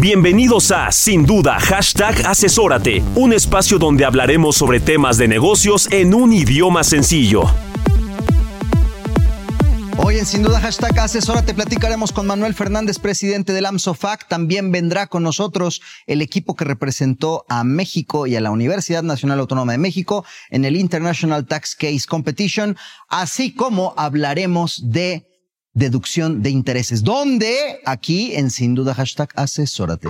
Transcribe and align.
Bienvenidos 0.00 0.72
a 0.72 0.90
Sin 0.90 1.24
Duda 1.24 1.60
Hashtag 1.60 2.26
Asesórate, 2.26 3.04
un 3.14 3.32
espacio 3.32 3.78
donde 3.78 4.04
hablaremos 4.04 4.56
sobre 4.56 4.80
temas 4.80 5.18
de 5.18 5.28
negocios 5.28 5.88
en 5.92 6.14
un 6.14 6.32
idioma 6.32 6.82
sencillo. 6.82 7.44
Hoy 9.98 10.18
en 10.18 10.26
Sin 10.26 10.42
Duda 10.42 10.60
Hashtag 10.60 10.98
Asesórate 10.98 11.54
platicaremos 11.54 12.10
con 12.10 12.26
Manuel 12.26 12.54
Fernández, 12.54 12.98
presidente 12.98 13.52
del 13.52 13.66
AMSOFAC. 13.66 14.26
También 14.26 14.72
vendrá 14.72 15.06
con 15.06 15.22
nosotros 15.22 15.80
el 16.08 16.22
equipo 16.22 16.56
que 16.56 16.64
representó 16.64 17.44
a 17.48 17.62
México 17.62 18.26
y 18.26 18.34
a 18.34 18.40
la 18.40 18.50
Universidad 18.50 19.04
Nacional 19.04 19.38
Autónoma 19.38 19.72
de 19.72 19.78
México 19.78 20.24
en 20.50 20.64
el 20.64 20.76
International 20.76 21.46
Tax 21.46 21.76
Case 21.76 22.06
Competition, 22.08 22.76
así 23.08 23.54
como 23.54 23.94
hablaremos 23.96 24.90
de 24.90 25.33
deducción 25.74 26.42
de 26.42 26.50
intereses. 26.50 27.02
¿Dónde? 27.02 27.80
Aquí 27.84 28.34
en 28.34 28.50
Sin 28.50 28.74
Duda 28.74 28.94
Hashtag 28.94 29.30
Asesórate. 29.34 30.08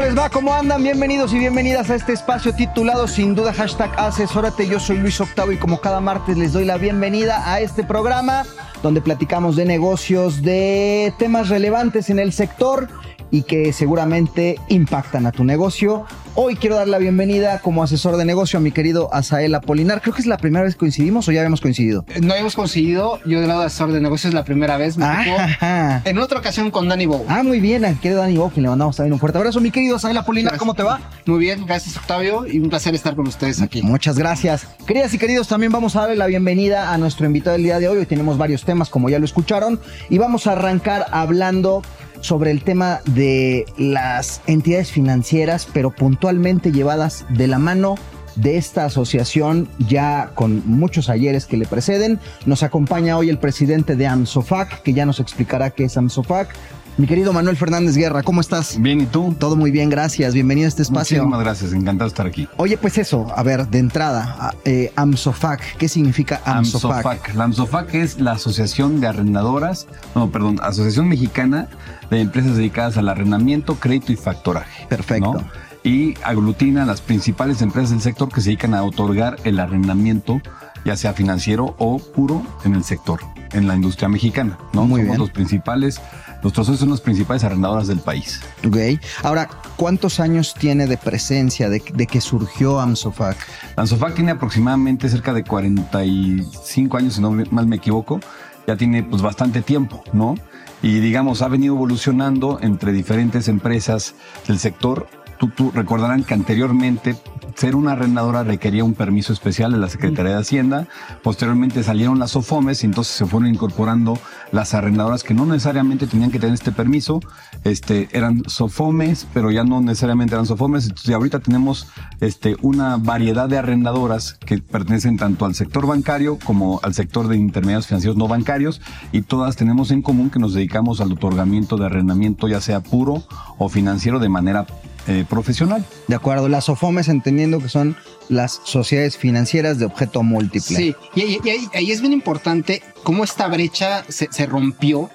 ¿Cómo 0.00 0.08
les 0.08 0.18
va? 0.18 0.30
¿Cómo 0.30 0.54
andan? 0.54 0.82
Bienvenidos 0.82 1.34
y 1.34 1.38
bienvenidas 1.38 1.90
a 1.90 1.94
este 1.94 2.14
espacio 2.14 2.54
titulado 2.54 3.06
Sin 3.06 3.34
Duda 3.34 3.52
Hashtag 3.52 3.92
Asesórate. 4.00 4.66
Yo 4.66 4.80
soy 4.80 4.96
Luis 4.96 5.20
Octavo 5.20 5.52
y 5.52 5.58
como 5.58 5.82
cada 5.82 6.00
martes 6.00 6.38
les 6.38 6.54
doy 6.54 6.64
la 6.64 6.78
bienvenida 6.78 7.52
a 7.52 7.60
este 7.60 7.84
programa 7.84 8.46
donde 8.82 9.02
platicamos 9.02 9.56
de 9.56 9.66
negocios, 9.66 10.40
de 10.40 11.12
temas 11.18 11.50
relevantes 11.50 12.08
en 12.08 12.18
el 12.18 12.32
sector 12.32 12.88
y 13.30 13.42
que 13.42 13.74
seguramente 13.74 14.58
impactan 14.68 15.26
a 15.26 15.32
tu 15.32 15.44
negocio. 15.44 16.06
Hoy 16.36 16.54
quiero 16.54 16.76
dar 16.76 16.86
la 16.86 16.98
bienvenida 16.98 17.58
como 17.58 17.82
asesor 17.82 18.16
de 18.16 18.24
negocio 18.24 18.58
a 18.58 18.62
mi 18.62 18.70
querido 18.70 19.12
Asael 19.12 19.52
Apolinar. 19.54 20.00
Creo 20.00 20.14
que 20.14 20.20
es 20.20 20.26
la 20.26 20.36
primera 20.38 20.64
vez 20.64 20.74
que 20.74 20.78
coincidimos 20.78 21.28
o 21.28 21.32
ya 21.32 21.40
habíamos 21.40 21.60
coincidido. 21.60 22.04
No 22.22 22.32
habíamos 22.32 22.54
coincidido. 22.54 23.18
Yo 23.26 23.40
del 23.40 23.48
lado 23.48 23.60
de 23.60 23.66
asesor 23.66 23.90
de 23.92 24.00
negocios 24.00 24.30
es 24.30 24.34
la 24.34 24.44
primera 24.44 24.76
vez. 24.76 24.96
Me 24.96 25.04
Ajá. 25.04 26.02
en 26.04 26.18
otra 26.18 26.38
ocasión 26.38 26.70
con 26.70 26.88
Danny 26.88 27.06
Bow. 27.06 27.26
Ah, 27.28 27.42
muy 27.42 27.58
bien, 27.58 27.84
al 27.84 27.98
querido 27.98 28.20
Dani 28.20 28.36
Bock, 28.36 28.56
le 28.56 28.68
mandamos 28.68 28.96
también 28.96 29.12
un 29.12 29.18
fuerte 29.18 29.38
abrazo. 29.38 29.60
Mi 29.60 29.72
querido 29.72 29.96
Asael 29.96 30.16
Apolinar, 30.16 30.56
¿cómo 30.56 30.74
te 30.74 30.84
va? 30.84 31.00
Muy 31.26 31.40
bien, 31.40 31.66
gracias 31.66 31.96
Octavio 31.96 32.46
y 32.46 32.60
un 32.60 32.70
placer 32.70 32.94
estar 32.94 33.16
con 33.16 33.26
ustedes 33.26 33.60
aquí. 33.60 33.82
Muchas 33.82 34.16
gracias. 34.16 34.66
Queridas 34.86 35.12
y 35.12 35.18
queridos, 35.18 35.48
también 35.48 35.72
vamos 35.72 35.96
a 35.96 36.02
darle 36.02 36.16
la 36.16 36.26
bienvenida 36.26 36.92
a 36.94 36.98
nuestro 36.98 37.26
invitado 37.26 37.54
del 37.54 37.64
día 37.64 37.80
de 37.80 37.88
hoy. 37.88 37.98
Hoy 37.98 38.06
tenemos 38.06 38.38
varios 38.38 38.64
temas, 38.64 38.88
como 38.88 39.10
ya 39.10 39.18
lo 39.18 39.24
escucharon, 39.24 39.80
y 40.08 40.18
vamos 40.18 40.46
a 40.46 40.52
arrancar 40.52 41.06
hablando 41.10 41.82
sobre 42.20 42.50
el 42.50 42.62
tema 42.62 43.00
de 43.06 43.66
las 43.76 44.40
entidades 44.46 44.90
financieras, 44.90 45.68
pero 45.72 45.90
puntualmente 45.90 46.72
llevadas 46.72 47.24
de 47.30 47.46
la 47.46 47.58
mano 47.58 47.96
de 48.36 48.56
esta 48.56 48.84
asociación 48.84 49.68
ya 49.88 50.30
con 50.34 50.62
muchos 50.66 51.08
ayeres 51.08 51.46
que 51.46 51.56
le 51.56 51.66
preceden. 51.66 52.18
Nos 52.46 52.62
acompaña 52.62 53.16
hoy 53.16 53.28
el 53.28 53.38
presidente 53.38 53.96
de 53.96 54.06
AMSOFAC, 54.06 54.82
que 54.82 54.92
ya 54.92 55.06
nos 55.06 55.20
explicará 55.20 55.70
qué 55.70 55.84
es 55.84 55.96
AMSOFAC. 55.96 56.48
Mi 56.96 57.06
querido 57.06 57.32
Manuel 57.32 57.56
Fernández 57.56 57.96
Guerra, 57.96 58.22
¿cómo 58.22 58.42
estás? 58.42 58.76
Bien, 58.80 59.00
¿y 59.00 59.06
tú? 59.06 59.34
Todo 59.38 59.56
muy 59.56 59.70
bien, 59.70 59.88
gracias. 59.88 60.34
Bienvenido 60.34 60.66
a 60.66 60.68
este 60.68 60.82
espacio. 60.82 61.18
Muchísimas 61.18 61.40
gracias, 61.40 61.72
encantado 61.72 62.08
de 62.08 62.12
estar 62.12 62.26
aquí. 62.26 62.46
Oye, 62.58 62.76
pues 62.76 62.98
eso, 62.98 63.26
a 63.34 63.42
ver, 63.42 63.68
de 63.68 63.78
entrada, 63.78 64.54
eh, 64.66 64.92
AMSOFAC, 64.96 65.78
¿qué 65.78 65.88
significa 65.88 66.42
AMSOFAC? 66.44 67.06
AMSOFAC. 67.06 67.34
La 67.34 67.44
AMSOFAC 67.44 67.94
es 67.94 68.20
la 68.20 68.32
Asociación 68.32 69.00
de 69.00 69.06
Arrendadoras, 69.06 69.86
no, 70.14 70.30
perdón, 70.30 70.58
Asociación 70.62 71.08
Mexicana 71.08 71.68
de 72.10 72.20
Empresas 72.20 72.56
Dedicadas 72.56 72.98
al 72.98 73.08
Arrendamiento, 73.08 73.76
Crédito 73.76 74.12
y 74.12 74.16
Factoraje. 74.16 74.86
Perfecto. 74.88 75.34
¿no? 75.34 75.44
Y 75.82 76.16
aglutina 76.22 76.84
las 76.84 77.00
principales 77.00 77.62
empresas 77.62 77.90
del 77.90 78.02
sector 78.02 78.28
que 78.28 78.42
se 78.42 78.50
dedican 78.50 78.74
a 78.74 78.82
otorgar 78.82 79.36
el 79.44 79.58
arrendamiento, 79.58 80.42
ya 80.84 80.96
sea 80.96 81.14
financiero 81.14 81.74
o 81.78 81.98
puro, 81.98 82.42
en 82.64 82.74
el 82.74 82.84
sector, 82.84 83.20
en 83.52 83.66
la 83.66 83.74
industria 83.74 84.10
mexicana. 84.10 84.58
¿no? 84.74 84.82
Muy 84.82 85.00
Somos 85.00 85.06
bien. 85.06 85.18
los 85.18 85.30
principales, 85.30 85.98
nuestros 86.42 86.66
socios 86.66 86.80
son 86.80 86.90
las 86.90 87.00
principales 87.00 87.44
arrendadoras 87.44 87.86
del 87.86 88.00
país. 88.00 88.40
Ok. 88.66 88.76
Ahora, 89.22 89.48
¿cuántos 89.76 90.20
años 90.20 90.54
tiene 90.54 90.86
de 90.86 90.96
presencia 90.96 91.68
de, 91.68 91.82
de 91.94 92.06
que 92.06 92.20
surgió 92.20 92.80
AMSOFAC? 92.80 93.36
AMSOFAC 93.76 94.14
tiene 94.14 94.32
aproximadamente 94.32 95.08
cerca 95.08 95.32
de 95.32 95.44
45 95.44 96.96
años, 96.96 97.14
si 97.14 97.20
no 97.20 97.30
mal 97.50 97.66
me 97.66 97.76
equivoco. 97.76 98.20
Ya 98.66 98.76
tiene 98.76 99.02
pues 99.02 99.22
bastante 99.22 99.62
tiempo, 99.62 100.04
¿no? 100.12 100.36
Y 100.82 101.00
digamos, 101.00 101.42
ha 101.42 101.48
venido 101.48 101.74
evolucionando 101.74 102.58
entre 102.62 102.92
diferentes 102.92 103.48
empresas 103.48 104.14
del 104.46 104.58
sector. 104.58 105.08
Tú, 105.40 105.70
recordarán 105.74 106.22
que 106.22 106.34
anteriormente 106.34 107.16
ser 107.54 107.74
una 107.74 107.92
arrendadora 107.92 108.42
requería 108.42 108.84
un 108.84 108.92
permiso 108.92 109.32
especial 109.32 109.72
de 109.72 109.78
la 109.78 109.88
Secretaría 109.88 110.32
de 110.32 110.40
Hacienda. 110.40 110.86
Posteriormente 111.22 111.82
salieron 111.82 112.18
las 112.18 112.32
SOFOMES 112.32 112.82
y 112.82 112.86
entonces 112.86 113.14
se 113.14 113.24
fueron 113.24 113.48
incorporando 113.48 114.18
las 114.52 114.74
arrendadoras 114.74 115.22
que 115.22 115.32
no 115.32 115.46
necesariamente 115.46 116.06
tenían 116.06 116.30
que 116.30 116.38
tener 116.38 116.54
este 116.54 116.72
permiso. 116.72 117.20
Este, 117.64 118.08
eran 118.12 118.42
SOFOMES, 118.46 119.28
pero 119.32 119.50
ya 119.50 119.64
no 119.64 119.80
necesariamente 119.80 120.34
eran 120.34 120.44
SOFOMES. 120.44 120.88
Entonces 120.88 121.14
ahorita 121.14 121.40
tenemos 121.40 121.88
este, 122.20 122.56
una 122.60 122.98
variedad 122.98 123.48
de 123.48 123.56
arrendadoras 123.58 124.34
que 124.34 124.58
pertenecen 124.58 125.16
tanto 125.16 125.46
al 125.46 125.54
sector 125.54 125.86
bancario 125.86 126.38
como 126.38 126.80
al 126.82 126.92
sector 126.92 127.28
de 127.28 127.38
intermediarios 127.38 127.86
financieros 127.86 128.18
no 128.18 128.28
bancarios 128.28 128.82
y 129.10 129.22
todas 129.22 129.56
tenemos 129.56 129.90
en 129.90 130.02
común 130.02 130.28
que 130.28 130.38
nos 130.38 130.52
dedicamos 130.52 131.00
al 131.00 131.12
otorgamiento 131.12 131.76
de 131.78 131.86
arrendamiento 131.86 132.46
ya 132.46 132.60
sea 132.60 132.80
puro 132.80 133.22
o 133.58 133.68
financiero 133.68 134.18
de 134.18 134.28
manera 134.28 134.66
eh, 135.10 135.24
profesional. 135.28 135.84
De 136.08 136.14
acuerdo, 136.14 136.48
las 136.48 136.64
SOFOMES 136.66 137.08
entendiendo 137.08 137.58
que 137.58 137.68
son 137.68 137.96
las 138.28 138.60
sociedades 138.64 139.16
financieras 139.16 139.78
de 139.78 139.86
objeto 139.86 140.22
múltiple. 140.22 140.76
Sí, 140.76 140.94
y, 141.16 141.20
y- 141.22 141.40
y 141.44 141.48
ahí, 141.50 141.68
ahí 141.74 141.90
es 141.90 142.00
bien 142.00 142.12
importante 142.12 142.82
cómo 143.02 143.24
esta 143.24 143.48
brecha 143.48 144.04
se, 144.08 144.28
se 144.30 144.46
rompió 144.46 145.10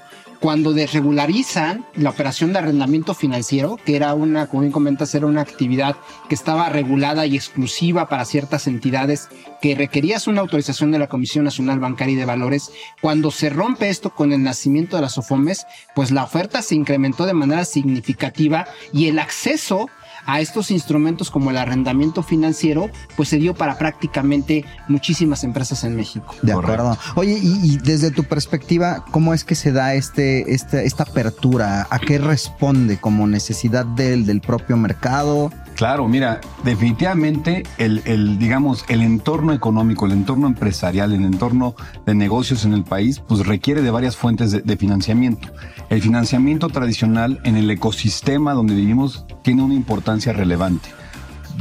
cuando 0.45 0.73
desregularizan 0.73 1.87
la 1.95 2.11
operación 2.11 2.53
de 2.53 2.59
arrendamiento 2.59 3.15
financiero, 3.15 3.79
que 3.83 3.95
era 3.95 4.13
una, 4.13 4.45
como 4.45 4.61
bien 4.61 4.71
comentas, 4.71 5.15
era 5.15 5.25
una 5.25 5.41
actividad 5.41 5.95
que 6.29 6.35
estaba 6.35 6.69
regulada 6.69 7.25
y 7.25 7.35
exclusiva 7.35 8.07
para 8.09 8.25
ciertas 8.25 8.67
entidades 8.67 9.27
que 9.59 9.73
requerías 9.73 10.27
una 10.27 10.41
autorización 10.41 10.91
de 10.91 10.99
la 10.99 11.07
Comisión 11.07 11.45
Nacional 11.45 11.79
Bancaria 11.79 12.13
y 12.13 12.17
de 12.17 12.25
Valores. 12.25 12.71
Cuando 13.01 13.31
se 13.31 13.49
rompe 13.49 13.89
esto 13.89 14.11
con 14.11 14.33
el 14.33 14.43
nacimiento 14.43 14.97
de 14.97 15.01
las 15.01 15.17
OFOMES, 15.17 15.65
pues 15.95 16.11
la 16.11 16.23
oferta 16.23 16.61
se 16.61 16.75
incrementó 16.75 17.25
de 17.25 17.33
manera 17.33 17.65
significativa 17.65 18.67
y 18.93 19.07
el 19.07 19.17
acceso 19.17 19.89
a 20.25 20.39
estos 20.39 20.71
instrumentos 20.71 21.31
como 21.31 21.51
el 21.51 21.57
arrendamiento 21.57 22.23
financiero, 22.23 22.89
pues 23.15 23.29
se 23.29 23.37
dio 23.37 23.53
para 23.53 23.77
prácticamente 23.77 24.65
muchísimas 24.87 25.43
empresas 25.43 25.83
en 25.83 25.95
México. 25.95 26.35
De 26.41 26.51
acuerdo. 26.51 26.97
Oye, 27.15 27.39
y, 27.41 27.73
y 27.73 27.77
desde 27.77 28.11
tu 28.11 28.23
perspectiva, 28.23 29.05
¿cómo 29.11 29.33
es 29.33 29.43
que 29.43 29.55
se 29.55 29.71
da 29.71 29.93
este, 29.93 30.53
este, 30.53 30.85
esta 30.85 31.03
apertura? 31.03 31.87
¿A 31.89 31.99
qué 31.99 32.17
responde? 32.17 32.97
¿Como 32.97 33.27
necesidad 33.27 33.85
del, 33.85 34.25
del 34.25 34.41
propio 34.41 34.77
mercado? 34.77 35.51
Claro, 35.75 36.07
mira, 36.07 36.39
definitivamente 36.63 37.63
el, 37.77 38.01
el, 38.05 38.39
digamos, 38.39 38.85
el 38.87 39.01
entorno 39.01 39.51
económico, 39.51 40.05
el 40.05 40.13
entorno 40.13 40.47
empresarial, 40.47 41.11
el 41.11 41.25
entorno 41.25 41.75
de 42.05 42.15
negocios 42.15 42.63
en 42.63 42.73
el 42.73 42.85
país, 42.85 43.19
pues 43.19 43.45
requiere 43.45 43.81
de 43.81 43.91
varias 43.91 44.15
fuentes 44.15 44.51
de, 44.51 44.61
de 44.61 44.77
financiamiento. 44.77 45.49
El 45.89 46.01
financiamiento 46.01 46.69
tradicional 46.69 47.41
en 47.43 47.57
el 47.57 47.69
ecosistema 47.69 48.53
donde 48.53 48.73
vivimos 48.73 49.25
tiene 49.41 49.63
una 49.63 49.73
importancia 49.73 50.31
relevante. 50.31 50.89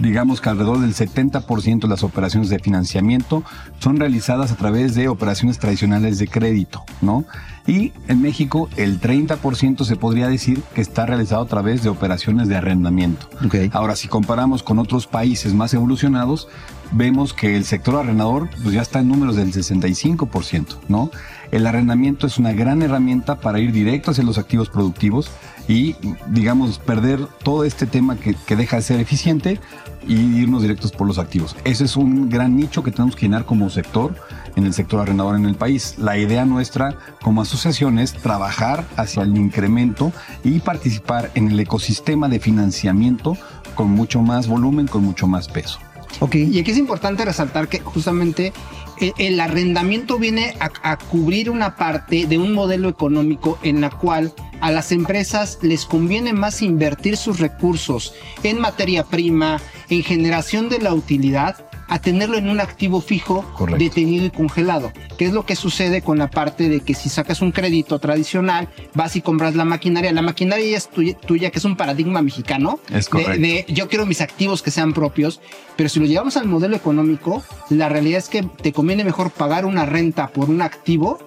Digamos 0.01 0.41
que 0.41 0.49
alrededor 0.49 0.81
del 0.81 0.95
70% 0.95 1.81
de 1.81 1.89
las 1.89 2.05
operaciones 2.05 2.51
de 2.51 2.61
financiamiento 2.61 3.43
son 3.81 3.97
realizadas 3.97 4.53
a 4.53 4.57
través 4.57 4.95
de 4.95 5.09
operaciones 5.09 5.59
tradicionales 5.59 6.19
de 6.19 6.29
crédito, 6.29 6.85
¿no? 7.01 7.25
Y 7.67 7.93
en 8.09 8.21
México 8.21 8.69
el 8.77 9.01
30% 9.01 9.85
se 9.85 9.97
podría 9.97 10.29
decir 10.29 10.63
que 10.75 10.83
está 10.83 11.07
realizado 11.07 11.43
a 11.43 11.47
través 11.47 11.83
de 11.83 11.89
operaciones 11.89 12.49
de 12.49 12.57
arrendamiento. 12.57 13.29
Ok. 13.45 13.57
Ahora, 13.73 13.97
si 13.97 14.07
comparamos 14.07 14.63
con 14.63 14.79
otros 14.79 15.07
países 15.07 15.55
más 15.55 15.73
evolucionados, 15.73 16.49
vemos 16.93 17.33
que 17.33 17.57
el 17.57 17.65
sector 17.65 17.97
arrendador 17.97 18.51
pues 18.63 18.75
ya 18.75 18.83
está 18.83 19.01
en 19.01 19.09
números 19.09 19.37
del 19.37 19.53
65%, 19.53 20.77
¿no? 20.89 21.11
El 21.51 21.67
arrendamiento 21.67 22.27
es 22.27 22.39
una 22.39 22.53
gran 22.53 22.83
herramienta 22.83 23.41
para 23.41 23.61
ir 23.61 23.73
directo 23.73 24.11
hacia 24.11 24.25
los 24.25 24.39
activos 24.39 24.69
productivos 24.69 25.31
y, 25.67 25.97
digamos, 26.29 26.79
perder 26.79 27.27
todo 27.43 27.65
este 27.65 27.87
tema 27.87 28.17
que, 28.17 28.35
que 28.47 28.57
deja 28.57 28.77
de 28.77 28.83
ser 28.83 29.01
eficiente 29.01 29.59
y 30.07 30.15
irnos 30.15 30.63
directos 30.63 30.93
por 30.93 31.07
los 31.07 31.19
activos. 31.19 31.57
Ese 31.65 31.85
es 31.85 31.97
un 31.97 32.29
gran 32.29 32.57
nicho 32.57 32.83
que 32.83 32.91
tenemos 32.91 33.17
que 33.17 33.23
llenar 33.23 33.47
como 33.47 33.71
sector 33.71 34.15
en 34.57 34.65
el 34.65 34.75
sector 34.75 35.01
arrendador 35.01 35.37
en 35.37 35.47
el 35.47 35.55
país. 35.55 35.95
La 35.99 36.19
idea 36.19 36.45
nuestra 36.45 36.99
como 37.23 37.43
asociación 37.43 37.99
es 37.99 38.13
trabajar 38.13 38.85
hacia 38.97 39.23
el 39.23 39.37
incremento 39.37 40.13
y 40.43 40.61
participar 40.61 41.31
en 41.35 41.51
el 41.51 41.61
ecosistema 41.61 42.29
de 42.29 42.41
financiamiento 42.41 43.37
con 43.75 43.91
mucho 43.91 44.23
más 44.23 44.47
volumen, 44.47 44.87
con 44.87 45.05
mucho 45.05 45.27
más 45.27 45.49
peso. 45.49 45.79
Ok. 46.21 46.37
Y 46.37 46.59
aquí 46.61 46.71
es 46.71 46.79
importante 46.79 47.25
resaltar 47.25 47.69
que 47.69 47.81
justamente 47.81 48.53
el, 49.01 49.13
el 49.19 49.41
arrendamiento 49.41 50.19
viene 50.19 50.55
a, 50.61 50.71
a 50.93 50.97
cubrir 50.97 51.51
una 51.51 51.75
parte 51.75 52.27
de 52.27 52.39
un 52.39 52.53
modelo 52.53 52.89
económico 52.89 53.59
en 53.63 53.81
la 53.81 53.91
cual 53.91 54.33
a 54.61 54.71
las 54.71 54.93
empresas 54.93 55.59
les 55.63 55.85
conviene 55.85 56.33
más 56.33 56.63
invertir 56.63 57.17
sus 57.17 57.41
recursos 57.41 58.15
en 58.45 58.61
materia 58.61 59.05
prima, 59.05 59.61
en 59.91 60.03
generación 60.03 60.69
de 60.69 60.79
la 60.79 60.95
utilidad, 60.95 61.69
a 61.89 61.99
tenerlo 62.01 62.37
en 62.39 62.49
un 62.49 62.61
activo 62.61 63.01
fijo, 63.01 63.43
Correcto. 63.57 63.83
detenido 63.83 64.25
y 64.27 64.31
congelado. 64.31 64.93
Que 65.19 65.27
es 65.27 65.33
lo 65.33 65.45
que 65.47 65.55
sucede 65.57 66.03
con 66.03 66.19
la 66.19 66.31
parte 66.31 66.69
de 66.69 66.81
que 66.81 66.95
si 66.95 67.09
sacas 67.09 67.43
un 67.43 67.53
crédito 67.53 67.99
tradicional, 67.99 68.69
vas 68.95 69.17
y 69.17 69.21
compras 69.21 69.55
la 69.55 69.65
maquinaria. 69.65 70.13
La 70.13 70.23
maquinaria 70.23 70.67
ya 70.71 70.77
es 70.77 70.89
tuya, 70.89 71.15
tuya, 71.17 71.51
que 71.51 71.59
es 71.59 71.65
un 71.65 71.77
paradigma 71.77 72.23
mexicano. 72.23 72.81
Es 72.91 73.05
de- 73.07 73.11
correcto. 73.11 73.33
de 73.41 73.67
yo 73.69 73.89
quiero 73.89 74.07
mis 74.07 74.21
activos 74.21 74.63
que 74.63 74.71
sean 74.71 74.93
propios, 74.93 75.41
pero 75.77 75.89
si 75.89 76.01
lo 76.01 76.07
llevamos 76.07 76.37
al 76.37 76.47
modelo 76.47 76.77
económico, 76.77 77.43
la 77.71 77.89
realidad 77.89 78.19
es 78.19 78.29
que 78.29 78.43
te 78.43 78.73
conviene 78.73 79.05
mejor 79.05 79.31
pagar 79.31 79.65
una 79.67 79.87
renta 79.87 80.29
por 80.29 80.51
un 80.51 80.63
activo 80.63 81.19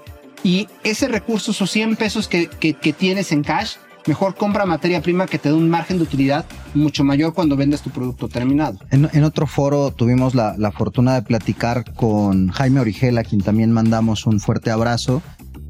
y 0.43 0.67
ese 0.83 1.07
recurso, 1.07 1.51
esos 1.51 1.69
100 1.71 1.95
pesos 1.95 2.27
que, 2.27 2.47
que- 2.47 2.73
que 2.73 2.93
tienes 2.93 3.31
en 3.31 3.43
cash, 3.43 3.75
mejor 4.07 4.35
compra 4.35 4.65
materia 4.65 5.01
prima 5.01 5.25
que 5.25 5.37
te 5.37 5.49
da 5.49 5.55
un 5.55 5.69
margen 5.69 5.97
de 5.97 6.03
utilidad 6.03 6.45
mucho 6.73 7.03
mayor 7.03 7.33
cuando 7.33 7.55
vendes 7.55 7.81
tu 7.81 7.89
producto 7.89 8.27
terminado. 8.27 8.79
En, 8.91 9.09
en 9.13 9.23
otro 9.23 9.47
foro 9.47 9.91
tuvimos 9.91 10.35
la, 10.35 10.55
la 10.57 10.71
fortuna 10.71 11.15
de 11.15 11.21
platicar 11.21 11.93
con 11.93 12.49
Jaime 12.49 12.79
Origel, 12.79 13.17
a 13.17 13.23
quien 13.23 13.41
también 13.41 13.71
mandamos 13.71 14.25
un 14.25 14.39
fuerte 14.39 14.71
abrazo, 14.71 15.21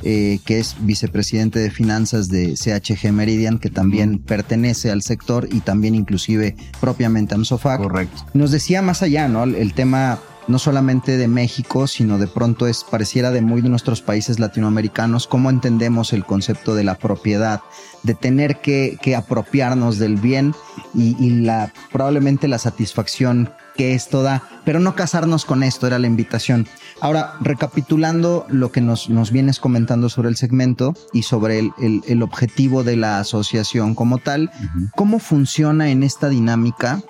eh, 0.03 0.39
que 0.45 0.59
es 0.59 0.75
vicepresidente 0.81 1.59
de 1.59 1.71
finanzas 1.71 2.29
de 2.29 2.53
CHG 2.53 3.11
Meridian, 3.11 3.57
que 3.57 3.69
también 3.69 4.19
pertenece 4.19 4.91
al 4.91 5.01
sector 5.01 5.47
y 5.51 5.61
también 5.61 5.95
inclusive 5.95 6.55
propiamente 6.79 7.33
a 7.33 7.37
Amsofac. 7.37 7.81
Correcto. 7.81 8.25
Nos 8.33 8.51
decía 8.51 8.81
más 8.81 9.01
allá, 9.01 9.27
¿no? 9.27 9.43
El, 9.43 9.55
el 9.55 9.73
tema 9.73 10.19
no 10.47 10.59
solamente 10.59 11.17
de 11.17 11.27
México, 11.27 11.87
sino 11.87 12.17
de 12.17 12.27
pronto 12.27 12.67
es 12.67 12.83
pareciera 12.83 13.31
de 13.31 13.41
muy 13.41 13.61
de 13.61 13.69
nuestros 13.69 14.01
países 14.01 14.39
latinoamericanos, 14.39 15.27
cómo 15.27 15.49
entendemos 15.49 16.13
el 16.13 16.25
concepto 16.25 16.73
de 16.75 16.83
la 16.83 16.95
propiedad, 16.95 17.61
de 18.03 18.13
tener 18.13 18.61
que, 18.61 18.97
que 19.01 19.15
apropiarnos 19.15 19.97
del 19.99 20.15
bien 20.17 20.53
y, 20.93 21.15
y 21.23 21.41
la 21.41 21.73
probablemente 21.91 22.47
la 22.47 22.59
satisfacción 22.59 23.49
que 23.75 23.93
esto 23.93 24.23
da, 24.23 24.41
pero 24.65 24.79
no 24.79 24.95
casarnos 24.95 25.45
con 25.45 25.61
esto, 25.61 25.85
era 25.85 25.99
la 25.99 26.07
invitación. 26.07 26.67
Ahora, 26.99 27.35
recapitulando 27.41 28.47
lo 28.49 28.71
que 28.71 28.81
nos, 28.81 29.07
nos 29.09 29.29
vienes 29.31 29.59
comentando 29.59 30.09
sobre 30.09 30.29
el 30.29 30.35
segmento 30.35 30.95
y 31.13 31.23
sobre 31.23 31.59
el, 31.59 31.71
el- 31.79 32.01
el 32.07 32.23
objetivo 32.23 32.83
de 32.83 32.95
la 32.95 33.19
asociación 33.19 33.93
como 33.93 34.17
tal, 34.17 34.49
¿cómo 34.95 35.19
funciona 35.19 35.91
en 35.91 36.01
esta 36.01 36.27
dinámica 36.29 37.01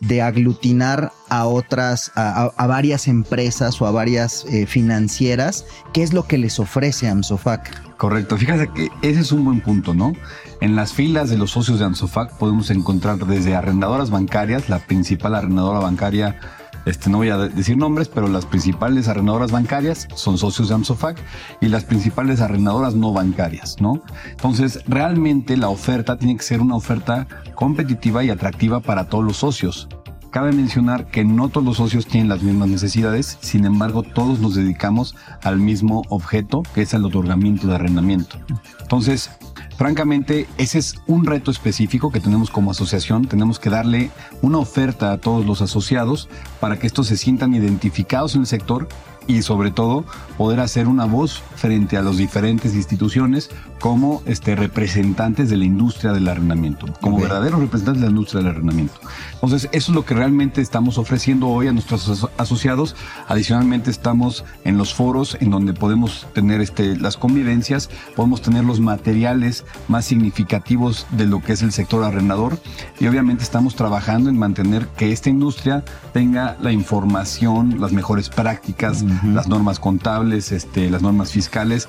de 0.00 0.22
aglutinar 0.22 1.12
a 1.28 1.46
otras, 1.46 2.12
a, 2.14 2.66
varias 2.66 3.08
empresas 3.08 3.80
o 3.80 3.86
a 3.86 3.90
varias 3.90 4.44
eh, 4.46 4.66
financieras? 4.66 5.66
¿Qué 5.92 6.02
es 6.02 6.12
lo 6.12 6.26
que 6.26 6.38
les 6.38 6.58
ofrece 6.58 7.08
Amsofac? 7.08 7.96
Correcto, 7.96 8.36
fíjate 8.36 8.68
que 8.68 8.90
ese 9.00 9.20
es 9.20 9.32
un 9.32 9.44
buen 9.44 9.60
punto, 9.62 9.94
¿no? 9.94 10.12
En 10.60 10.76
las 10.76 10.92
filas 10.92 11.30
de 11.30 11.38
los 11.38 11.52
socios 11.52 11.78
de 11.78 11.86
Ansofac 11.86 12.36
podemos 12.36 12.70
encontrar 12.70 13.18
desde 13.18 13.54
arrendadoras 13.54 14.10
bancarias, 14.10 14.68
la 14.68 14.80
principal 14.80 15.34
arrendadora 15.34 15.80
bancaria, 15.80 16.38
este, 16.86 17.10
no 17.10 17.18
voy 17.18 17.28
a 17.28 17.36
de- 17.36 17.48
decir 17.50 17.76
nombres, 17.76 18.08
pero 18.08 18.28
las 18.28 18.46
principales 18.46 19.08
arrendadoras 19.08 19.50
bancarias 19.50 20.08
son 20.14 20.38
socios 20.38 20.68
de 20.68 20.74
Amsofac 20.76 21.18
y 21.60 21.68
las 21.68 21.84
principales 21.84 22.40
arrendadoras 22.40 22.94
no 22.94 23.12
bancarias, 23.12 23.76
¿no? 23.80 24.00
Entonces, 24.30 24.80
realmente 24.86 25.56
la 25.56 25.68
oferta 25.68 26.16
tiene 26.16 26.36
que 26.36 26.42
ser 26.42 26.60
una 26.60 26.76
oferta 26.76 27.26
competitiva 27.54 28.24
y 28.24 28.30
atractiva 28.30 28.80
para 28.80 29.08
todos 29.08 29.24
los 29.24 29.36
socios. 29.36 29.88
Cabe 30.30 30.52
mencionar 30.52 31.06
que 31.06 31.24
no 31.24 31.48
todos 31.48 31.64
los 31.66 31.76
socios 31.78 32.06
tienen 32.06 32.28
las 32.28 32.42
mismas 32.42 32.68
necesidades, 32.68 33.38
sin 33.40 33.64
embargo 33.64 34.02
todos 34.02 34.38
nos 34.38 34.54
dedicamos 34.54 35.14
al 35.42 35.58
mismo 35.58 36.02
objeto, 36.08 36.62
que 36.74 36.82
es 36.82 36.92
el 36.94 37.04
otorgamiento 37.04 37.66
de 37.66 37.74
arrendamiento. 37.76 38.36
Entonces, 38.80 39.30
francamente, 39.76 40.46
ese 40.58 40.78
es 40.78 40.96
un 41.06 41.24
reto 41.24 41.50
específico 41.50 42.10
que 42.10 42.20
tenemos 42.20 42.50
como 42.50 42.70
asociación. 42.70 43.26
Tenemos 43.26 43.58
que 43.58 43.70
darle 43.70 44.10
una 44.42 44.58
oferta 44.58 45.12
a 45.12 45.18
todos 45.18 45.46
los 45.46 45.62
asociados 45.62 46.28
para 46.60 46.78
que 46.78 46.86
estos 46.86 47.06
se 47.06 47.16
sientan 47.16 47.54
identificados 47.54 48.34
en 48.34 48.42
el 48.42 48.46
sector 48.46 48.88
y 49.26 49.42
sobre 49.42 49.70
todo 49.70 50.04
poder 50.38 50.60
hacer 50.60 50.86
una 50.86 51.04
voz 51.04 51.42
frente 51.56 51.96
a 51.96 52.02
las 52.02 52.16
diferentes 52.16 52.74
instituciones 52.74 53.50
como 53.80 54.22
este, 54.26 54.56
representantes 54.56 55.50
de 55.50 55.56
la 55.56 55.64
industria 55.64 56.12
del 56.12 56.28
arrendamiento, 56.28 56.86
como 57.00 57.18
verdaderos 57.20 57.60
representantes 57.60 58.00
de 58.00 58.06
la 58.06 58.10
industria 58.10 58.40
del 58.42 58.50
arrendamiento. 58.50 58.94
Entonces, 59.34 59.68
eso 59.72 59.92
es 59.92 59.94
lo 59.94 60.04
que 60.04 60.14
realmente 60.14 60.60
estamos 60.60 60.98
ofreciendo 60.98 61.48
hoy 61.48 61.68
a 61.68 61.72
nuestros 61.72 62.08
aso- 62.08 62.30
asociados. 62.38 62.96
Adicionalmente, 63.28 63.90
estamos 63.90 64.44
en 64.64 64.78
los 64.78 64.94
foros 64.94 65.36
en 65.40 65.50
donde 65.50 65.74
podemos 65.74 66.26
tener 66.32 66.60
este, 66.60 66.96
las 66.96 67.16
convivencias, 67.16 67.90
podemos 68.16 68.40
tener 68.42 68.64
los 68.64 68.80
materiales 68.80 69.64
más 69.88 70.04
significativos 70.06 71.06
de 71.10 71.26
lo 71.26 71.42
que 71.42 71.52
es 71.52 71.62
el 71.62 71.72
sector 71.72 72.02
arrendador 72.04 72.58
y 72.98 73.06
obviamente 73.06 73.42
estamos 73.42 73.76
trabajando 73.76 74.30
en 74.30 74.38
mantener 74.38 74.86
que 74.88 75.12
esta 75.12 75.28
industria 75.30 75.84
tenga 76.12 76.56
la 76.60 76.72
información, 76.72 77.80
las 77.80 77.92
mejores 77.92 78.28
prácticas, 78.30 79.04
las 79.24 79.48
normas 79.48 79.78
contables, 79.80 80.50
este, 80.52 80.90
las 80.90 81.02
normas 81.02 81.30
fiscales 81.32 81.88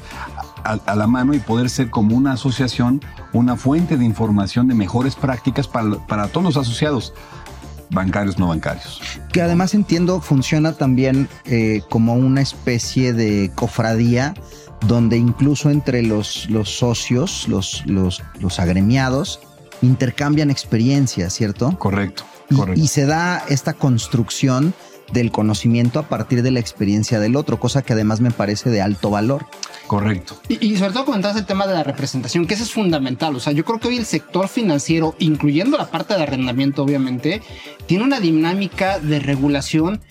a, 0.63 0.74
a 0.86 0.95
la 0.95 1.07
mano 1.07 1.33
y 1.33 1.39
poder 1.39 1.69
ser 1.69 1.89
como 1.89 2.15
una 2.15 2.33
asociación, 2.33 3.01
una 3.33 3.56
fuente 3.56 3.98
de 3.98 4.06
información 4.06 4.68
de 4.68 4.75
mejores 4.75 5.15
prácticas 5.15 5.68
para, 5.68 5.92
para 6.07 6.27
todos 6.27 6.44
los 6.44 6.57
asociados, 6.57 7.13
bancarios, 7.89 8.38
no 8.38 8.48
bancarios. 8.50 9.01
Que 9.31 9.42
además 9.42 9.74
entiendo 9.74 10.19
funciona 10.21 10.74
también 10.74 11.30
eh, 11.45 11.81
como 11.89 12.13
una 12.15 12.42
especie 12.42 13.13
de 13.13 13.51
cofradía 13.56 14.33
donde 14.88 15.18
incluso 15.18 15.69
entre 15.71 16.04
los, 16.04 16.49
los 16.49 16.69
socios, 16.78 17.47
los, 17.47 17.83
los, 17.85 18.21
los 18.40 18.59
agremiados, 18.59 19.40
intercambian 19.81 20.49
experiencias, 20.52 21.33
¿cierto? 21.33 21.78
Correcto, 21.80 22.23
Y- 22.49 22.56
correcto. 22.56 22.81
Y, 22.81 22.87
se 22.87 23.06
da 23.06 23.44
esta 23.49 23.73
construcción 23.73 24.73
del 25.11 25.31
conocimiento 25.31 25.99
a 25.99 26.04
partir 26.04 26.44
de 26.44 26.52
la 26.52 26.59
experiencia 26.59 27.19
del 27.19 27.35
otro, 27.35 27.59
cosa 27.59 27.81
que 27.81 27.94
además 27.94 28.21
me 28.21 28.31
parece 28.31 28.69
de 28.69 28.81
alto 28.81 29.09
valor. 29.09 29.45
correcto. 29.87 30.40
Y, 30.49 30.66
y 30.66 30.78
sobre 30.78 30.94
todo 30.94 31.06
comentabas 31.06 31.37
el 31.37 31.45
tema 31.45 31.66
de 31.66 31.73
la 31.73 31.83
representación, 31.83 32.45
que 32.45 32.56
eso 32.56 32.64
es 32.64 32.71
fundamental. 32.71 33.35
O 33.35 33.40
sea, 33.40 33.54
yo 33.54 33.64
creo 33.64 33.80
que 33.80 33.87
hoy 33.87 33.97
el 33.97 34.06
sector 34.06 34.47
financiero, 34.47 35.16
incluyendo 35.19 35.78
la 35.78 35.87
parte 35.87 36.16
de 36.16 36.23
arrendamiento, 36.23 36.83
obviamente, 36.83 37.42
tiene 37.85 38.04
una 38.04 38.19
dinámica 38.19 38.99
de 38.99 39.19
regulación 39.19 40.02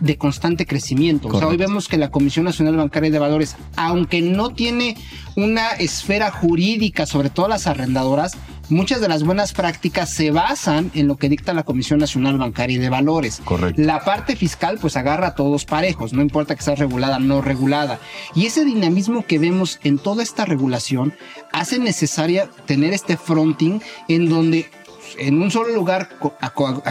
de 0.00 0.18
constante 0.18 0.66
crecimiento. 0.66 1.28
O 1.28 1.38
sea, 1.38 1.46
hoy 1.46 1.56
vemos 1.56 1.88
que 1.88 1.96
la 1.96 2.10
Comisión 2.10 2.44
Nacional 2.44 2.76
Bancaria 2.76 3.10
de 3.10 3.18
Valores, 3.18 3.56
aunque 3.76 4.20
no 4.20 4.50
tiene 4.50 4.96
una 5.36 5.70
esfera 5.70 6.30
jurídica 6.30 7.06
sobre 7.06 7.30
todas 7.30 7.48
las 7.48 7.66
arrendadoras, 7.66 8.36
muchas 8.68 9.00
de 9.00 9.08
las 9.08 9.24
buenas 9.24 9.52
prácticas 9.52 10.10
se 10.10 10.30
basan 10.30 10.90
en 10.94 11.06
lo 11.08 11.16
que 11.16 11.28
dicta 11.28 11.54
la 11.54 11.64
Comisión 11.64 11.98
Nacional 11.98 12.38
Bancaria 12.38 12.80
de 12.80 12.88
Valores. 12.88 13.40
Correcto. 13.44 13.80
La 13.82 14.04
parte 14.04 14.36
fiscal 14.36 14.78
pues 14.80 14.96
agarra 14.96 15.28
a 15.28 15.34
todos 15.34 15.64
parejos, 15.64 16.12
no 16.12 16.22
importa 16.22 16.54
que 16.54 16.62
sea 16.62 16.74
regulada 16.74 17.16
o 17.16 17.20
no 17.20 17.40
regulada. 17.42 17.98
Y 18.34 18.46
ese 18.46 18.64
dinamismo 18.64 19.24
que 19.26 19.38
vemos 19.38 19.78
en 19.84 19.98
toda 19.98 20.22
esta 20.22 20.44
regulación 20.44 21.14
hace 21.52 21.78
necesaria 21.78 22.48
tener 22.66 22.92
este 22.92 23.16
fronting 23.16 23.80
en 24.08 24.28
donde 24.28 24.70
en 25.18 25.40
un 25.40 25.50
solo 25.50 25.74
lugar 25.74 26.08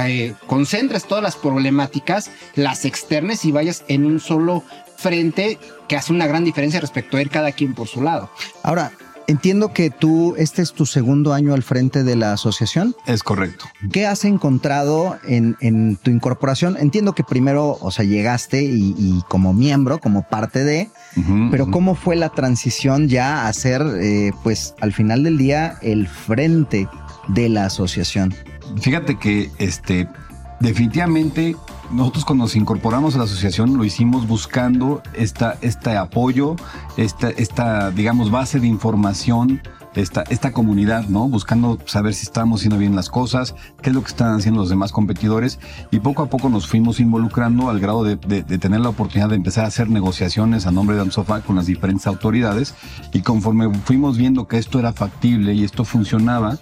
eh, 0.05 0.33
concentres 0.47 1.05
todas 1.05 1.23
las 1.23 1.35
problemáticas, 1.35 2.31
las 2.55 2.85
externes 2.85 3.45
y 3.45 3.51
vayas 3.51 3.83
en 3.87 4.05
un 4.05 4.19
solo 4.19 4.63
frente 4.97 5.59
que 5.87 5.95
hace 5.95 6.13
una 6.13 6.27
gran 6.27 6.43
diferencia 6.43 6.79
respecto 6.79 7.17
a 7.17 7.21
ir 7.21 7.29
cada 7.29 7.51
quien 7.51 7.73
por 7.73 7.87
su 7.87 8.01
lado. 8.01 8.29
Ahora, 8.63 8.91
entiendo 9.27 9.73
que 9.73 9.89
tú, 9.89 10.35
este 10.37 10.61
es 10.61 10.73
tu 10.73 10.85
segundo 10.85 11.33
año 11.33 11.53
al 11.53 11.63
frente 11.63 12.03
de 12.03 12.15
la 12.15 12.33
asociación. 12.33 12.95
Es 13.05 13.23
correcto. 13.23 13.65
¿Qué 13.91 14.05
has 14.05 14.25
encontrado 14.25 15.17
en, 15.27 15.57
en 15.61 15.97
tu 15.97 16.11
incorporación? 16.11 16.77
Entiendo 16.79 17.13
que 17.13 17.23
primero, 17.23 17.77
o 17.81 17.91
sea, 17.91 18.05
llegaste 18.05 18.63
y, 18.63 18.95
y 18.97 19.23
como 19.27 19.53
miembro, 19.53 19.99
como 19.99 20.27
parte 20.27 20.63
de, 20.63 20.89
pero. 21.51 21.71
¿cómo 21.71 21.95
fue 21.95 22.15
la 22.15 22.29
transición 22.29 23.07
ya 23.07 23.47
a 23.47 23.53
ser, 23.53 23.81
eh, 23.99 24.31
pues, 24.43 24.75
al 24.81 24.93
final 24.93 25.23
del 25.23 25.37
día, 25.37 25.77
el 25.81 26.07
frente 26.07 26.87
de 27.29 27.49
la 27.49 27.65
asociación? 27.65 28.33
Fíjate 28.81 29.17
que 29.17 29.49
este 29.57 30.07
definitivamente 30.59 31.55
nosotros 31.91 32.25
cuando 32.25 32.45
nos 32.45 32.55
incorporamos 32.55 33.15
a 33.15 33.19
la 33.19 33.23
asociación 33.25 33.77
lo 33.77 33.83
hicimos 33.83 34.27
buscando 34.27 35.01
esta, 35.13 35.57
este 35.61 35.97
apoyo, 35.97 36.55
esta, 36.97 37.29
esta, 37.29 37.91
digamos, 37.91 38.31
base 38.31 38.59
de 38.59 38.67
información 38.67 39.61
esta, 39.95 40.23
esta 40.29 40.51
comunidad, 40.51 41.07
¿no? 41.07 41.27
Buscando 41.27 41.79
saber 41.85 42.13
si 42.13 42.23
estamos 42.23 42.59
haciendo 42.59 42.77
bien 42.77 42.95
las 42.95 43.09
cosas, 43.09 43.55
qué 43.81 43.89
es 43.89 43.95
lo 43.95 44.01
que 44.01 44.09
están 44.09 44.35
haciendo 44.35 44.59
los 44.59 44.69
demás 44.69 44.91
competidores 44.91 45.59
y 45.91 45.99
poco 45.99 46.23
a 46.23 46.29
poco 46.29 46.49
nos 46.49 46.67
fuimos 46.67 46.99
involucrando 46.99 47.69
al 47.69 47.79
grado 47.79 48.03
de, 48.03 48.17
de, 48.17 48.43
de 48.43 48.57
tener 48.57 48.81
la 48.81 48.89
oportunidad 48.89 49.29
de 49.29 49.35
empezar 49.35 49.65
a 49.65 49.69
hacer 49.69 49.89
negociaciones 49.89 50.67
a 50.67 50.71
nombre 50.71 50.95
de 50.95 51.01
Amsofa 51.01 51.41
con 51.41 51.55
las 51.55 51.65
diferentes 51.65 52.07
autoridades 52.07 52.75
y 53.13 53.21
conforme 53.21 53.73
fuimos 53.85 54.17
viendo 54.17 54.47
que 54.47 54.57
esto 54.57 54.79
era 54.79 54.93
factible 54.93 55.53
y 55.53 55.63
esto 55.63 55.85
funcionaba, 55.85 56.57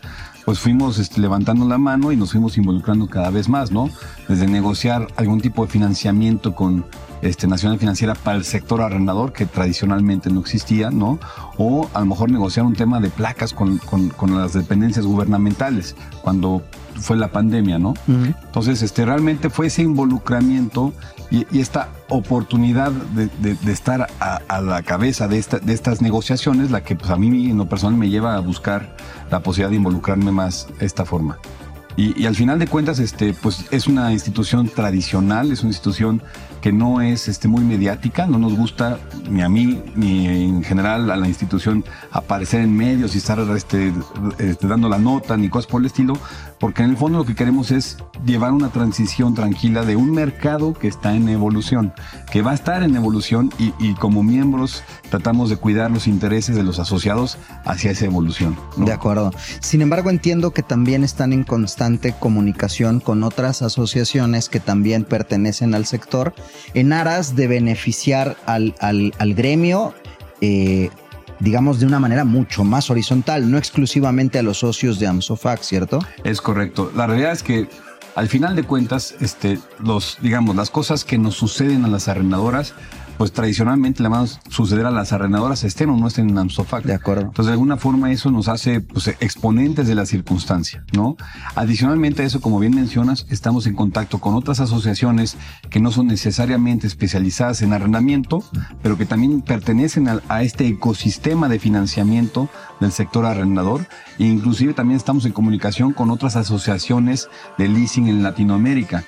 pues 0.45 0.59
fuimos 0.59 0.99
este, 0.99 1.21
levantando 1.21 1.67
la 1.67 1.77
mano 1.77 2.11
y 2.11 2.15
nos 2.15 2.31
fuimos 2.31 2.57
involucrando 2.57 3.07
cada 3.07 3.29
vez 3.29 3.49
más, 3.49 3.71
¿no? 3.71 3.89
Desde 4.27 4.47
negociar 4.47 5.07
algún 5.15 5.41
tipo 5.41 5.65
de 5.65 5.71
financiamiento 5.71 6.53
con 6.53 6.85
este, 7.21 7.47
Nacional 7.47 7.79
Financiera 7.79 8.13
para 8.15 8.37
el 8.37 8.43
sector 8.43 8.81
arrendador, 8.81 9.31
que 9.31 9.45
tradicionalmente 9.45 10.29
no 10.29 10.41
existía, 10.41 10.91
¿no? 10.91 11.19
O 11.57 11.89
a 11.93 11.99
lo 11.99 12.05
mejor 12.05 12.31
negociar 12.31 12.65
un 12.65 12.75
tema 12.75 12.99
de 12.99 13.09
placas 13.09 13.53
con, 13.53 13.77
con, 13.77 14.09
con 14.09 14.37
las 14.37 14.53
dependencias 14.53 15.05
gubernamentales, 15.05 15.95
cuando 16.21 16.63
fue 16.99 17.17
la 17.17 17.29
pandemia, 17.29 17.79
¿no? 17.79 17.89
Uh 17.89 18.11
-huh. 18.11 18.35
Entonces, 18.45 18.81
este, 18.81 19.05
realmente 19.05 19.49
fue 19.49 19.67
ese 19.67 19.81
involucramiento 19.81 20.93
y, 21.31 21.45
y 21.51 21.59
esta 21.61 21.89
oportunidad 22.09 22.91
de, 22.91 23.27
de, 23.39 23.55
de 23.55 23.71
estar 23.71 24.07
a, 24.19 24.39
a, 24.47 24.61
la 24.61 24.83
cabeza 24.83 25.27
de, 25.27 25.37
esta, 25.37 25.59
de 25.59 25.73
estas 25.73 26.01
negociaciones, 26.01 26.71
la 26.71 26.83
que 26.83 26.95
pues, 26.95 27.09
a 27.09 27.15
mí 27.17 27.49
en 27.49 27.57
lo 27.57 27.67
personal 27.67 27.97
me 27.97 28.09
lleva 28.09 28.35
a 28.35 28.39
buscar 28.39 28.95
la 29.31 29.39
posibilidad 29.41 29.69
de 29.71 29.77
involucrarme 29.77 30.31
más 30.31 30.67
de 30.79 30.85
esta 30.85 31.05
forma. 31.05 31.37
Y, 31.95 32.19
y, 32.21 32.25
al 32.25 32.35
final 32.35 32.59
de 32.59 32.67
cuentas, 32.67 32.99
este, 32.99 33.33
pues 33.33 33.65
es 33.71 33.87
una 33.87 34.11
institución 34.11 34.67
tradicional, 34.67 35.51
es 35.51 35.61
una 35.61 35.69
institución 35.69 36.21
que 36.63 36.71
no 36.71 37.01
es 37.01 37.27
este, 37.27 37.49
muy 37.49 37.61
mediática, 37.65 38.25
no 38.25 38.39
nos 38.39 38.55
gusta 38.55 38.97
ni 39.29 39.41
a 39.41 39.49
mí 39.49 39.83
ni 39.97 40.27
en 40.27 40.63
general 40.63 41.11
a 41.11 41.17
la 41.17 41.27
institución 41.27 41.83
aparecer 42.09 42.61
en 42.61 42.73
medios 42.73 43.15
y 43.15 43.17
estar 43.17 43.37
este, 43.53 43.91
este, 44.39 44.65
dando 44.65 44.87
la 44.87 44.97
nota 44.97 45.35
ni 45.35 45.49
cosas 45.49 45.69
por 45.69 45.81
el 45.81 45.87
estilo, 45.87 46.17
porque 46.61 46.83
en 46.83 46.91
el 46.91 46.95
fondo 46.95 47.17
lo 47.17 47.25
que 47.25 47.35
queremos 47.35 47.71
es 47.71 47.97
llevar 48.25 48.53
una 48.53 48.69
transición 48.69 49.33
tranquila 49.33 49.83
de 49.83 49.97
un 49.97 50.11
mercado 50.11 50.73
que 50.73 50.87
está 50.87 51.13
en 51.13 51.27
evolución, 51.27 51.93
que 52.31 52.41
va 52.41 52.51
a 52.51 52.55
estar 52.55 52.81
en 52.81 52.95
evolución 52.95 53.51
y, 53.59 53.93
como 53.95 54.23
miembros 54.23 54.83
tratamos 55.09 55.49
de 55.49 55.57
cuidar 55.57 55.91
los 55.91 56.07
intereses 56.07 56.55
de 56.55 56.63
los 56.63 56.79
asociados 56.79 57.37
hacia 57.65 57.91
esa 57.91 58.05
evolución. 58.05 58.57
De 58.77 58.93
acuerdo. 58.93 59.33
Sin 59.59 59.81
embargo, 59.81 60.09
entiendo 60.09 60.51
que 60.51 60.63
también 60.63 61.03
están 61.03 61.33
en 61.33 61.43
constante 61.43 62.15
comunicación 62.17 63.01
con 63.01 63.23
otras 63.23 63.61
asociaciones 63.61 64.47
que 64.47 64.61
también 64.61 65.03
pertenecen 65.03 65.75
al 65.75 65.85
sector 65.85 66.33
en 66.73 66.93
aras 66.93 67.35
de 67.35 67.47
beneficiar 67.47 68.37
al, 68.45 68.75
al, 68.79 69.33
gremio. 69.33 69.93
Eh, 70.41 70.89
digamos, 71.39 71.79
de 71.79 71.85
una 71.85 71.99
manera 71.99 72.23
mucho 72.23 72.63
más 72.63 72.89
horizontal, 72.89 73.51
no 73.51 73.57
exclusivamente 73.57 74.39
a 74.39 74.43
los 74.43 74.59
socios 74.59 74.97
de 74.99 75.07
AMSOFAC, 75.07 75.61
¿cierto? 75.61 75.99
Es 76.23 76.39
correcto. 76.39 76.91
La 76.95 77.05
realidad 77.05 77.33
es 77.33 77.43
que 77.43 77.67
al 78.15 78.29
final 78.29 78.55
de 78.55 78.63
cuentas, 78.63 79.15
este, 79.19 79.59
los, 79.79 80.17
digamos, 80.21 80.55
las 80.55 80.69
cosas 80.69 81.03
que 81.03 81.17
nos 81.17 81.35
suceden 81.35 81.83
a 81.83 81.87
las 81.87 82.07
arrendadoras 82.07 82.73
pues 83.17 83.31
tradicionalmente 83.31 84.03
le 84.03 84.09
vamos 84.09 84.39
a 84.45 84.51
suceder 84.51 84.85
a 84.85 84.91
las 84.91 85.13
arrendadoras 85.13 85.63
estén 85.63 85.89
o 85.89 85.97
no 85.97 86.07
estén 86.07 86.29
en 86.29 86.37
AMSOFAC. 86.37 86.83
De 86.83 86.93
acuerdo. 86.93 87.23
Entonces, 87.23 87.47
de 87.47 87.51
alguna 87.53 87.77
forma 87.77 88.11
eso 88.11 88.31
nos 88.31 88.47
hace 88.47 88.81
pues, 88.81 89.07
exponentes 89.19 89.87
de 89.87 89.95
la 89.95 90.05
circunstancia, 90.05 90.83
¿no? 90.93 91.15
Adicionalmente 91.55 92.23
a 92.23 92.25
eso, 92.25 92.41
como 92.41 92.59
bien 92.59 92.75
mencionas, 92.75 93.25
estamos 93.29 93.67
en 93.67 93.75
contacto 93.75 94.19
con 94.19 94.35
otras 94.35 94.59
asociaciones 94.59 95.37
que 95.69 95.79
no 95.79 95.91
son 95.91 96.07
necesariamente 96.07 96.87
especializadas 96.87 97.61
en 97.61 97.73
arrendamiento, 97.73 98.43
pero 98.81 98.97
que 98.97 99.05
también 99.05 99.41
pertenecen 99.41 100.09
a, 100.09 100.21
a 100.29 100.43
este 100.43 100.67
ecosistema 100.67 101.49
de 101.49 101.59
financiamiento 101.59 102.49
del 102.79 102.91
sector 102.91 103.25
arrendador. 103.25 103.87
E 104.19 104.25
inclusive 104.25 104.73
también 104.73 104.97
estamos 104.97 105.25
en 105.25 105.31
comunicación 105.31 105.93
con 105.93 106.09
otras 106.09 106.35
asociaciones 106.35 107.29
de 107.57 107.67
leasing 107.67 108.07
en 108.07 108.23
Latinoamérica. 108.23 109.03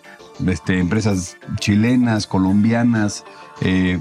Este, 0.45 0.79
empresas 0.79 1.37
chilenas, 1.59 2.27
colombianas, 2.27 3.23
eh, 3.61 3.99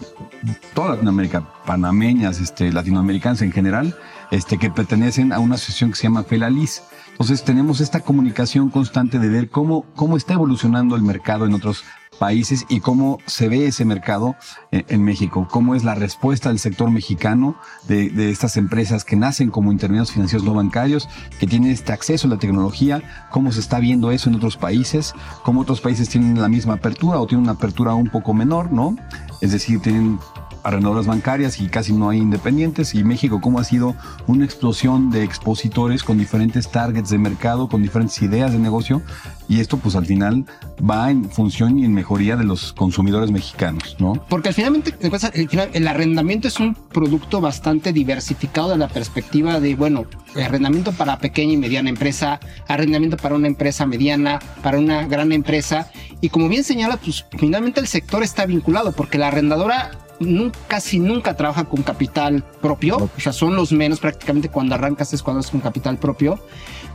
toda 0.75 0.91
Latinoamérica, 0.91 1.49
panameñas, 1.67 2.41
este, 2.41 2.73
latinoamericanas 2.73 3.43
en 3.43 3.53
general, 3.53 3.97
este, 4.31 4.59
que 4.59 4.71
pertenecen 4.71 5.33
a 5.33 5.39
una 5.39 5.55
asociación 5.55 5.91
que 5.91 5.97
se 5.97 6.05
llama 6.05 6.25
FELALIS. 6.25 6.83
Entonces 7.13 7.45
tenemos 7.45 7.81
esta 7.81 8.01
comunicación 8.01 8.71
constante 8.71 9.19
de 9.19 9.29
ver 9.29 9.49
cómo, 9.49 9.87
cómo 9.95 10.17
está 10.17 10.35
evolucionando 10.35 10.97
el 10.97 11.03
mercado 11.03 11.47
en 11.47 11.55
otros 11.55 11.85
países 12.19 12.65
y 12.69 12.81
cómo 12.81 13.19
se 13.27 13.49
ve 13.49 13.67
ese 13.67 13.85
mercado 13.85 14.37
en, 14.71 14.85
en 14.89 15.05
México, 15.05 15.47
cómo 15.51 15.75
es 15.75 15.85
la 15.85 15.95
respuesta 15.95 16.49
del 16.49 16.59
sector 16.59 16.91
mexicano 16.91 17.57
de, 17.89 18.09
de, 18.09 18.31
estas 18.31 18.57
empresas 18.57 19.05
que 19.05 19.17
nacen 19.17 19.51
como 19.51 19.73
intermediarios 19.73 20.13
financieros 20.13 20.45
no 20.45 20.55
bancarios, 20.55 21.09
que 21.39 21.47
tienen 21.47 21.71
este 21.71 21.93
acceso 21.93 22.27
a 22.27 22.31
la 22.31 22.39
tecnología, 22.39 23.27
cómo 23.31 23.53
se 23.53 23.61
está 23.61 23.79
viendo 23.79 24.11
eso 24.11 24.29
en 24.29 24.37
otros 24.37 24.57
países, 24.57 25.15
cómo 25.43 25.61
otros 25.61 25.81
países 25.81 26.09
tienen 26.09 26.41
la 26.41 26.49
misma 26.49 26.75
apertura 26.75 27.21
o 27.21 27.27
tienen 27.27 27.45
una 27.45 27.53
apertura 27.53 27.95
un 27.95 28.09
poco 28.09 28.35
menor, 28.35 28.73
¿no? 28.73 28.97
Es 29.45 29.53
decir, 29.53 29.79
tienen 29.83 30.19
arrendadoras 30.65 31.07
bancarias 31.07 31.61
y 31.61 31.69
casi 31.69 31.93
no 31.93 32.09
hay 32.09 32.19
independientes. 32.19 32.95
Y 32.95 33.05
México, 33.05 33.41
cómo 33.41 33.61
ha 33.61 33.65
sido 33.65 33.95
una 34.27 34.45
explosión 34.45 35.11
de 35.11 35.23
expositores 35.23 36.03
con 36.03 36.19
diferentes 36.19 36.71
targets 36.71 37.11
de 37.11 37.19
mercado, 37.19 37.69
con 37.69 37.83
diferentes 37.83 38.21
ideas 38.23 38.53
de 38.53 38.59
negocio. 38.59 39.03
Y 39.49 39.61
esto, 39.61 39.77
pues 39.77 39.95
al 39.95 40.07
final, 40.07 40.47
va 40.79 41.11
en 41.11 41.31
función 41.31 41.79
y 41.79 41.85
en 41.85 41.93
mejoría 41.93 42.37
de 42.37 42.45
los 42.45 42.73
consumidores 42.73 43.31
mexicanos, 43.31 43.97
¿no? 43.99 44.15
Porque 44.29 44.49
al 44.49 44.55
final, 44.55 44.83
al 45.03 45.49
final, 45.49 45.71
el 45.73 45.87
arrendamiento 45.87 46.49
es 46.49 46.59
un 46.59 46.75
producto 46.75 47.43
bastante 47.43 47.93
diversificado 47.93 48.71
de 48.71 48.79
la 48.79 48.89
perspectiva 48.89 49.61
de, 49.61 49.75
bueno, 49.75 50.07
arrendamiento 50.35 50.93
para 50.93 51.19
pequeña 51.19 51.53
y 51.53 51.57
mediana 51.59 51.91
empresa, 51.91 52.41
arrendamiento 52.67 53.19
para 53.19 53.35
una 53.35 53.49
empresa 53.49 53.85
mediana, 53.85 54.39
para 54.63 54.79
una 54.79 55.07
gran 55.07 55.31
empresa. 55.33 55.91
Y 56.23 56.31
como 56.31 56.49
bien 56.49 56.65
señala, 56.65 56.97
pues 56.97 57.27
finalmente 57.39 57.81
el 57.81 57.87
sector 57.87 58.23
está 58.23 58.47
vinculado 58.47 58.93
porque 58.93 59.19
la 59.19 59.29
arrendadora 59.29 59.91
nunca, 60.21 60.59
casi 60.69 60.99
nunca 60.99 61.37
trabaja 61.37 61.65
con 61.65 61.83
capital 61.83 62.45
propio, 62.61 62.97
o 62.97 63.21
sea, 63.21 63.33
son 63.33 63.57
los 63.57 63.73
menos 63.73 64.01
prácticamente 64.01 64.49
cuando 64.49 64.75
arrancas 64.75 65.13
es 65.13 65.23
cuando 65.23 65.41
es 65.41 65.51
con 65.51 65.61
capital 65.61 65.99
propio, 65.99 66.39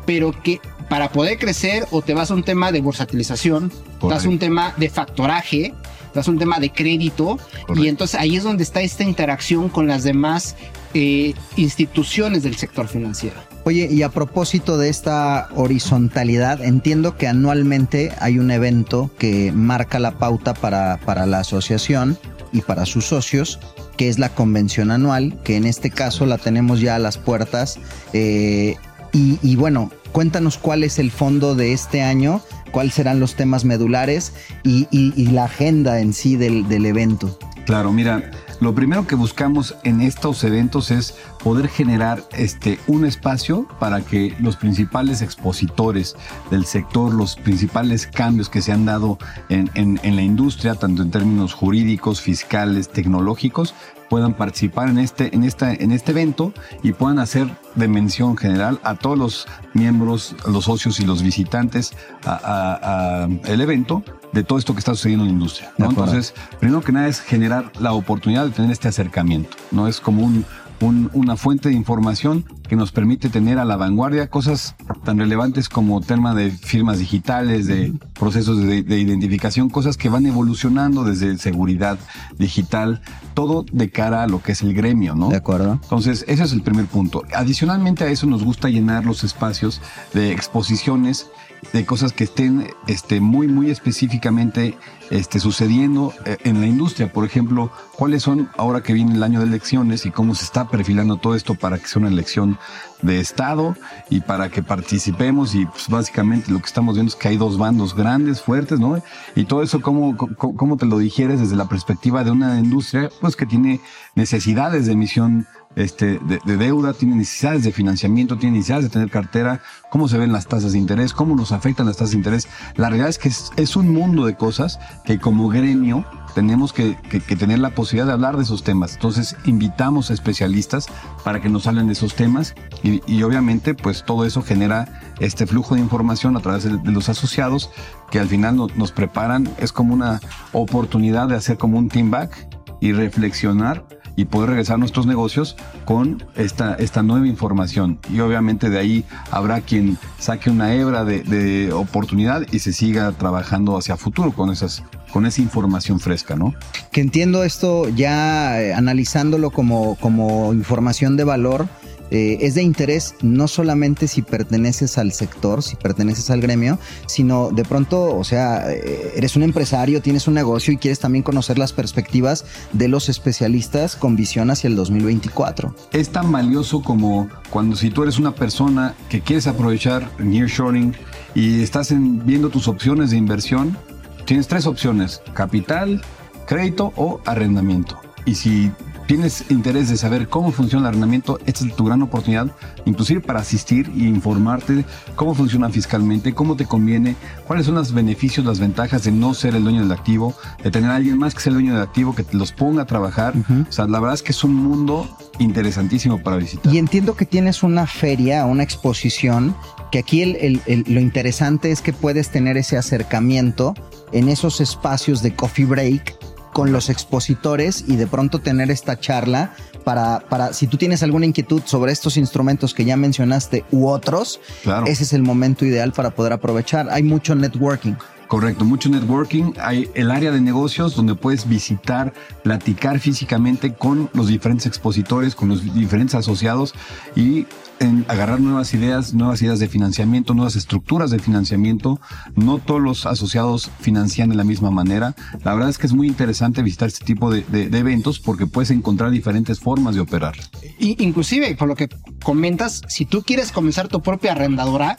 pero 0.05 0.31
que 0.43 0.59
para 0.89 1.11
poder 1.11 1.38
crecer 1.38 1.85
o 1.91 2.01
te 2.01 2.13
vas 2.13 2.31
a 2.31 2.33
un 2.33 2.43
tema 2.43 2.71
de 2.71 2.81
bursatilización, 2.81 3.71
te 3.99 4.07
vas 4.07 4.25
a 4.25 4.29
un 4.29 4.39
tema 4.39 4.73
de 4.77 4.89
factoraje, 4.89 5.73
te 6.13 6.19
vas 6.19 6.27
a 6.27 6.31
un 6.31 6.39
tema 6.39 6.59
de 6.59 6.71
crédito, 6.71 7.38
Correcto. 7.61 7.83
y 7.83 7.88
entonces 7.88 8.19
ahí 8.19 8.35
es 8.35 8.43
donde 8.43 8.63
está 8.63 8.81
esta 8.81 9.03
interacción 9.03 9.69
con 9.69 9.88
las 9.88 10.03
demás 10.03 10.55
eh, 10.95 11.35
instituciones 11.55 12.41
del 12.43 12.55
sector 12.55 12.88
financiero. 12.88 13.35
Oye, 13.65 13.88
y 13.91 14.01
a 14.01 14.09
propósito 14.09 14.79
de 14.79 14.89
esta 14.89 15.49
horizontalidad, 15.53 16.63
entiendo 16.63 17.17
que 17.17 17.27
anualmente 17.27 18.11
hay 18.19 18.39
un 18.39 18.49
evento 18.49 19.11
que 19.19 19.51
marca 19.51 19.99
la 19.99 20.17
pauta 20.17 20.55
para, 20.55 20.97
para 21.05 21.27
la 21.27 21.41
asociación 21.41 22.17
y 22.51 22.61
para 22.61 22.85
sus 22.85 23.05
socios, 23.05 23.59
que 23.97 24.09
es 24.09 24.19
la 24.19 24.29
convención 24.29 24.91
anual, 24.91 25.37
que 25.43 25.55
en 25.55 25.65
este 25.65 25.89
caso 25.89 26.25
la 26.25 26.37
tenemos 26.37 26.79
ya 26.81 26.95
a 26.95 26.99
las 26.99 27.17
puertas. 27.17 27.79
Eh, 28.13 28.75
y, 29.11 29.55
bueno, 29.55 29.91
cuéntanos 30.11 30.57
cuál 30.57 30.83
es 30.83 30.99
el 30.99 31.09
fondo 31.09 31.55
de 31.55 31.73
este 31.73 32.03
año, 32.03 32.41
cuáles 32.71 32.93
serán 32.93 33.19
los 33.19 33.35
temas 33.35 33.65
medulares 33.65 34.33
y, 34.63 34.87
la 35.31 35.45
agenda 35.45 35.99
en 35.99 36.13
sí 36.13 36.35
del 36.35 36.85
evento. 36.85 37.39
Claro, 37.65 37.91
mira, 37.91 38.31
lo 38.59 38.75
primero 38.75 39.07
que 39.07 39.15
buscamos 39.15 39.75
en 39.83 40.01
estos 40.01 40.43
eventos 40.43 40.91
es 40.91 41.15
poder 41.41 41.69
generar 41.69 42.23
este, 42.33 42.79
un 42.87 43.05
espacio 43.05 43.65
para 43.79 44.01
que 44.01 44.35
los 44.39 44.57
principales 44.57 45.21
expositores 45.21 46.15
del 46.51 46.65
sector, 46.65 47.13
los 47.13 47.35
principales 47.35 48.05
cambios 48.05 48.49
que 48.49 48.61
se 48.61 48.71
han 48.71 48.85
dado 48.85 49.17
en, 49.47 49.69
en, 49.75 49.99
en 50.03 50.15
la 50.15 50.21
industria, 50.21 50.75
tanto 50.75 51.03
en 51.03 51.11
términos 51.11 51.53
jurídicos, 51.53 52.21
fiscales, 52.21 52.89
tecnológicos, 52.89 53.73
puedan 54.09 54.33
participar 54.33 54.89
en 54.89 54.97
este, 54.97 55.33
en, 55.35 55.43
esta, 55.43 55.73
en 55.73 55.91
este 55.91 56.11
evento 56.11 56.53
y 56.83 56.93
puedan 56.93 57.19
hacer 57.19 57.47
de 57.75 57.87
mención 57.87 58.35
general 58.37 58.79
a 58.83 58.95
todos 58.95 59.17
los 59.17 59.47
miembros, 59.73 60.35
los 60.47 60.65
socios 60.65 60.99
y 60.99 61.05
los 61.05 61.21
visitantes 61.21 61.93
al 62.25 63.61
evento 63.61 64.03
de 64.33 64.43
todo 64.43 64.59
esto 64.59 64.73
que 64.73 64.79
está 64.79 64.93
sucediendo 64.93 65.25
en 65.25 65.29
la 65.29 65.33
industria. 65.33 65.71
¿no? 65.77 65.89
Entonces, 65.89 66.33
primero 66.59 66.81
que 66.81 66.91
nada 66.91 67.07
es 67.07 67.21
generar 67.21 67.71
la 67.79 67.93
oportunidad 67.93 68.45
de 68.45 68.51
tener 68.51 68.71
este 68.71 68.87
acercamiento. 68.87 69.57
No 69.71 69.87
es 69.87 69.99
como 69.99 70.23
un, 70.23 70.45
un, 70.81 71.09
una 71.13 71.36
fuente 71.36 71.69
de 71.69 71.75
información 71.75 72.45
que 72.67 72.75
nos 72.75 72.91
permite 72.91 73.29
tener 73.29 73.57
a 73.57 73.65
la 73.65 73.77
vanguardia 73.77 74.29
cosas 74.29 74.75
tan 75.03 75.17
relevantes 75.17 75.69
como 75.69 76.01
tema 76.01 76.36
de 76.36 76.51
firmas 76.51 77.00
digitales, 77.00 77.67
de 77.67 77.93
procesos 78.17 78.62
de, 78.62 78.83
de 78.83 79.00
identificación, 79.00 79.69
cosas 79.69 79.98
que 79.98 80.09
van 80.09 80.25
evolucionando 80.25 81.03
desde 81.03 81.38
seguridad 81.38 81.98
digital, 82.38 83.01
todo 83.33 83.65
de 83.71 83.89
cara 83.89 84.24
a 84.24 84.27
lo 84.27 84.41
que 84.41 84.51
es 84.51 84.62
el 84.62 84.74
gremio, 84.74 85.15
¿no? 85.15 85.29
De 85.29 85.38
acuerdo. 85.38 85.79
Entonces, 85.81 86.25
ese 86.27 86.43
es 86.43 86.53
el 86.53 86.62
primer 86.62 86.86
punto. 86.86 87.24
Adicionalmente 87.36 88.03
a 88.03 88.07
eso 88.07 88.27
nos 88.27 88.43
gusta 88.43 88.69
llenar 88.69 89.05
los 89.05 89.24
espacios 89.24 89.81
de 90.13 90.31
exposiciones 90.31 91.29
de 91.73 91.85
cosas 91.85 92.13
que 92.13 92.23
estén 92.23 92.67
este, 92.87 93.19
muy, 93.19 93.47
muy 93.47 93.69
específicamente 93.69 94.77
este, 95.09 95.39
sucediendo 95.39 96.13
eh, 96.25 96.37
en 96.43 96.61
la 96.61 96.67
industria. 96.67 97.11
Por 97.11 97.25
ejemplo, 97.25 97.71
cuáles 97.95 98.23
son, 98.23 98.49
ahora 98.57 98.81
que 98.81 98.93
viene 98.93 99.15
el 99.15 99.23
año 99.23 99.39
de 99.39 99.45
elecciones 99.45 100.05
y 100.05 100.11
cómo 100.11 100.35
se 100.35 100.45
está 100.45 100.69
perfilando 100.69 101.17
todo 101.17 101.35
esto 101.35 101.55
para 101.55 101.77
que 101.77 101.87
sea 101.87 102.01
una 102.01 102.09
elección 102.09 102.57
de 103.01 103.19
Estado 103.19 103.75
y 104.09 104.21
para 104.21 104.49
que 104.49 104.61
participemos 104.61 105.55
y 105.55 105.65
pues, 105.65 105.87
básicamente 105.89 106.51
lo 106.51 106.59
que 106.59 106.65
estamos 106.65 106.95
viendo 106.95 107.09
es 107.09 107.15
que 107.15 107.29
hay 107.29 107.37
dos 107.37 107.57
bandos 107.57 107.95
grandes, 107.95 108.41
fuertes, 108.41 108.79
¿no? 108.79 109.01
Y 109.35 109.45
todo 109.45 109.63
eso, 109.63 109.81
¿cómo, 109.81 110.15
cómo, 110.17 110.77
te 110.77 110.85
lo 110.85 110.97
digieres 110.97 111.39
desde 111.39 111.55
la 111.55 111.67
perspectiva 111.67 112.23
de 112.23 112.31
una 112.31 112.59
industria 112.59 113.09
pues 113.21 113.35
que 113.35 113.45
tiene 113.45 113.79
necesidades 114.15 114.85
de 114.85 114.93
emisión 114.93 115.47
este, 115.75 116.19
de, 116.19 116.39
de, 116.43 116.57
deuda, 116.57 116.93
tiene 116.93 117.15
necesidades 117.15 117.63
de 117.63 117.71
financiamiento, 117.71 118.38
tiene 118.38 118.57
necesidades 118.57 118.85
de 118.85 118.89
tener 118.89 119.09
cartera, 119.09 119.61
cómo 119.89 120.07
se 120.07 120.17
ven 120.17 120.31
las 120.31 120.47
tasas 120.47 120.73
de 120.73 120.77
interés, 120.77 121.13
cómo 121.13 121.35
nos 121.35 121.51
afectan 121.51 121.85
las 121.85 121.97
tasas 121.97 122.11
de 122.11 122.17
interés. 122.17 122.47
La 122.75 122.89
realidad 122.89 123.09
es 123.09 123.17
que 123.17 123.29
es, 123.29 123.75
un 123.75 123.93
mundo 123.93 124.25
de 124.25 124.35
cosas 124.35 124.79
que 125.05 125.19
como 125.19 125.47
gremio 125.49 126.05
tenemos 126.33 126.73
que, 126.73 126.97
que, 127.09 127.35
tener 127.35 127.59
la 127.59 127.69
posibilidad 127.71 128.07
de 128.07 128.13
hablar 128.13 128.38
de 128.38 128.43
esos 128.43 128.63
temas. 128.63 128.93
Entonces 128.95 129.35
invitamos 129.45 130.09
a 130.09 130.13
especialistas 130.13 130.88
para 131.23 131.41
que 131.41 131.49
nos 131.49 131.67
hablen 131.67 131.88
de 131.88 131.93
esos 131.93 132.15
temas 132.15 132.55
y, 132.83 133.01
y 133.11 133.23
obviamente 133.23 133.73
pues 133.73 134.03
todo 134.03 134.25
eso 134.25 134.41
genera 134.41 135.13
este 135.19 135.45
flujo 135.45 135.75
de 135.75 135.81
información 135.81 136.35
a 136.35 136.39
través 136.39 136.63
de, 136.63 136.91
los 136.91 137.09
asociados 137.09 137.71
que 138.11 138.19
al 138.19 138.27
final 138.27 138.55
no, 138.55 138.67
nos 138.75 138.91
preparan. 138.91 139.49
Es 139.59 139.71
como 139.71 139.93
una 139.93 140.19
oportunidad 140.51 141.27
de 141.27 141.35
hacer 141.35 141.57
como 141.57 141.77
un 141.77 141.89
team 141.89 142.09
back 142.09 142.47
y 142.81 142.93
reflexionar 142.93 143.85
y 144.19 144.25
poder 144.25 144.49
regresar 144.49 144.75
a 144.75 144.77
nuestros 144.79 145.05
negocios 145.05 145.55
con 145.85 146.25
esta, 146.35 146.75
esta 146.75 147.03
nueva 147.03 147.25
información. 147.25 147.99
Y 148.11 148.19
obviamente 148.19 148.69
de 148.69 148.77
ahí 148.77 149.05
habrá 149.31 149.61
quien 149.61 149.97
saque 150.17 150.49
una 150.49 150.73
hebra 150.73 151.05
de, 151.05 151.23
de 151.23 151.71
oportunidad 151.71 152.45
y 152.51 152.59
se 152.59 152.73
siga 152.73 153.13
trabajando 153.13 153.77
hacia 153.77 153.95
futuro 153.95 154.33
con 154.33 154.51
esas 154.51 154.83
con 155.11 155.25
esa 155.25 155.41
información 155.41 155.99
fresca, 155.99 156.35
¿no? 156.35 156.53
Que 156.91 157.01
entiendo 157.01 157.43
esto 157.43 157.89
ya 157.89 158.61
eh, 158.61 158.73
analizándolo 158.73 159.51
como, 159.51 159.95
como 159.95 160.53
información 160.53 161.17
de 161.17 161.23
valor, 161.23 161.67
eh, 162.11 162.37
es 162.41 162.55
de 162.55 162.63
interés 162.63 163.15
no 163.21 163.47
solamente 163.47 164.07
si 164.07 164.21
perteneces 164.21 164.97
al 164.97 165.11
sector, 165.11 165.63
si 165.63 165.75
perteneces 165.75 166.29
al 166.29 166.41
gremio, 166.41 166.79
sino 167.05 167.49
de 167.51 167.63
pronto, 167.63 168.15
o 168.15 168.23
sea, 168.23 168.71
eh, 168.71 169.13
eres 169.15 169.35
un 169.35 169.43
empresario, 169.43 170.01
tienes 170.01 170.27
un 170.27 170.33
negocio 170.33 170.73
y 170.73 170.77
quieres 170.77 170.99
también 170.99 171.23
conocer 171.23 171.57
las 171.57 171.73
perspectivas 171.73 172.45
de 172.73 172.87
los 172.87 173.09
especialistas 173.09 173.95
con 173.95 174.15
visión 174.15 174.49
hacia 174.49 174.67
el 174.67 174.75
2024. 174.75 175.75
Es 175.91 176.09
tan 176.09 176.31
valioso 176.31 176.81
como 176.81 177.29
cuando 177.49 177.75
si 177.75 177.89
tú 177.89 178.03
eres 178.03 178.17
una 178.17 178.33
persona 178.33 178.95
que 179.09 179.21
quieres 179.21 179.47
aprovechar 179.47 180.09
nearshoring 180.19 180.95
y 181.35 181.61
estás 181.61 181.91
en, 181.91 182.25
viendo 182.25 182.49
tus 182.49 182.67
opciones 182.67 183.11
de 183.11 183.17
inversión, 183.17 183.77
tienes 184.25 184.47
tres 184.47 184.65
opciones, 184.65 185.21
capital, 185.33 186.01
crédito 186.47 186.93
o 186.95 187.21
arrendamiento. 187.25 187.99
Y 188.25 188.35
si 188.35 188.71
tienes 189.09 189.45
interés 189.49 189.89
de 189.89 189.97
saber 189.97 190.29
cómo 190.29 190.51
funciona 190.51 190.83
el 190.83 190.89
arrendamiento, 190.89 191.39
esta 191.47 191.65
es 191.65 191.75
tu 191.75 191.83
gran 191.83 192.03
oportunidad, 192.03 192.51
inclusive 192.85 193.21
para 193.21 193.39
asistir 193.39 193.91
e 193.95 194.03
informarte 194.03 194.85
cómo 195.15 195.33
funciona 195.33 195.67
fiscalmente, 195.71 196.35
cómo 196.35 196.55
te 196.55 196.65
conviene, 196.65 197.15
cuáles 197.47 197.65
son 197.65 197.73
los 197.73 197.91
beneficios, 197.91 198.45
las 198.45 198.59
ventajas 198.59 199.05
de 199.05 199.11
no 199.11 199.33
ser 199.33 199.55
el 199.55 199.63
dueño 199.63 199.81
del 199.81 199.91
activo, 199.93 200.35
de 200.63 200.69
tener 200.69 200.91
a 200.91 200.95
alguien 200.97 201.17
más 201.17 201.33
que 201.33 201.41
sea 201.41 201.49
el 201.49 201.55
dueño 201.55 201.73
del 201.73 201.81
activo, 201.81 202.13
que 202.13 202.21
te 202.21 202.37
los 202.37 202.51
ponga 202.51 202.83
a 202.83 202.85
trabajar. 202.85 203.35
Uh 203.35 203.39
-huh. 203.39 203.67
O 203.67 203.71
sea, 203.71 203.87
la 203.87 203.99
verdad 203.99 204.13
es 204.13 204.21
que 204.21 204.31
es 204.31 204.43
un 204.43 204.53
mundo 204.53 205.09
interesantísimo 205.39 206.21
para 206.21 206.37
visitar. 206.37 206.71
Y 206.71 206.77
entiendo 206.77 207.15
que 207.15 207.25
tienes 207.25 207.63
una 207.63 207.87
feria, 207.87 208.45
una 208.45 208.61
exposición, 208.61 209.55
que 209.91 209.97
aquí 209.97 210.21
el, 210.21 210.35
el, 210.35 210.61
el, 210.67 210.85
lo 210.87 210.99
interesante 210.99 211.71
es 211.71 211.81
que 211.81 211.93
puedes 211.93 212.29
tener 212.29 212.57
ese 212.57 212.77
acercamiento 212.77 213.73
en 214.11 214.29
esos 214.29 214.61
espacios 214.61 215.23
de 215.23 215.35
coffee 215.35 215.65
break 215.65 216.28
con 216.59 216.73
los 216.73 216.89
expositores 216.89 217.85
y 217.87 217.95
de 217.95 218.05
pronto 218.05 218.39
tener 218.39 218.69
esta 218.69 218.99
charla 218.99 219.53
para, 219.85 220.19
para 220.19 220.51
si 220.51 220.67
tú 220.67 220.75
tienes 220.75 221.01
alguna 221.03 221.25
inquietud 221.25 221.61
sobre 221.63 221.93
estos 221.93 222.17
instrumentos 222.17 222.73
que 222.73 222.83
ya 222.83 222.97
mencionaste 222.97 223.63
u 223.71 223.88
otros, 223.88 224.41
claro. 224.62 224.86
ese 224.86 225.03
es 225.03 225.13
el 225.13 225.23
momento 225.23 225.63
ideal 225.63 225.93
para 225.93 226.10
poder 226.10 226.34
aprovechar. 226.34 226.89
Hay 226.89 227.01
mucho 227.01 227.34
networking. 227.34 227.93
Correcto, 228.27 228.65
mucho 228.65 228.89
networking. 228.89 229.53
Hay 229.62 229.89
el 229.93 230.12
área 230.12 230.31
de 230.31 230.41
negocios 230.41 230.97
donde 230.97 231.15
puedes 231.15 231.47
visitar, 231.47 232.12
platicar 232.43 232.99
físicamente 232.99 233.73
con 233.73 234.10
los 234.12 234.27
diferentes 234.27 234.65
expositores, 234.65 235.36
con 235.36 235.47
los 235.47 235.63
diferentes 235.73 236.15
asociados 236.15 236.75
y 237.15 237.47
en 237.79 238.05
agarrar 238.07 238.39
nuevas 238.39 238.73
ideas, 238.73 239.13
nuevas 239.13 239.41
ideas 239.41 239.59
de 239.59 239.67
financiamiento, 239.67 240.33
nuevas 240.33 240.55
estructuras 240.55 241.11
de 241.11 241.19
financiamiento. 241.19 241.99
No 242.35 242.59
todos 242.59 242.81
los 242.81 243.05
asociados 243.05 243.71
financian 243.79 244.29
de 244.29 244.35
la 244.35 244.43
misma 244.43 244.71
manera. 244.71 245.15
La 245.43 245.53
verdad 245.53 245.69
es 245.69 245.77
que 245.77 245.87
es 245.87 245.93
muy 245.93 246.07
interesante 246.07 246.61
visitar 246.61 246.87
este 246.87 247.05
tipo 247.05 247.31
de, 247.31 247.43
eventos 247.79 248.19
porque 248.19 248.47
puedes 248.47 248.71
encontrar 248.71 249.11
diferentes 249.11 249.59
formas 249.59 249.95
de 249.95 250.01
operar. 250.01 250.35
Y, 250.79 251.01
inclusive, 251.03 251.55
por 251.55 251.67
lo 251.67 251.75
que 251.75 251.89
comentas, 252.23 252.81
si 252.87 253.05
tú 253.05 253.23
quieres 253.23 253.51
comenzar 253.51 253.87
tu 253.87 254.01
propia 254.01 254.33
arrendadora, 254.33 254.97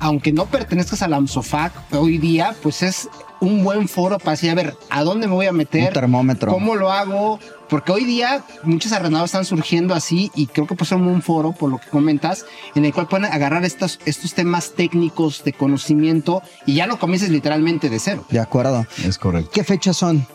aunque 0.00 0.32
no 0.32 0.46
pertenezcas 0.46 1.02
a 1.02 1.08
la 1.08 1.16
AMSOFAC 1.16 1.72
hoy 1.92 2.18
día, 2.18 2.54
pues 2.62 2.82
es 2.82 3.08
un 3.40 3.64
buen 3.64 3.88
foro 3.88 4.18
para 4.18 4.32
decir, 4.32 4.50
a 4.50 4.54
ver, 4.54 4.76
¿a 4.90 5.02
dónde 5.02 5.26
me 5.26 5.34
voy 5.34 5.46
a 5.46 5.52
meter? 5.52 5.88
Un 5.88 5.92
termómetro. 5.92 6.52
¿Cómo 6.52 6.74
lo 6.74 6.90
hago? 6.90 7.38
Porque 7.68 7.92
hoy 7.92 8.04
día 8.04 8.44
muchos 8.62 8.92
arrendados 8.92 9.28
están 9.28 9.44
surgiendo 9.44 9.94
así 9.94 10.30
y 10.34 10.46
creo 10.46 10.66
que 10.66 10.74
puede 10.74 10.88
ser 10.88 10.98
un 10.98 11.22
foro, 11.22 11.52
por 11.52 11.70
lo 11.70 11.78
que 11.78 11.88
comentas, 11.88 12.46
en 12.74 12.84
el 12.84 12.94
cual 12.94 13.08
pueden 13.08 13.26
agarrar 13.26 13.64
estos, 13.64 13.98
estos 14.06 14.34
temas 14.34 14.72
técnicos 14.74 15.42
de 15.44 15.52
conocimiento 15.52 16.42
y 16.64 16.74
ya 16.74 16.86
no 16.86 16.98
comiences 16.98 17.30
literalmente 17.30 17.90
de 17.90 17.98
cero. 17.98 18.24
De 18.30 18.40
acuerdo. 18.40 18.86
Es 19.04 19.18
correcto. 19.18 19.50
¿Qué 19.52 19.64
fechas 19.64 19.96
son? 19.96 20.26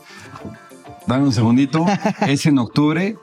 Dame 1.07 1.25
un 1.25 1.33
segundito. 1.33 1.85
es 2.27 2.45
en 2.45 2.57
octubre. 2.57 3.17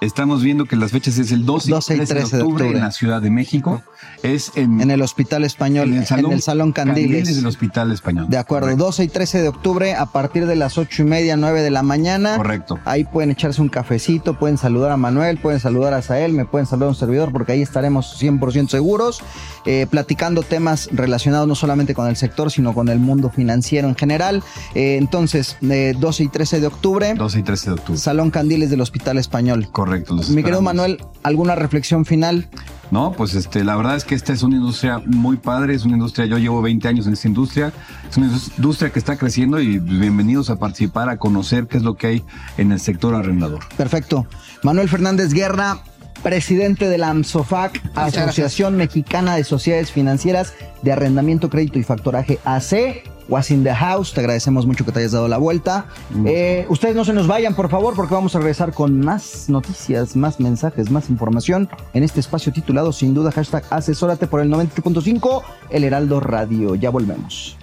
Estamos 0.00 0.42
viendo 0.44 0.64
que 0.64 0.76
las 0.76 0.92
fechas 0.92 1.18
es 1.18 1.32
el 1.32 1.44
12 1.44 1.70
y 1.70 1.74
13, 1.74 1.96
13 1.96 2.14
de, 2.14 2.22
octubre 2.22 2.36
de, 2.36 2.42
octubre 2.42 2.68
en 2.68 2.84
la 2.84 2.92
Ciudad 2.92 3.20
de 3.20 3.30
México. 3.30 3.82
Es 4.22 4.52
en, 4.54 4.80
en 4.80 4.92
el 4.92 5.02
Hospital 5.02 5.44
Español, 5.44 5.88
en 5.88 5.98
el 5.98 6.06
Salón, 6.06 6.26
en 6.26 6.32
el 6.32 6.42
salón 6.42 6.72
Candiles. 6.72 7.10
Candiles 7.10 7.36
del 7.36 7.46
Hospital 7.46 7.90
Español. 7.90 8.26
De 8.28 8.36
acuerdo, 8.36 8.66
Correcto. 8.66 8.84
12 8.84 9.04
y 9.04 9.08
13 9.08 9.42
de 9.42 9.48
octubre 9.48 9.94
a 9.94 10.06
partir 10.06 10.46
de 10.46 10.54
las 10.54 10.78
8 10.78 11.02
y 11.02 11.04
media, 11.04 11.36
9 11.36 11.62
de 11.62 11.70
la 11.70 11.82
mañana. 11.82 12.36
Correcto. 12.36 12.78
Ahí 12.84 13.04
pueden 13.04 13.30
echarse 13.30 13.60
un 13.60 13.68
cafecito, 13.68 14.38
pueden 14.38 14.56
saludar 14.56 14.92
a 14.92 14.96
Manuel, 14.96 15.38
pueden 15.38 15.58
saludar 15.58 15.94
a 15.94 16.02
Sael, 16.02 16.32
me 16.32 16.44
pueden 16.44 16.66
saludar 16.66 16.88
a 16.88 16.90
un 16.90 16.96
servidor 16.96 17.32
porque 17.32 17.52
ahí 17.52 17.62
estaremos 17.62 18.22
100% 18.22 18.68
seguros, 18.68 19.20
eh, 19.66 19.86
platicando 19.90 20.42
temas 20.42 20.88
relacionados 20.92 21.48
no 21.48 21.56
solamente 21.56 21.94
con 21.94 22.06
el 22.06 22.16
sector, 22.16 22.52
sino 22.52 22.72
con 22.72 22.88
el 22.88 23.00
mundo 23.00 23.30
financiero 23.30 23.88
en 23.88 23.96
general. 23.96 24.44
Eh, 24.74 24.96
entonces, 24.96 25.56
eh, 25.62 25.94
12 25.98 26.24
y 26.24 26.28
13 26.28 26.60
de 26.60 26.66
octubre. 26.68 27.14
12 27.14 27.38
y 27.38 27.42
13 27.42 27.70
de 27.70 27.74
octubre. 27.74 28.00
Salón 28.00 28.30
Candiles 28.30 28.70
del 28.70 28.80
Hospital 28.80 29.18
Español. 29.18 29.68
Correcto. 29.72 29.87
Mi 30.30 30.42
querido 30.42 30.62
Manuel, 30.62 30.98
¿alguna 31.22 31.54
reflexión 31.54 32.04
final? 32.04 32.48
No, 32.90 33.12
pues 33.12 33.34
este, 33.34 33.64
la 33.64 33.76
verdad 33.76 33.96
es 33.96 34.04
que 34.04 34.14
esta 34.14 34.32
es 34.32 34.42
una 34.42 34.56
industria 34.56 35.02
muy 35.04 35.36
padre, 35.36 35.74
es 35.74 35.84
una 35.84 35.94
industria, 35.94 36.26
yo 36.26 36.38
llevo 36.38 36.62
20 36.62 36.88
años 36.88 37.06
en 37.06 37.12
esta 37.12 37.28
industria, 37.28 37.72
es 38.08 38.16
una 38.16 38.28
industria 38.56 38.90
que 38.90 38.98
está 38.98 39.16
creciendo 39.16 39.60
y 39.60 39.78
bienvenidos 39.78 40.48
a 40.48 40.56
participar, 40.56 41.10
a 41.10 41.18
conocer 41.18 41.66
qué 41.66 41.76
es 41.76 41.82
lo 41.82 41.96
que 41.96 42.06
hay 42.06 42.24
en 42.56 42.72
el 42.72 42.80
sector 42.80 43.14
arrendador. 43.14 43.60
Perfecto. 43.76 44.26
Manuel 44.62 44.88
Fernández 44.88 45.34
Guerra, 45.34 45.82
presidente 46.22 46.88
de 46.88 46.98
la 46.98 47.10
AMSOFAC, 47.10 47.82
Asociación 47.94 48.76
Mexicana 48.76 49.36
de 49.36 49.44
Sociedades 49.44 49.92
Financieras 49.92 50.54
de 50.82 50.92
Arrendamiento, 50.92 51.50
Crédito 51.50 51.78
y 51.78 51.82
Factoraje 51.82 52.38
AC. 52.44 53.02
Was 53.28 53.50
in 53.50 53.62
the 53.62 53.74
house, 53.74 54.12
te 54.14 54.20
agradecemos 54.20 54.66
mucho 54.66 54.84
que 54.84 54.92
te 54.92 55.00
hayas 55.00 55.12
dado 55.12 55.28
la 55.28 55.36
vuelta. 55.36 55.86
Eh, 56.24 56.66
ustedes 56.70 56.96
no 56.96 57.04
se 57.04 57.12
nos 57.12 57.26
vayan, 57.26 57.54
por 57.54 57.68
favor, 57.68 57.94
porque 57.94 58.14
vamos 58.14 58.34
a 58.34 58.38
regresar 58.38 58.72
con 58.72 59.00
más 59.00 59.48
noticias, 59.48 60.16
más 60.16 60.40
mensajes, 60.40 60.90
más 60.90 61.10
información 61.10 61.68
en 61.92 62.04
este 62.04 62.20
espacio 62.20 62.52
titulado, 62.52 62.92
sin 62.92 63.12
duda, 63.14 63.30
hashtag 63.30 63.64
asesórate 63.70 64.26
por 64.26 64.40
el 64.40 64.50
90.5, 64.50 65.42
El 65.70 65.84
Heraldo 65.84 66.20
Radio. 66.20 66.74
Ya 66.74 66.90
volvemos. 66.90 67.56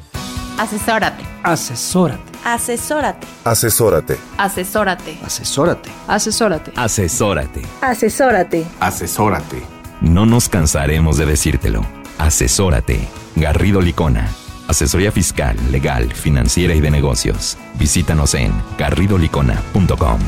Asesórate. 0.58 1.24
Asesórate. 1.44 2.32
Asesórate. 2.46 3.28
Asesórate. 3.44 4.18
Asesórate. 4.38 5.18
Asesórate. 5.24 5.92
Asesórate. 6.08 6.72
Asesórate. 6.78 7.62
Asesórate. 7.82 8.66
Asesórate. 8.80 9.62
No 10.02 10.26
nos 10.26 10.48
cansaremos 10.48 11.18
de 11.18 11.26
decírtelo. 11.26 11.82
Asesórate. 12.20 13.00
Garrido 13.36 13.82
Licona. 13.82 14.30
Asesoría 14.68 15.12
fiscal, 15.12 15.56
legal, 15.72 16.12
financiera 16.14 16.74
y 16.74 16.82
de 16.82 16.92
negocios. 16.92 17.58
Visítanos 17.80 18.34
en 18.34 18.52
garridolicona.com. 18.78 20.20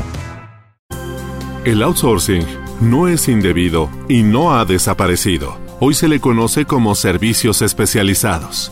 El 1.66 1.84
outsourcing 1.84 2.46
no 2.80 3.08
es 3.08 3.28
indebido 3.28 3.90
y 4.08 4.24
no 4.24 4.56
ha 4.56 4.64
desaparecido. 4.64 5.58
Hoy 5.80 5.94
se 5.94 6.08
le 6.08 6.20
conoce 6.20 6.66
como 6.66 6.96
servicios 6.96 7.62
especializados. 7.62 8.72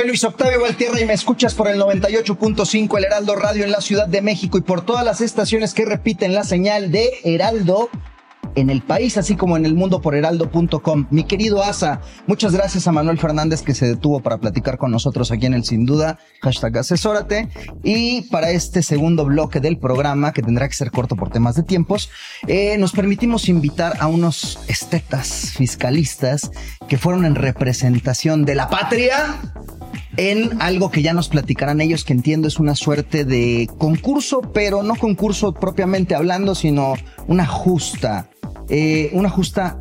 Soy 0.00 0.08
Luis 0.08 0.24
Octavio 0.24 0.62
Valtierra 0.62 0.98
y 0.98 1.04
me 1.04 1.12
escuchas 1.12 1.52
por 1.52 1.68
el 1.68 1.78
98.5 1.78 2.96
El 2.96 3.04
Heraldo 3.04 3.36
Radio 3.36 3.64
en 3.64 3.70
la 3.70 3.82
Ciudad 3.82 4.08
de 4.08 4.22
México 4.22 4.56
y 4.56 4.62
por 4.62 4.82
todas 4.82 5.04
las 5.04 5.20
estaciones 5.20 5.74
que 5.74 5.84
repiten 5.84 6.32
la 6.32 6.42
señal 6.42 6.90
de 6.90 7.10
Heraldo 7.22 7.90
en 8.54 8.70
el 8.70 8.82
país, 8.82 9.16
así 9.16 9.36
como 9.36 9.56
en 9.56 9.64
el 9.64 9.74
mundo 9.74 10.00
por 10.00 10.14
heraldo.com. 10.14 11.06
Mi 11.10 11.24
querido 11.24 11.62
Asa, 11.62 12.00
muchas 12.26 12.52
gracias 12.52 12.86
a 12.86 12.92
Manuel 12.92 13.18
Fernández 13.18 13.62
que 13.62 13.74
se 13.74 13.86
detuvo 13.86 14.20
para 14.20 14.38
platicar 14.38 14.78
con 14.78 14.90
nosotros 14.90 15.30
aquí 15.30 15.46
en 15.46 15.54
el 15.54 15.64
Sin 15.64 15.86
Duda, 15.86 16.18
hashtag 16.42 16.78
asesórate. 16.78 17.48
Y 17.82 18.22
para 18.22 18.50
este 18.50 18.82
segundo 18.82 19.24
bloque 19.24 19.60
del 19.60 19.78
programa, 19.78 20.32
que 20.32 20.42
tendrá 20.42 20.68
que 20.68 20.74
ser 20.74 20.90
corto 20.90 21.16
por 21.16 21.30
temas 21.30 21.54
de 21.56 21.62
tiempos, 21.62 22.10
eh, 22.46 22.76
nos 22.78 22.92
permitimos 22.92 23.48
invitar 23.48 23.96
a 24.00 24.06
unos 24.06 24.58
estetas 24.68 25.52
fiscalistas 25.56 26.50
que 26.88 26.98
fueron 26.98 27.24
en 27.24 27.34
representación 27.34 28.44
de 28.44 28.54
la 28.54 28.68
patria 28.68 29.40
en 30.16 30.60
algo 30.60 30.90
que 30.90 31.02
ya 31.02 31.14
nos 31.14 31.28
platicarán 31.28 31.80
ellos, 31.80 32.04
que 32.04 32.12
entiendo 32.12 32.48
es 32.48 32.58
una 32.58 32.74
suerte 32.74 33.24
de 33.24 33.68
concurso, 33.78 34.42
pero 34.52 34.82
no 34.82 34.96
concurso 34.96 35.52
propiamente 35.52 36.14
hablando, 36.14 36.54
sino 36.54 36.94
una 37.26 37.46
justa, 37.46 38.28
eh, 38.68 39.10
una 39.12 39.28
justa 39.28 39.78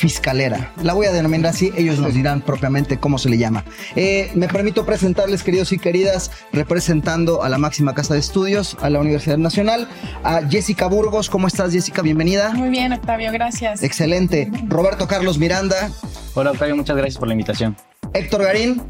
fiscalera. 0.00 0.72
La 0.82 0.94
voy 0.94 1.06
a 1.06 1.12
denominar 1.12 1.50
así, 1.50 1.72
ellos 1.76 1.98
nos 1.98 2.14
dirán 2.14 2.40
propiamente 2.40 2.98
cómo 2.98 3.18
se 3.18 3.28
le 3.28 3.36
llama. 3.36 3.64
Eh, 3.96 4.30
me 4.34 4.48
permito 4.48 4.86
presentarles, 4.86 5.42
queridos 5.42 5.72
y 5.72 5.78
queridas, 5.78 6.30
representando 6.52 7.42
a 7.42 7.50
la 7.50 7.58
máxima 7.58 7.94
casa 7.94 8.14
de 8.14 8.20
estudios, 8.20 8.78
a 8.80 8.88
la 8.88 8.98
Universidad 8.98 9.36
Nacional, 9.36 9.88
a 10.24 10.40
Jessica 10.48 10.86
Burgos. 10.86 11.28
¿Cómo 11.28 11.46
estás, 11.46 11.72
Jessica? 11.72 12.00
Bienvenida. 12.00 12.54
Muy 12.54 12.70
bien, 12.70 12.92
Octavio, 12.94 13.30
gracias. 13.30 13.82
Excelente. 13.82 14.50
Roberto 14.68 15.06
Carlos 15.06 15.38
Miranda. 15.38 15.90
Hola, 16.34 16.52
Octavio, 16.52 16.76
muchas 16.76 16.96
gracias 16.96 17.18
por 17.18 17.28
la 17.28 17.34
invitación. 17.34 17.76
Héctor 18.14 18.42
Garín. 18.42 18.82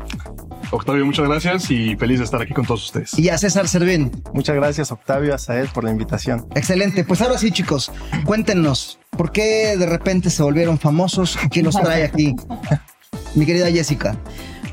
Octavio, 0.72 1.04
muchas 1.04 1.26
gracias 1.26 1.70
y 1.70 1.96
feliz 1.96 2.18
de 2.18 2.24
estar 2.24 2.40
aquí 2.40 2.54
con 2.54 2.64
todos 2.64 2.84
ustedes. 2.84 3.18
Y 3.18 3.28
a 3.28 3.38
César 3.38 3.66
Servín. 3.66 4.12
Muchas 4.32 4.54
gracias, 4.54 4.92
Octavio, 4.92 5.34
a 5.34 5.38
Saed 5.38 5.68
por 5.74 5.82
la 5.82 5.90
invitación. 5.90 6.46
Excelente. 6.54 7.02
Pues 7.04 7.20
ahora 7.20 7.38
sí, 7.38 7.50
chicos, 7.50 7.90
cuéntenos, 8.24 9.00
¿por 9.10 9.32
qué 9.32 9.76
de 9.76 9.86
repente 9.86 10.30
se 10.30 10.42
volvieron 10.42 10.78
famosos 10.78 11.36
y 11.44 11.48
quién 11.48 11.64
los 11.64 11.74
trae 11.74 12.04
aquí? 12.04 12.36
Mi 13.34 13.46
querida 13.46 13.70
Jessica. 13.70 14.16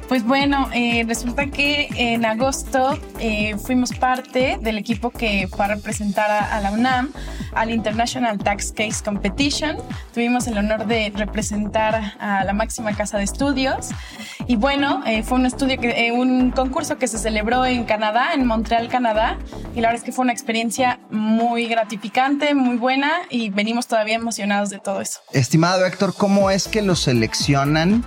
Pues 0.08 0.24
bueno, 0.24 0.70
eh, 0.74 1.04
resulta 1.06 1.48
que 1.48 1.90
en 1.98 2.24
agosto 2.24 2.98
eh, 3.20 3.58
fuimos 3.58 3.92
parte 3.92 4.58
del 4.62 4.78
equipo 4.78 5.10
que 5.10 5.50
fue 5.50 5.66
a 5.66 5.68
representar 5.68 6.32
a, 6.32 6.62
la 6.62 6.72
UNAM 6.72 7.12
al 7.54 7.72
International 7.72 8.38
Tax 8.38 8.72
Case 8.72 9.04
Competition. 9.04 9.76
Tuvimos 10.14 10.48
el 10.48 10.58
honor 10.58 10.88
de 10.88 11.12
representar 11.14 12.14
a 12.22 12.46
la 12.46 12.54
máxima 12.54 12.96
casa 12.96 13.18
de 13.18 13.26
estudios. 13.26 13.90
Y 14.48 14.56
bueno, 14.56 15.04
eh, 15.06 15.24
fue 15.24 15.40
un 15.40 15.46
estudio 15.46 15.78
que, 15.78 16.14
un 16.14 16.52
concurso 16.52 16.98
que 16.98 17.10
se 17.10 17.18
celebró 17.18 17.66
en 17.66 17.84
Canadá, 17.84 18.34
en 18.34 18.48
Montreal, 18.48 18.88
Canadá. 18.88 19.38
Y 19.76 19.82
la 19.82 19.90
verdad 19.90 19.96
es 19.96 20.04
que 20.04 20.14
fue 20.14 20.24
una 20.24 20.32
experiencia 20.32 21.02
muy 21.12 21.68
gratificante, 21.68 22.56
muy 22.56 22.78
buena 22.78 23.12
y 23.30 23.50
venimos 23.50 23.88
todavía 23.88 24.16
emocionados 24.16 24.70
de 24.70 24.80
todo 24.80 25.02
eso. 25.02 25.20
Estimado 25.34 25.86
Héctor, 25.86 26.14
¿cómo 26.16 26.50
es 26.50 26.70
que 26.70 26.82
lo 26.82 26.96
seleccionan? 26.96 28.06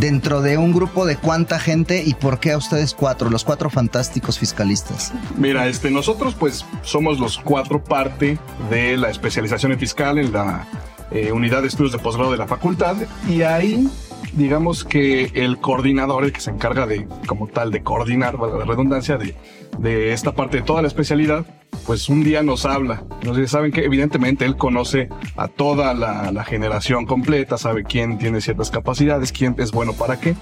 Dentro 0.00 0.40
de 0.40 0.56
un 0.56 0.72
grupo 0.72 1.04
de 1.04 1.16
cuánta 1.16 1.58
gente 1.58 2.02
y 2.04 2.14
por 2.14 2.40
qué 2.40 2.52
a 2.52 2.56
ustedes 2.56 2.94
cuatro, 2.94 3.30
los 3.30 3.44
cuatro 3.44 3.70
fantásticos 3.70 4.38
fiscalistas? 4.38 5.12
Mira, 5.36 5.68
este, 5.68 5.90
nosotros 5.90 6.34
pues 6.34 6.64
somos 6.82 7.20
los 7.20 7.38
cuatro 7.38 7.84
parte 7.84 8.38
de 8.70 8.96
la 8.96 9.10
especialización 9.10 9.72
en 9.72 9.78
fiscal 9.78 10.18
en 10.18 10.32
la 10.32 10.66
eh, 11.10 11.32
unidad 11.32 11.62
de 11.62 11.68
estudios 11.68 11.92
de 11.92 11.98
posgrado 11.98 12.32
de 12.32 12.38
la 12.38 12.46
facultad 12.46 12.96
y 13.28 13.42
ahí 13.42 13.88
digamos 14.32 14.84
que 14.84 15.30
el 15.34 15.58
coordinador, 15.58 16.24
el 16.24 16.32
que 16.32 16.40
se 16.40 16.50
encarga 16.50 16.86
de, 16.86 17.06
como 17.26 17.48
tal, 17.48 17.70
de 17.70 17.82
coordinar, 17.82 18.38
la 18.38 18.64
redundancia, 18.64 19.16
de, 19.16 19.34
de 19.78 20.12
esta 20.12 20.34
parte 20.34 20.58
de 20.58 20.62
toda 20.62 20.82
la 20.82 20.88
especialidad, 20.88 21.44
pues 21.86 22.08
un 22.08 22.22
día 22.22 22.42
nos 22.42 22.66
habla. 22.66 23.04
Nos 23.24 23.36
dice, 23.36 23.48
saben 23.48 23.72
que 23.72 23.84
evidentemente 23.84 24.44
él 24.44 24.56
conoce 24.56 25.08
a 25.36 25.48
toda 25.48 25.94
la, 25.94 26.44
generación 26.44 27.06
completa, 27.06 27.58
sabe 27.58 27.84
quién 27.84 28.18
tiene 28.18 28.40
ciertas 28.40 28.70
capacidades, 28.70 29.32
quién 29.32 29.54
es 29.58 29.72
bueno 29.72 29.92
para 29.92 30.18
qué. 30.18 30.34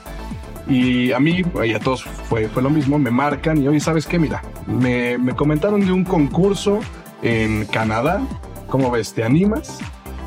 Y 0.69 1.13
a 1.13 1.21
mí, 1.21 1.43
y 1.65 1.73
a 1.73 1.81
todos 1.81 2.05
fue, 2.05 2.49
fue 2.49 2.63
lo 2.63 2.71
mismo, 2.71 2.99
me 2.99 3.11
marcan 3.11 3.63
y 3.63 3.69
oye, 3.69 3.81
¿sabes 3.81 4.07
qué? 4.07 4.19
Mira, 4.19 4.43
me, 4.67 5.17
me 5.17 5.35
comentaron 5.35 5.85
de 5.85 5.93
un 5.93 6.05
concurso 6.05 6.81
en 7.23 7.65
Canadá, 7.67 8.21
¿cómo 8.69 8.91
ves? 8.91 9.15
¿Te 9.15 9.25
animas? 9.25 9.81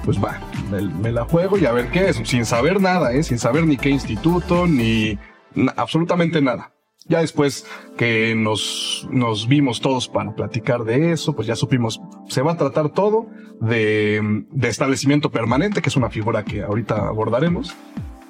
Pues 0.04 0.18
va, 0.24 0.40
me, 0.72 0.82
me, 0.82 1.12
la 1.12 1.26
juego 1.26 1.60
y 1.60 1.66
a 1.66 1.72
ver 1.72 1.92
qué 1.92 2.10
es, 2.10 2.20
sin 2.24 2.46
saber 2.46 2.82
nada, 2.82 3.14
¿eh? 3.14 3.22
sin 3.22 3.38
saber 3.38 3.68
ni 3.68 3.78
qué 3.78 3.90
instituto, 3.90 4.66
ni 4.66 5.20
absolutamente 5.76 6.42
nada. 6.42 6.74
Ya 7.12 7.20
después 7.20 7.66
que 7.98 8.36
nos, 8.36 9.06
nos 9.12 9.50
vimos 9.50 9.82
todos 9.82 10.08
para 10.08 10.34
platicar 10.34 10.86
de 10.86 11.12
eso, 11.12 11.36
pues 11.36 11.46
ya 11.46 11.58
supimos, 11.58 12.00
se 12.30 12.42
va 12.42 12.54
a 12.54 12.58
tratar 12.58 12.94
todo 12.94 13.28
de, 13.60 14.46
de 14.50 14.70
establecimiento 14.70 15.30
permanente, 15.30 15.82
que 15.82 15.90
es 15.90 15.98
una 15.98 16.10
figura 16.10 16.46
que 16.46 16.64
ahorita 16.64 17.10
abordaremos, 17.10 17.76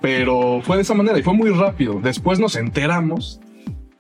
pero 0.01 0.61
fue 0.63 0.77
de 0.77 0.81
esa 0.81 0.95
manera 0.95 1.19
y 1.19 1.21
fue 1.21 1.35
muy 1.35 1.51
rápido. 1.51 1.99
Después 2.01 2.39
nos 2.39 2.55
enteramos 2.55 3.39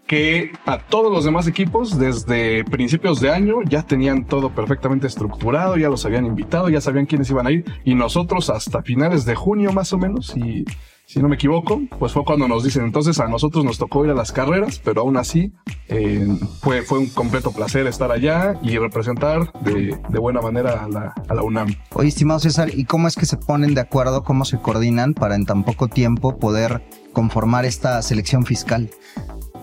que 0.07 0.51
a 0.65 0.79
todos 0.79 1.13
los 1.13 1.25
demás 1.25 1.45
equipos 1.45 1.99
desde 1.99 2.65
principios 2.65 3.21
de 3.21 3.29
año 3.29 3.61
ya 3.63 3.83
tenían 3.83 4.25
todo 4.25 4.49
perfectamente 4.49 5.05
estructurado, 5.05 5.77
ya 5.77 5.89
los 5.89 6.03
habían 6.07 6.25
invitado, 6.25 6.69
ya 6.69 6.81
sabían 6.81 7.05
quiénes 7.05 7.29
iban 7.29 7.45
a 7.45 7.51
ir 7.51 7.65
y 7.85 7.93
nosotros 7.93 8.49
hasta 8.49 8.81
finales 8.81 9.25
de 9.25 9.35
junio 9.35 9.71
más 9.73 9.93
o 9.93 9.99
menos 9.99 10.35
y 10.35 10.65
si 11.11 11.21
no 11.21 11.27
me 11.27 11.35
equivoco, 11.35 11.81
pues 11.99 12.13
fue 12.13 12.23
cuando 12.23 12.47
nos 12.47 12.63
dicen, 12.63 12.85
entonces 12.85 13.19
a 13.19 13.27
nosotros 13.27 13.65
nos 13.65 13.77
tocó 13.77 14.05
ir 14.05 14.11
a 14.11 14.13
las 14.13 14.31
carreras, 14.31 14.79
pero 14.81 15.01
aún 15.01 15.17
así 15.17 15.51
eh, 15.89 16.25
fue, 16.61 16.83
fue 16.83 16.99
un 16.99 17.07
completo 17.07 17.51
placer 17.51 17.85
estar 17.85 18.13
allá 18.13 18.57
y 18.63 18.77
representar 18.77 19.51
de, 19.59 19.99
de 20.07 20.19
buena 20.19 20.39
manera 20.39 20.85
a 20.85 20.87
la, 20.87 21.13
a 21.27 21.33
la, 21.33 21.43
UNAM. 21.43 21.75
Oye, 21.95 22.07
estimado 22.07 22.39
César, 22.39 22.69
¿y 22.73 22.85
cómo 22.85 23.09
es 23.09 23.17
que 23.17 23.25
se 23.25 23.35
ponen 23.35 23.73
de 23.73 23.81
acuerdo, 23.81 24.23
cómo 24.23 24.45
se 24.45 24.59
coordinan 24.59 25.13
para 25.13 25.35
en 25.35 25.45
tan 25.45 25.65
poco 25.65 25.89
tiempo 25.89 26.37
poder 26.37 26.81
conformar 27.11 27.65
esta 27.65 28.01
selección 28.03 28.45
fiscal? 28.45 28.89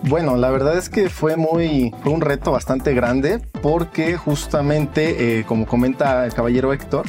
Bueno, 0.03 0.37
la 0.37 0.51
verdad 0.51 0.77
es 0.77 0.87
que 0.87 1.09
fue 1.09 1.35
muy, 1.35 1.91
fue 2.03 2.13
un 2.13 2.21
reto 2.21 2.51
bastante 2.51 2.93
grande 2.93 3.41
porque 3.63 4.17
justamente, 4.17 5.39
eh, 5.39 5.45
como 5.45 5.65
comenta 5.65 6.27
el 6.27 6.33
caballero 6.35 6.73
Héctor, 6.73 7.07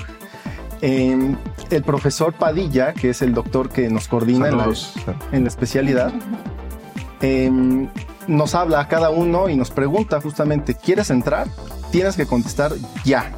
eh, 0.83 1.37
el 1.71 1.83
profesor 1.83 2.33
Padilla, 2.33 2.93
que 2.93 3.11
es 3.11 3.23
el 3.23 3.35
doctor 3.35 3.69
que 3.69 3.89
nos 3.89 4.09
coordina 4.09 4.49
en 4.49 4.59
la, 4.59 4.73
en 5.33 5.43
la, 5.43 5.49
especialidad, 5.49 6.13
eh, 7.21 7.51
nos 8.27 8.55
habla 8.55 8.81
a 8.81 8.89
cada 8.89 9.11
uno 9.11 9.49
y 9.49 9.57
nos 9.57 9.71
pregunta 9.71 10.21
justamente, 10.21 10.75
¿quieres 10.75 11.11
entrar? 11.11 11.49
Tienes 11.91 12.17
que 12.17 12.27
contestar 12.27 12.73
ya. 13.05 13.33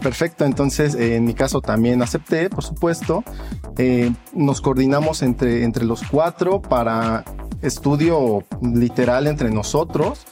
Perfecto, 0.00 0.44
entonces 0.44 0.94
eh, 0.94 1.16
en 1.16 1.24
mi 1.24 1.34
caso 1.34 1.60
también 1.60 2.02
acepté, 2.02 2.50
por 2.50 2.62
supuesto. 2.62 3.24
Eh, 3.78 4.12
nos 4.34 4.60
coordinamos 4.60 5.22
entre, 5.22 5.64
entre 5.64 5.84
los 5.84 6.02
cuatro 6.02 6.62
para 6.62 7.24
estudio 7.62 8.44
literal 8.60 9.26
entre 9.26 9.50
nosotros. 9.50 10.26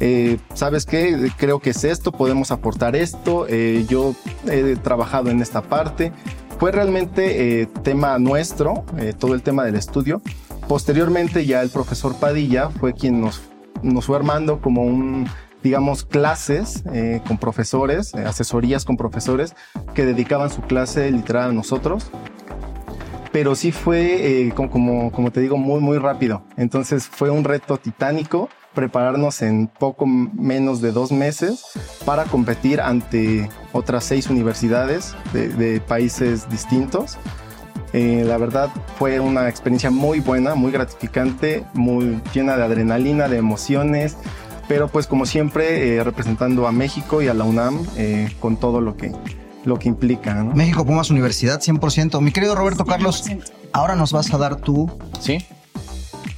Eh, 0.00 0.38
¿sabes 0.54 0.86
qué? 0.86 1.30
Creo 1.36 1.60
que 1.60 1.70
es 1.70 1.84
esto, 1.84 2.10
podemos 2.10 2.50
aportar 2.50 2.96
esto, 2.96 3.46
eh, 3.48 3.84
yo 3.88 4.14
he 4.50 4.76
trabajado 4.76 5.30
en 5.30 5.40
esta 5.42 5.62
parte. 5.62 6.12
Fue 6.58 6.72
realmente 6.72 7.62
eh, 7.62 7.66
tema 7.82 8.18
nuestro, 8.18 8.84
eh, 8.98 9.14
todo 9.18 9.34
el 9.34 9.42
tema 9.42 9.64
del 9.64 9.76
estudio. 9.76 10.20
Posteriormente 10.68 11.46
ya 11.46 11.62
el 11.62 11.70
profesor 11.70 12.14
Padilla 12.16 12.70
fue 12.70 12.94
quien 12.94 13.20
nos, 13.20 13.40
nos 13.82 14.06
fue 14.06 14.16
armando 14.16 14.60
como 14.60 14.82
un, 14.82 15.26
digamos, 15.62 16.04
clases 16.04 16.82
eh, 16.92 17.20
con 17.26 17.38
profesores, 17.38 18.14
asesorías 18.14 18.84
con 18.84 18.96
profesores 18.96 19.54
que 19.94 20.04
dedicaban 20.04 20.50
su 20.50 20.62
clase 20.62 21.10
literal 21.10 21.50
a 21.50 21.52
nosotros 21.52 22.10
pero 23.32 23.54
sí 23.54 23.70
fue, 23.70 24.46
eh, 24.48 24.52
como, 24.54 24.70
como, 24.70 25.12
como, 25.12 25.30
te 25.30 25.40
digo, 25.40 25.56
muy, 25.56 25.80
muy 25.80 25.98
rápido. 25.98 26.42
Entonces 26.56 27.06
fue 27.06 27.30
un 27.30 27.44
reto 27.44 27.76
titánico 27.76 28.48
prepararnos 28.74 29.42
en 29.42 29.66
poco 29.66 30.06
menos 30.06 30.80
de 30.80 30.92
dos 30.92 31.12
meses 31.12 31.64
para 32.04 32.24
competir 32.24 32.80
ante 32.80 33.48
otras 33.72 34.04
seis 34.04 34.28
universidades 34.28 35.14
de, 35.32 35.48
de 35.48 35.80
países 35.80 36.48
distintos. 36.48 37.18
Eh, 37.92 38.24
la 38.24 38.38
verdad 38.38 38.70
fue 38.98 39.18
una 39.18 39.48
experiencia 39.48 39.90
muy 39.90 40.20
buena, 40.20 40.54
muy 40.54 40.70
gratificante, 40.70 41.64
muy 41.74 42.20
llena 42.32 42.56
de 42.56 42.62
adrenalina, 42.62 43.28
de 43.28 43.38
emociones, 43.38 44.16
pero 44.68 44.88
pues 44.88 45.06
como 45.06 45.26
siempre 45.26 45.96
eh, 45.96 46.04
representando 46.04 46.68
a 46.68 46.72
México 46.72 47.20
y 47.22 47.28
a 47.28 47.34
la 47.34 47.44
UNAM 47.44 47.84
eh, 47.96 48.32
con 48.38 48.56
todo 48.56 48.80
lo 48.80 48.96
que, 48.96 49.12
lo 49.64 49.78
que 49.78 49.88
implica. 49.88 50.34
¿no? 50.34 50.54
México 50.54 50.84
Pumas 50.86 51.10
Universidad, 51.10 51.60
100%. 51.60 52.20
Mi 52.20 52.30
querido 52.30 52.54
Roberto 52.54 52.84
Carlos, 52.84 53.24
ahora 53.72 53.96
nos 53.96 54.12
vas 54.12 54.32
a 54.32 54.38
dar 54.38 54.56
tú. 54.56 54.88
Sí. 55.20 55.44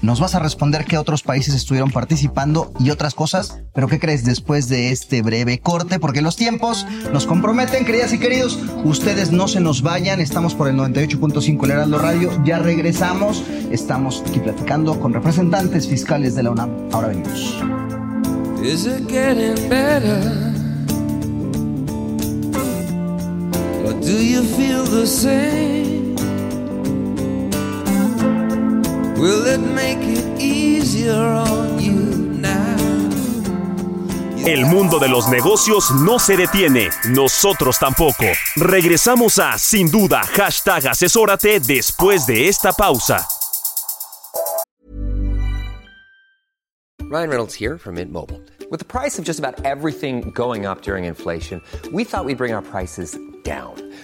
Nos 0.03 0.19
vas 0.19 0.35
a 0.35 0.41
responder 0.41 0.85
qué 0.85 0.99
otros 0.99 1.23
países 1.23 1.55
estuvieron 1.55 1.93
participando 1.93 2.73
y 2.81 2.91
otras 2.91 3.15
cosas, 3.15 3.61
pero 3.73 3.87
¿qué 3.87 4.01
crees 4.01 4.25
después 4.25 4.69
de 4.69 4.91
este 4.91 5.23
breve 5.23 5.61
corte? 5.61 6.01
Porque 6.01 6.23
los 6.23 6.35
tiempos 6.35 6.85
nos 7.13 7.25
comprometen, 7.25 7.85
queridas 7.85 8.13
y 8.13 8.19
queridos. 8.19 8.59
Ustedes 8.83 9.31
no 9.31 9.47
se 9.47 9.61
nos 9.61 9.83
vayan, 9.83 10.21
estamos 10.21 10.57
por 10.57 10.67
el 10.67 10.75
98.5 10.75 11.65
El 11.65 11.71
Heraldo 11.71 11.99
Radio, 12.01 12.31
ya 12.45 12.59
regresamos, 12.59 13.45
estamos 13.71 14.25
aquí 14.27 14.41
platicando 14.41 14.99
con 14.99 15.15
representantes 15.15 15.87
fiscales 15.87 16.35
de 16.35 16.43
la 16.43 16.51
UNAM. 16.51 16.89
Ahora 16.91 17.09
venimos. 17.09 17.63
Is 18.65 18.87
it 18.87 19.09
getting 19.09 19.55
better? 19.69 20.19
Or 23.87 23.93
do 24.01 24.21
you 24.21 24.43
feel 24.43 24.85
the 24.85 25.07
same? 25.07 25.82
Will 29.23 29.47
it 29.47 29.61
make 29.61 30.01
it 30.03 30.43
easier 30.43 31.15
on 31.15 31.79
you 31.79 31.93
now? 32.41 32.77
El 34.45 34.67
mundo 34.67 34.99
de 34.99 35.09
los 35.09 35.29
negocios 35.29 35.93
no 35.93 36.19
se 36.19 36.37
detiene, 36.37 36.89
nosotros 37.11 37.79
tampoco. 37.79 38.25
Regresamos 38.57 39.39
a 39.39 39.57
Sin 39.61 39.89
Duda, 39.93 40.23
hashtag 40.25 40.89
asesórate 40.89 41.61
después 41.61 42.27
de 42.27 42.49
esta 42.49 42.73
pausa. 42.73 43.25
Ryan 47.03 47.29
Reynolds 47.29 47.55
here 47.55 47.79
from 47.79 47.95
Mint 47.95 48.11
Mobile. 48.11 48.41
With 48.73 48.81
the 48.81 48.85
price 48.85 49.21
of 49.21 49.25
just 49.25 49.39
about 49.39 49.65
everything 49.65 50.33
going 50.33 50.67
up 50.67 50.83
during 50.83 51.05
inflation, 51.05 51.61
we 51.93 52.03
thought 52.03 52.25
we'd 52.25 52.39
bring 52.39 52.53
our 52.53 52.63
prices 52.63 53.17
down. 53.45 53.92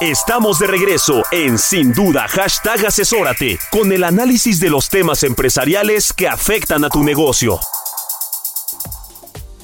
Estamos 0.00 0.60
de 0.60 0.68
regreso 0.68 1.24
en 1.32 1.58
Sin 1.58 1.92
Duda, 1.92 2.28
hashtag 2.28 2.86
asesórate, 2.86 3.58
con 3.72 3.90
el 3.90 4.04
análisis 4.04 4.60
de 4.60 4.70
los 4.70 4.88
temas 4.88 5.24
empresariales 5.24 6.12
que 6.12 6.28
afectan 6.28 6.84
a 6.84 6.88
tu 6.88 7.02
negocio. 7.02 7.58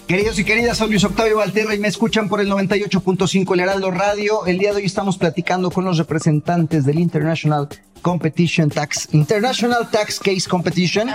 Queridos 0.08 0.36
y 0.40 0.44
queridas, 0.44 0.78
soy 0.78 0.90
Luis 0.90 1.04
Octavio 1.04 1.36
Valterra 1.36 1.76
y 1.76 1.78
me 1.78 1.86
escuchan 1.86 2.28
por 2.28 2.40
el 2.40 2.50
98.5 2.50 3.54
El 3.54 3.60
Heraldo 3.60 3.92
Radio. 3.92 4.44
El 4.44 4.58
día 4.58 4.72
de 4.72 4.78
hoy 4.78 4.86
estamos 4.86 5.18
platicando 5.18 5.70
con 5.70 5.84
los 5.84 5.98
representantes 5.98 6.84
del 6.84 6.98
International 6.98 7.68
Competition 8.04 8.68
Tax, 8.68 9.08
International 9.12 9.88
Tax 9.90 10.20
Case 10.20 10.46
Competition, 10.46 11.08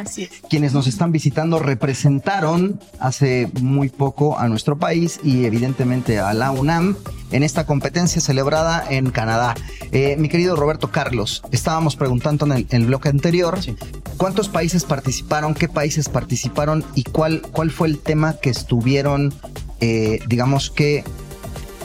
quienes 0.49 0.73
nos 0.73 0.87
están 0.87 1.11
visitando 1.11 1.59
representaron 1.59 2.79
hace 2.99 3.47
muy 3.61 3.89
poco 3.89 4.39
a 4.39 4.47
nuestro 4.47 4.79
país 4.79 5.19
y 5.23 5.45
evidentemente 5.45 6.17
a 6.17 6.33
la 6.33 6.49
UNAM 6.49 6.97
en 7.31 7.43
esta 7.43 7.67
competencia 7.67 8.19
celebrada 8.21 8.83
en 8.89 9.11
Canadá. 9.11 9.53
Eh, 9.91 10.15
mi 10.17 10.29
querido 10.29 10.55
Roberto 10.55 10.89
Carlos, 10.89 11.43
estábamos 11.51 11.95
preguntando 11.95 12.47
en 12.47 12.53
el, 12.53 12.67
en 12.71 12.81
el 12.81 12.87
bloque 12.87 13.09
anterior 13.09 13.59
cuántos 14.17 14.49
países 14.49 14.83
participaron, 14.83 15.53
qué 15.53 15.69
países 15.69 16.09
participaron 16.09 16.83
y 16.95 17.03
cuál, 17.03 17.43
cuál 17.51 17.69
fue 17.69 17.87
el 17.87 17.99
tema 17.99 18.37
que 18.41 18.49
estuvieron, 18.49 19.31
eh, 19.79 20.21
digamos 20.27 20.71
que, 20.71 21.03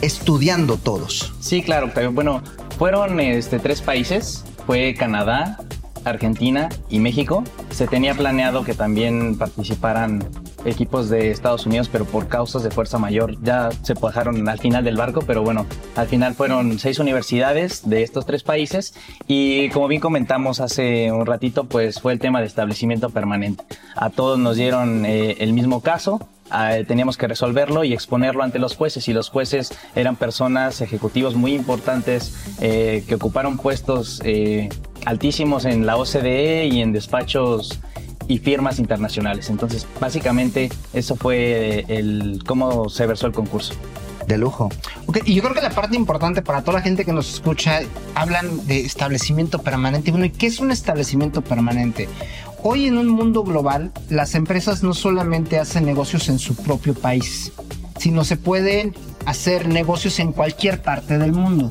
estudiando 0.01 0.79
todos. 0.79 1.35
Sí, 1.41 1.63
claro, 1.63 1.91
pero 1.95 2.11
bueno, 2.11 2.43
fueron 2.79 3.21
este, 3.21 3.59
tres 3.59 3.83
países, 3.83 4.45
fue 4.67 4.95
Canadá, 4.95 5.59
Argentina 6.05 6.69
y 6.89 6.99
México. 6.99 7.45
Se 7.71 7.87
tenía 7.87 8.15
planeado 8.15 8.65
que 8.65 8.75
también 8.75 9.37
participaran 9.37 10.25
equipos 10.65 11.11
de 11.11 11.31
Estados 11.31 11.67
Unidos, 11.67 11.89
pero 11.91 12.05
por 12.05 12.29
causas 12.29 12.63
de 12.63 12.71
fuerza 12.71 12.99
mayor 12.99 13.37
ya 13.43 13.71
se 13.83 13.95
bajaron 13.95 14.49
al 14.49 14.59
final 14.59 14.85
del 14.85 14.97
barco, 14.97 15.23
pero 15.27 15.43
bueno, 15.43 15.67
al 15.95 16.07
final 16.07 16.35
fueron 16.35 16.79
seis 16.79 16.99
universidades 16.99 17.89
de 17.89 18.03
estos 18.03 18.27
tres 18.27 18.43
países 18.43 18.95
y 19.27 19.69
como 19.71 19.89
bien 19.89 20.01
comentamos 20.01 20.61
hace 20.61 21.13
un 21.13 21.27
ratito, 21.27 21.65
pues 21.65 22.01
fue 22.01 22.13
el 22.13 22.19
tema 22.19 22.41
de 22.41 22.47
establecimiento 22.47 23.11
permanente. 23.11 23.65
A 23.97 24.11
todos 24.11 24.39
nos 24.39 24.57
dieron 24.57 25.05
eh, 25.05 25.37
el 25.41 25.53
mismo 25.53 25.81
caso, 25.83 26.29
eh, 26.53 26.85
teníamos 26.87 27.17
que 27.17 27.27
resolverlo 27.27 27.85
y 27.85 27.93
exponerlo 27.93 28.43
ante 28.43 28.59
los 28.59 28.77
jueces 28.77 29.09
y 29.09 29.13
los 29.13 29.31
jueces 29.31 29.73
eran 29.95 30.17
personas 30.17 30.81
ejecutivos 30.81 31.35
muy 31.35 31.55
importantes 31.55 32.35
eh, 32.61 33.05
que 33.09 33.15
ocuparon 33.15 33.57
puestos 33.57 34.21
eh, 34.25 34.69
altísimos 35.07 35.65
en 35.65 35.87
la 35.87 35.97
OCDE 35.97 36.67
y 36.67 36.81
en 36.81 36.93
despachos 36.93 37.81
y 38.29 38.39
firmas 38.39 38.79
internacionales. 38.79 39.51
Entonces, 39.51 39.87
básicamente, 40.01 40.71
eso 40.93 41.17
fue 41.17 41.85
el 41.89 42.43
cómo 42.47 42.89
se 42.89 43.07
versó 43.07 43.27
el 43.27 43.33
concurso. 43.33 43.75
De 44.27 44.39
lujo. 44.39 44.71
Ok, 45.05 45.19
y 45.27 45.35
yo 45.35 45.43
creo 45.43 45.55
que 45.55 45.61
la 45.61 45.69
parte 45.69 45.97
importante 45.97 46.41
para 46.41 46.63
toda 46.63 46.79
la 46.79 46.83
gente 46.83 47.05
que 47.05 47.13
nos 47.13 47.35
escucha, 47.35 47.81
hablan 48.15 48.67
de 48.67 48.81
establecimiento 48.81 49.59
permanente. 49.59 50.11
Bueno, 50.11 50.25
¿y 50.25 50.31
qué 50.31 50.47
es 50.47 50.61
un 50.61 50.71
establecimiento 50.71 51.43
permanente? 51.43 52.09
Hoy 52.67 52.87
en 52.87 52.97
un 52.97 53.09
mundo 53.09 53.45
global, 53.45 53.93
las 54.09 54.35
empresas 54.35 54.83
no 54.83 54.95
solamente 54.95 55.59
hacen 55.59 55.85
negocios 55.85 56.31
en 56.31 56.39
su 56.39 56.57
propio 56.57 56.95
país, 56.95 57.53
sino 57.99 58.25
se 58.25 58.39
pueden 58.39 58.95
hacer 59.27 59.69
negocios 59.69 60.19
en 60.19 60.33
cualquier 60.33 60.81
parte 60.81 61.19
del 61.19 61.33
mundo. 61.33 61.69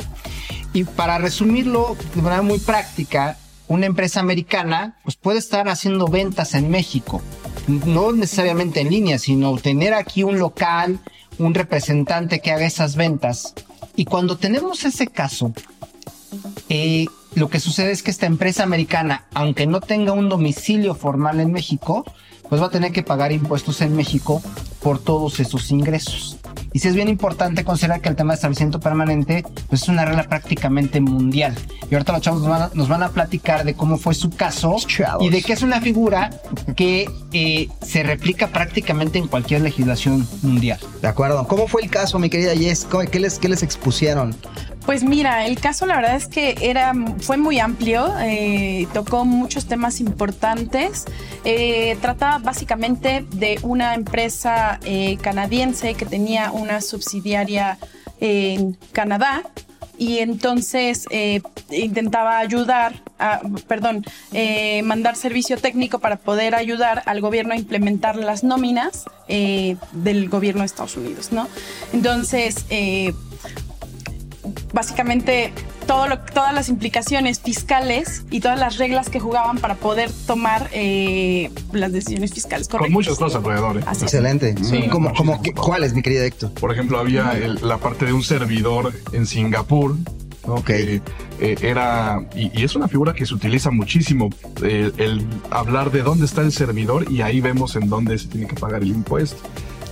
Y 0.71 0.83
para 0.83 1.17
resumirlo 1.17 1.97
de 2.13 2.21
manera 2.21 2.43
muy 2.43 2.59
práctica, 2.59 3.39
una 3.67 3.87
empresa 3.87 4.19
americana 4.19 4.95
pues 5.03 5.15
puede 5.15 5.39
estar 5.39 5.67
haciendo 5.67 6.05
ventas 6.05 6.53
en 6.53 6.69
México, 6.69 7.23
no 7.67 8.11
necesariamente 8.11 8.81
en 8.81 8.91
línea, 8.91 9.17
sino 9.17 9.57
tener 9.57 9.95
aquí 9.95 10.21
un 10.21 10.37
local, 10.37 10.99
un 11.39 11.55
representante 11.55 12.39
que 12.39 12.51
haga 12.51 12.67
esas 12.67 12.95
ventas. 12.95 13.55
Y 13.95 14.05
cuando 14.05 14.37
tenemos 14.37 14.85
ese 14.85 15.07
caso, 15.07 15.53
eh, 16.69 17.07
lo 17.35 17.49
que 17.49 17.59
sucede 17.59 17.91
es 17.91 18.03
que 18.03 18.11
esta 18.11 18.25
empresa 18.25 18.63
americana, 18.63 19.25
aunque 19.33 19.65
no 19.65 19.81
tenga 19.81 20.11
un 20.11 20.29
domicilio 20.29 20.95
formal 20.95 21.39
en 21.39 21.51
México, 21.51 22.05
pues 22.49 22.61
va 22.61 22.67
a 22.67 22.71
tener 22.71 22.91
que 22.91 23.03
pagar 23.03 23.31
impuestos 23.31 23.81
en 23.81 23.95
México 23.95 24.41
por 24.81 24.99
todos 24.99 25.39
esos 25.39 25.71
ingresos. 25.71 26.37
Y 26.71 26.79
sí 26.79 26.87
es 26.87 26.95
bien 26.95 27.07
importante 27.07 27.63
considerar 27.63 28.01
que 28.01 28.09
el 28.09 28.15
tema 28.15 28.33
de 28.33 28.35
establecimiento 28.35 28.79
permanente 28.79 29.43
pues 29.69 29.83
es 29.83 29.89
una 29.89 30.05
regla 30.05 30.23
prácticamente 30.23 30.99
mundial. 31.01 31.55
Y 31.89 31.93
ahorita 31.95 32.13
los 32.13 32.21
chavos 32.21 32.41
nos 32.41 32.49
van 32.49 32.61
a, 32.63 32.69
nos 32.73 32.87
van 32.89 33.03
a 33.03 33.09
platicar 33.09 33.63
de 33.63 33.73
cómo 33.75 33.97
fue 33.97 34.13
su 34.15 34.29
caso 34.29 34.75
y 35.19 35.29
de 35.29 35.41
que 35.41 35.53
es 35.53 35.61
una 35.61 35.81
figura 35.81 36.29
que 36.75 37.09
eh, 37.31 37.67
se 37.81 38.03
replica 38.03 38.47
prácticamente 38.47 39.19
en 39.19 39.27
cualquier 39.27 39.61
legislación 39.61 40.27
mundial. 40.41 40.79
De 41.01 41.07
acuerdo. 41.07 41.47
¿Cómo 41.47 41.67
fue 41.67 41.81
el 41.83 41.89
caso, 41.89 42.17
mi 42.19 42.29
querida 42.29 42.55
Jess? 42.55 42.85
¿Cómo- 42.89 43.03
¿Qué 43.09 43.19
les, 43.19 43.37
qué 43.39 43.49
les 43.49 43.61
expusieron? 43.63 44.35
Pues 44.85 45.01
mira, 45.03 45.45
el 45.45 45.59
caso 45.61 45.85
la 45.85 45.95
verdad 45.95 46.15
es 46.17 46.27
que 46.27 46.55
era, 46.59 46.91
fue 47.21 47.37
muy 47.37 47.57
amplio, 47.57 48.05
eh, 48.19 48.85
tocó 48.93 49.23
muchos 49.23 49.65
temas 49.65 50.01
importantes. 50.01 51.05
Eh, 51.45 51.97
trataba 52.01 52.39
básicamente 52.39 53.25
de 53.33 53.59
una 53.61 53.93
empresa 53.95 54.79
eh, 54.83 55.17
canadiense 55.21 55.93
que 55.93 56.05
tenía 56.05 56.42
una 56.51 56.81
subsidiaria 56.81 57.77
en 58.19 58.77
Canadá. 58.91 59.43
y 59.95 60.19
entonces 60.19 61.05
eh, 61.11 61.41
intentaba 61.69 62.39
ayudar, 62.39 63.03
a, 63.19 63.41
perdón, 63.67 64.03
eh, 64.31 64.81
mandar 64.81 65.15
servicio 65.15 65.57
técnico 65.57 65.99
para 65.99 66.17
poder 66.17 66.55
ayudar 66.55 67.03
al 67.05 67.21
gobierno 67.21 67.53
a 67.53 67.57
implementar 67.57 68.15
las 68.15 68.43
nóminas 68.43 69.05
eh, 69.27 69.77
del 69.91 70.29
gobierno 70.29 70.61
de 70.61 70.65
Estados 70.65 70.97
Unidos, 70.97 71.31
¿no? 71.31 71.47
Entonces, 71.93 72.65
básicamente 74.73 75.53
todo 75.85 76.07
lo- 76.07 76.19
todas 76.19 76.53
las 76.53 76.69
implicaciones 76.69 77.39
fiscales 77.39 78.23
y 78.31 78.39
todas 78.39 78.59
las 78.59 78.77
reglas 78.77 79.09
que 79.09 79.19
jugaban 79.19 79.57
para 79.59 79.75
poder 79.75 80.09
tomar 80.27 80.69
eh, 80.73 81.49
las 81.71 81.91
decisiones 81.91 82.33
fiscales 82.33 82.67
Con 82.67 82.79
correctas. 82.79 82.93
muchas 82.93 83.17
cosas 83.17 83.37
alrededor. 83.43 83.77
¿eh? 83.77 83.83
Excelente. 84.01 84.55
Sí. 84.63 84.87
¿Cómo, 84.91 85.13
cómo, 85.13 85.41
qué- 85.41 85.53
¿Cuáles, 85.53 85.93
mi 85.93 86.01
querido 86.01 86.23
Héctor? 86.23 86.51
Por 86.53 86.71
ejemplo, 86.71 86.99
había 86.99 87.33
el- 87.33 87.59
la 87.67 87.77
parte 87.77 88.05
de 88.05 88.13
un 88.13 88.23
servidor 88.23 88.93
en 89.11 89.25
Singapur. 89.25 89.95
¿no? 90.45 90.61
Que, 90.61 91.01
eh, 91.39 91.55
era, 91.61 92.21
y, 92.35 92.51
y 92.59 92.65
es 92.65 92.75
una 92.75 92.89
figura 92.89 93.13
que 93.13 93.25
se 93.25 93.33
utiliza 93.33 93.71
muchísimo, 93.71 94.29
eh, 94.61 94.91
el 94.97 95.25
hablar 95.49 95.89
de 95.89 96.01
dónde 96.01 96.25
está 96.25 96.41
el 96.41 96.51
servidor 96.51 97.09
y 97.09 97.21
ahí 97.21 97.39
vemos 97.39 97.77
en 97.77 97.87
dónde 97.87 98.17
se 98.17 98.27
tiene 98.27 98.47
que 98.47 98.55
pagar 98.55 98.81
el 98.83 98.89
impuesto. 98.89 99.37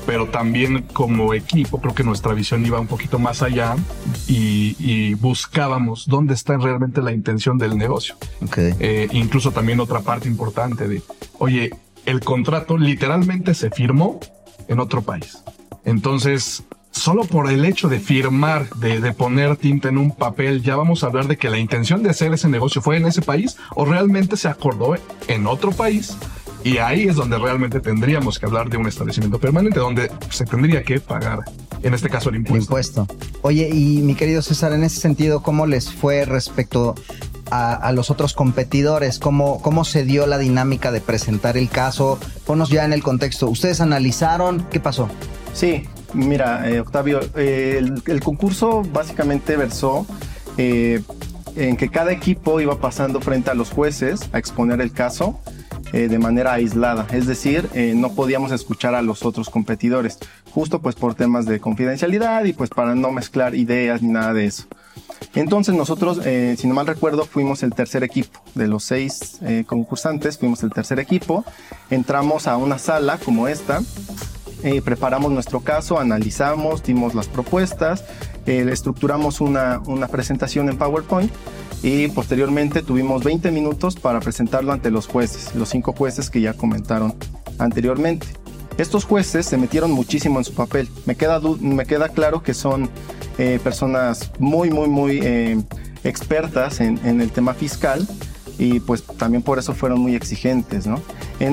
Pero 0.05 0.27
también 0.27 0.83
como 0.93 1.33
equipo 1.33 1.79
creo 1.79 1.93
que 1.93 2.03
nuestra 2.03 2.33
visión 2.33 2.65
iba 2.65 2.79
un 2.79 2.87
poquito 2.87 3.19
más 3.19 3.41
allá 3.41 3.75
y, 4.27 4.75
y 4.79 5.13
buscábamos 5.13 6.07
dónde 6.07 6.33
está 6.33 6.57
realmente 6.57 7.01
la 7.01 7.11
intención 7.11 7.57
del 7.57 7.77
negocio. 7.77 8.15
Eh, 8.57 9.07
incluso 9.11 9.51
también 9.51 9.79
otra 9.79 10.01
parte 10.01 10.27
importante 10.27 10.87
de, 10.87 11.01
oye, 11.37 11.71
el 12.05 12.21
contrato 12.21 12.77
literalmente 12.77 13.53
se 13.53 13.69
firmó 13.69 14.19
en 14.67 14.79
otro 14.79 15.01
país. 15.01 15.43
Entonces, 15.85 16.63
solo 16.91 17.23
por 17.23 17.49
el 17.49 17.65
hecho 17.65 17.87
de 17.87 17.99
firmar, 17.99 18.69
de, 18.75 18.99
de 18.99 19.13
poner 19.13 19.55
tinta 19.57 19.89
en 19.89 19.97
un 19.97 20.11
papel, 20.11 20.61
ya 20.61 20.75
vamos 20.75 21.03
a 21.03 21.07
hablar 21.07 21.27
de 21.27 21.37
que 21.37 21.49
la 21.49 21.57
intención 21.57 22.03
de 22.03 22.09
hacer 22.09 22.33
ese 22.33 22.49
negocio 22.49 22.81
fue 22.81 22.97
en 22.97 23.05
ese 23.05 23.21
país 23.21 23.57
o 23.75 23.85
realmente 23.85 24.37
se 24.37 24.47
acordó 24.47 24.95
en 25.27 25.47
otro 25.47 25.71
país. 25.71 26.17
Y 26.63 26.77
ahí 26.77 27.07
es 27.07 27.15
donde 27.15 27.37
realmente 27.37 27.79
tendríamos 27.79 28.37
que 28.37 28.45
hablar 28.45 28.69
de 28.69 28.77
un 28.77 28.87
establecimiento 28.87 29.39
permanente, 29.39 29.79
donde 29.79 30.11
se 30.29 30.45
tendría 30.45 30.83
que 30.83 30.99
pagar, 30.99 31.39
en 31.81 31.93
este 31.93 32.09
caso, 32.09 32.29
el 32.29 32.35
impuesto. 32.35 32.77
El 32.77 32.83
impuesto. 32.83 33.07
Oye, 33.41 33.69
y 33.69 34.01
mi 34.01 34.13
querido 34.13 34.41
César, 34.41 34.73
en 34.73 34.83
ese 34.83 34.99
sentido, 34.99 35.41
¿cómo 35.41 35.65
les 35.65 35.91
fue 35.91 36.25
respecto 36.25 36.93
a, 37.49 37.73
a 37.73 37.91
los 37.91 38.11
otros 38.11 38.33
competidores? 38.33 39.17
¿Cómo, 39.17 39.61
¿Cómo 39.61 39.83
se 39.85 40.03
dio 40.05 40.27
la 40.27 40.37
dinámica 40.37 40.91
de 40.91 41.01
presentar 41.01 41.57
el 41.57 41.69
caso? 41.69 42.19
Ponos 42.45 42.69
ya 42.69 42.85
en 42.85 42.93
el 42.93 43.01
contexto. 43.01 43.47
¿Ustedes 43.47 43.81
analizaron? 43.81 44.67
¿Qué 44.69 44.79
pasó? 44.79 45.09
Sí, 45.53 45.83
mira, 46.13 46.69
eh, 46.69 46.79
Octavio, 46.79 47.21
eh, 47.35 47.77
el, 47.79 48.03
el 48.05 48.21
concurso 48.21 48.83
básicamente 48.93 49.57
versó 49.57 50.05
eh, 50.57 51.01
en 51.55 51.75
que 51.75 51.89
cada 51.89 52.11
equipo 52.11 52.61
iba 52.61 52.79
pasando 52.79 53.19
frente 53.19 53.49
a 53.49 53.55
los 53.55 53.71
jueces 53.71 54.29
a 54.31 54.37
exponer 54.37 54.79
el 54.79 54.91
caso 54.91 55.39
eh, 55.93 56.07
de 56.07 56.19
manera 56.19 56.53
aislada, 56.53 57.05
es 57.11 57.27
decir, 57.27 57.69
eh, 57.73 57.93
no 57.95 58.13
podíamos 58.13 58.51
escuchar 58.51 58.95
a 58.95 59.01
los 59.01 59.25
otros 59.25 59.49
competidores, 59.49 60.19
justo 60.51 60.79
pues 60.79 60.95
por 60.95 61.15
temas 61.15 61.45
de 61.45 61.59
confidencialidad 61.59 62.45
y 62.45 62.53
pues 62.53 62.69
para 62.69 62.95
no 62.95 63.11
mezclar 63.11 63.55
ideas 63.55 64.01
ni 64.01 64.09
nada 64.09 64.33
de 64.33 64.45
eso. 64.45 64.65
Entonces 65.35 65.75
nosotros, 65.75 66.21
eh, 66.25 66.55
si 66.57 66.67
no 66.67 66.73
mal 66.73 66.87
recuerdo, 66.87 67.25
fuimos 67.25 67.63
el 67.63 67.73
tercer 67.73 68.03
equipo. 68.03 68.41
De 68.55 68.67
los 68.67 68.83
seis 68.83 69.39
concursantes, 69.65 70.37
fuimos 70.37 70.63
el 70.63 70.71
tercer 70.71 70.99
equipo. 70.99 71.45
Entramos 71.89 72.47
a 72.47 72.57
una 72.57 72.77
sala 72.77 73.17
como 73.17 73.47
esta, 73.47 73.81
eh, 74.63 74.81
preparamos 74.81 75.31
nuestro 75.31 75.61
caso, 75.61 75.99
analizamos, 75.99 76.83
dimos 76.83 77.15
las 77.15 77.27
propuestas, 77.27 78.03
estructuramos 78.45 79.41
una, 79.41 79.81
una 79.85 80.07
presentación 80.07 80.69
en 80.69 80.77
PowerPoint 80.77 81.31
y 81.83 82.07
posteriormente 82.09 82.83
tuvimos 82.83 83.23
20 83.23 83.51
minutos 83.51 83.95
para 83.95 84.19
presentarlo 84.19 84.71
ante 84.71 84.91
los 84.91 85.07
jueces, 85.07 85.55
los 85.55 85.69
cinco 85.69 85.93
jueces 85.93 86.29
que 86.29 86.41
ya 86.41 86.53
comentaron 86.53 87.15
anteriormente. 87.57 88.27
Estos 88.77 89.03
jueces 89.03 89.45
se 89.45 89.57
metieron 89.57 89.91
muchísimo 89.91 90.39
en 90.39 90.45
su 90.45 90.53
papel. 90.53 90.87
Me 91.05 91.15
queda, 91.15 91.39
me 91.59 91.85
queda 91.85 92.09
claro 92.09 92.41
que 92.41 92.53
son 92.53 92.89
eh, 93.37 93.59
personas 93.63 94.31
muy, 94.39 94.69
muy, 94.69 94.87
muy 94.87 95.19
eh, 95.21 95.61
expertas 96.03 96.79
en, 96.81 96.99
el 97.21 97.31
tema 97.31 97.53
fiscal 97.53 98.07
y 98.57 98.79
pues 98.79 99.03
también 99.03 99.43
por 99.43 99.59
eso 99.59 99.73
fueron 99.73 99.99
muy 99.99 100.15
exigentes, 100.15 100.85
¿no? 100.85 101.01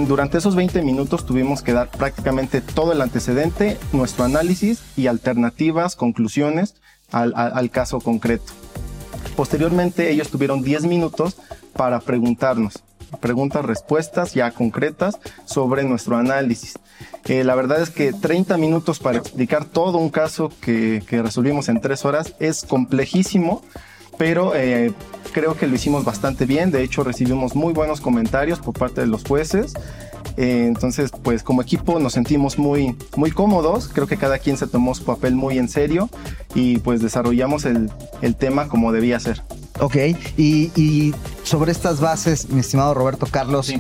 Durante 0.07 0.37
esos 0.37 0.55
20 0.55 0.83
minutos 0.83 1.25
tuvimos 1.25 1.63
que 1.63 1.73
dar 1.73 1.91
prácticamente 1.91 2.61
todo 2.61 2.93
el 2.93 3.01
antecedente, 3.01 3.79
nuestro 3.93 4.25
análisis 4.25 4.83
y 4.99 5.07
alternativas, 5.07 5.97
conclusiones 5.97 6.75
al 7.11 7.71
caso 7.71 8.01
concreto. 8.01 8.53
Posteriormente 9.39 10.11
ellos 10.11 10.31
tuvieron 10.31 10.63
10 10.63 10.87
minutos 10.87 11.37
para 11.73 12.01
preguntarnos, 12.01 12.83
preguntas, 13.21 13.65
respuestas 13.65 14.35
ya 14.35 14.51
concretas 14.51 15.17
sobre 15.45 15.85
nuestro 15.85 16.17
análisis. 16.17 16.77
Eh, 17.27 17.45
la 17.45 17.55
verdad 17.55 17.81
es 17.81 17.91
que 17.91 18.13
30 18.13 18.57
minutos 18.57 18.99
para 18.99 19.19
explicar 19.19 19.65
todo 19.65 19.99
un 19.99 20.11
caso 20.11 20.51
que, 20.61 21.05
que 21.07 21.23
resolvimos 21.23 21.69
en 21.69 21.81
3 21.81 22.05
horas 22.05 22.35
es 22.41 22.65
complejísimo, 22.65 23.63
pero 24.19 24.57
eh, 24.57 24.93
creo 25.31 25.57
que 25.57 25.69
lo 25.69 25.77
hicimos 25.77 26.05
bastante 26.05 26.45
bien. 26.45 26.73
De 26.73 26.83
hecho, 26.83 27.05
recibimos 27.05 27.55
muy 27.55 27.73
buenos 27.73 28.01
comentarios 28.01 28.59
por 28.59 28.75
parte 28.75 29.03
de 29.03 29.07
los 29.07 29.23
jueces. 29.23 29.73
Eh, 30.41 30.67
entonces, 30.69 31.11
pues 31.25 31.43
como 31.43 31.63
equipo 31.63 31.99
nos 31.99 32.13
sentimos 32.13 32.59
muy, 32.59 32.97
muy 33.17 33.33
cómodos. 33.33 33.89
Creo 33.93 34.07
que 34.07 34.17
cada 34.17 34.39
quien 34.39 34.57
se 34.57 34.69
tomó 34.69 34.95
su 34.95 35.05
papel 35.05 35.35
muy 35.35 35.59
en 35.59 35.69
serio 35.69 36.09
y 36.55 36.79
pues 36.79 37.03
desarrollamos 37.03 37.65
el, 37.65 37.91
el 38.23 38.37
tema 38.37 38.69
como 38.69 38.93
debía 38.93 39.19
ser. 39.19 39.43
Ok, 39.81 39.97
y, 40.37 40.71
y 40.77 41.13
sobre 41.43 41.73
estas 41.73 42.01
bases, 42.01 42.51
mi 42.51 42.61
estimado 42.61 42.95
Roberto 42.95 43.27
Carlos, 43.29 43.73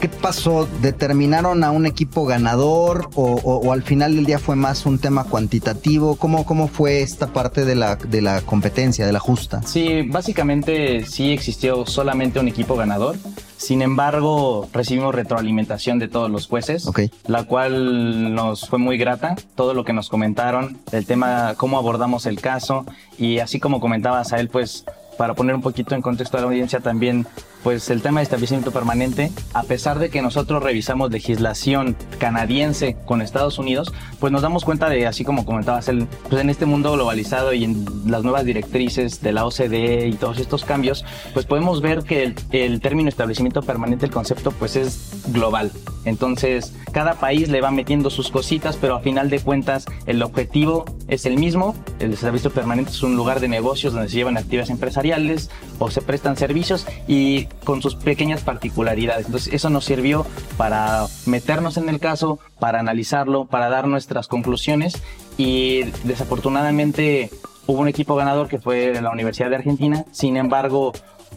¿qué 0.00 0.08
pasó? 0.08 0.66
¿Determinaron 0.80 1.62
a 1.62 1.70
un 1.70 1.86
equipo 1.86 2.24
ganador 2.24 3.10
o, 3.14 3.32
o- 3.34 3.56
o 3.68 3.72
al 3.72 3.82
final 3.82 4.16
del 4.16 4.24
día 4.24 4.38
fue 4.38 4.56
más 4.56 4.86
un 4.86 4.98
tema 4.98 5.24
cuantitativo? 5.24 6.16
¿Cómo, 6.16 6.44
cómo 6.44 6.68
fue 6.68 7.02
esta 7.02 7.26
parte 7.28 7.64
de 7.64 7.74
la, 7.74 7.96
de 7.96 8.22
la 8.22 8.40
competencia, 8.40 9.06
de 9.06 9.12
la 9.12 9.18
justa? 9.20 9.62
Sí, 9.62 10.02
básicamente 10.08 11.04
sí 11.06 11.32
existió 11.32 11.84
solamente 11.86 12.40
un 12.40 12.48
equipo 12.48 12.76
ganador. 12.76 13.16
Sin 13.58 13.82
embargo, 13.82 14.68
recibimos 14.72 15.14
retroalimentación 15.14 15.98
de 15.98 16.08
todos 16.08 16.30
los 16.30 16.46
jueces, 16.46 16.88
la 17.26 17.44
cual 17.44 18.34
nos 18.34 18.66
fue 18.68 18.78
muy 18.78 18.96
grata. 18.96 19.36
Todo 19.54 19.74
lo 19.74 19.84
que 19.84 19.92
nos 19.92 20.08
comentaron, 20.08 20.78
el 20.92 21.04
tema, 21.04 21.54
cómo 21.58 21.76
abordamos 21.76 22.24
el 22.24 22.40
caso 22.40 22.86
y 23.18 23.38
así 23.40 23.60
como 23.60 23.78
comentabas 23.80 24.32
a 24.32 24.40
él, 24.40 24.48
pues 24.48 24.84
para 25.18 25.34
poner 25.34 25.54
un 25.54 25.60
poquito 25.60 25.94
en 25.94 26.00
contexto 26.00 26.38
a 26.38 26.40
la 26.40 26.46
audiencia 26.46 26.80
también, 26.80 27.26
pues 27.62 27.90
el 27.90 28.02
tema 28.02 28.20
de 28.20 28.24
establecimiento 28.24 28.70
permanente, 28.70 29.30
a 29.54 29.62
pesar 29.64 29.98
de 29.98 30.10
que 30.10 30.22
nosotros 30.22 30.62
revisamos 30.62 31.10
legislación 31.10 31.96
canadiense 32.18 32.96
con 33.04 33.22
Estados 33.22 33.58
Unidos, 33.58 33.92
pues 34.18 34.32
nos 34.32 34.42
damos 34.42 34.64
cuenta 34.64 34.88
de, 34.88 35.06
así 35.06 35.24
como 35.24 35.44
comentabas 35.44 35.88
él, 35.88 36.06
pues 36.28 36.40
en 36.40 36.50
este 36.50 36.66
mundo 36.66 36.92
globalizado 36.92 37.52
y 37.52 37.64
en 37.64 37.84
las 38.06 38.22
nuevas 38.22 38.44
directrices 38.44 39.20
de 39.20 39.32
la 39.32 39.44
OCDE 39.46 40.08
y 40.08 40.12
todos 40.14 40.38
estos 40.38 40.64
cambios, 40.64 41.04
pues 41.34 41.46
podemos 41.46 41.80
ver 41.80 42.02
que 42.02 42.22
el, 42.22 42.34
el 42.52 42.80
término 42.80 43.08
establecimiento 43.08 43.62
permanente, 43.62 44.06
el 44.06 44.12
concepto, 44.12 44.52
pues 44.52 44.76
es 44.76 45.22
global. 45.28 45.70
Entonces, 46.04 46.74
cada 46.92 47.14
país 47.14 47.48
le 47.48 47.60
va 47.60 47.70
metiendo 47.70 48.10
sus 48.10 48.30
cositas, 48.30 48.76
pero 48.80 48.96
a 48.96 49.00
final 49.00 49.30
de 49.30 49.40
cuentas 49.40 49.84
el 50.06 50.22
objetivo 50.22 50.84
es 51.08 51.26
el 51.26 51.36
mismo. 51.36 51.74
El 51.98 52.12
establecimiento 52.12 52.50
permanente 52.50 52.90
es 52.90 53.02
un 53.02 53.16
lugar 53.16 53.40
de 53.40 53.48
negocios 53.48 53.92
donde 53.92 54.08
se 54.08 54.16
llevan 54.16 54.36
actividades 54.36 54.70
empresariales 54.70 55.50
o 55.78 55.90
se 55.90 56.00
prestan 56.00 56.36
servicios 56.36 56.86
y 57.06 57.48
con 57.64 57.82
sus 57.82 57.94
pequeñas 57.94 58.42
particularidades. 58.42 59.26
Entonces, 59.26 59.52
eso 59.52 59.70
nos 59.70 59.84
sirvió 59.84 60.26
para 60.56 61.06
meternos 61.26 61.76
en 61.76 61.88
el 61.88 62.00
caso, 62.00 62.38
para 62.58 62.80
analizarlo, 62.80 63.44
para 63.44 63.68
dar 63.68 63.86
nuestras 63.86 64.28
conclusiones 64.28 65.02
y 65.36 65.84
desafortunadamente 66.04 67.30
hubo 67.66 67.80
un 67.80 67.88
equipo 67.88 68.16
ganador 68.16 68.48
que 68.48 68.58
fue 68.58 69.00
la 69.00 69.10
Universidad 69.10 69.50
de 69.50 69.56
Argentina. 69.56 70.04
Sin 70.10 70.36
embargo, 70.36 70.92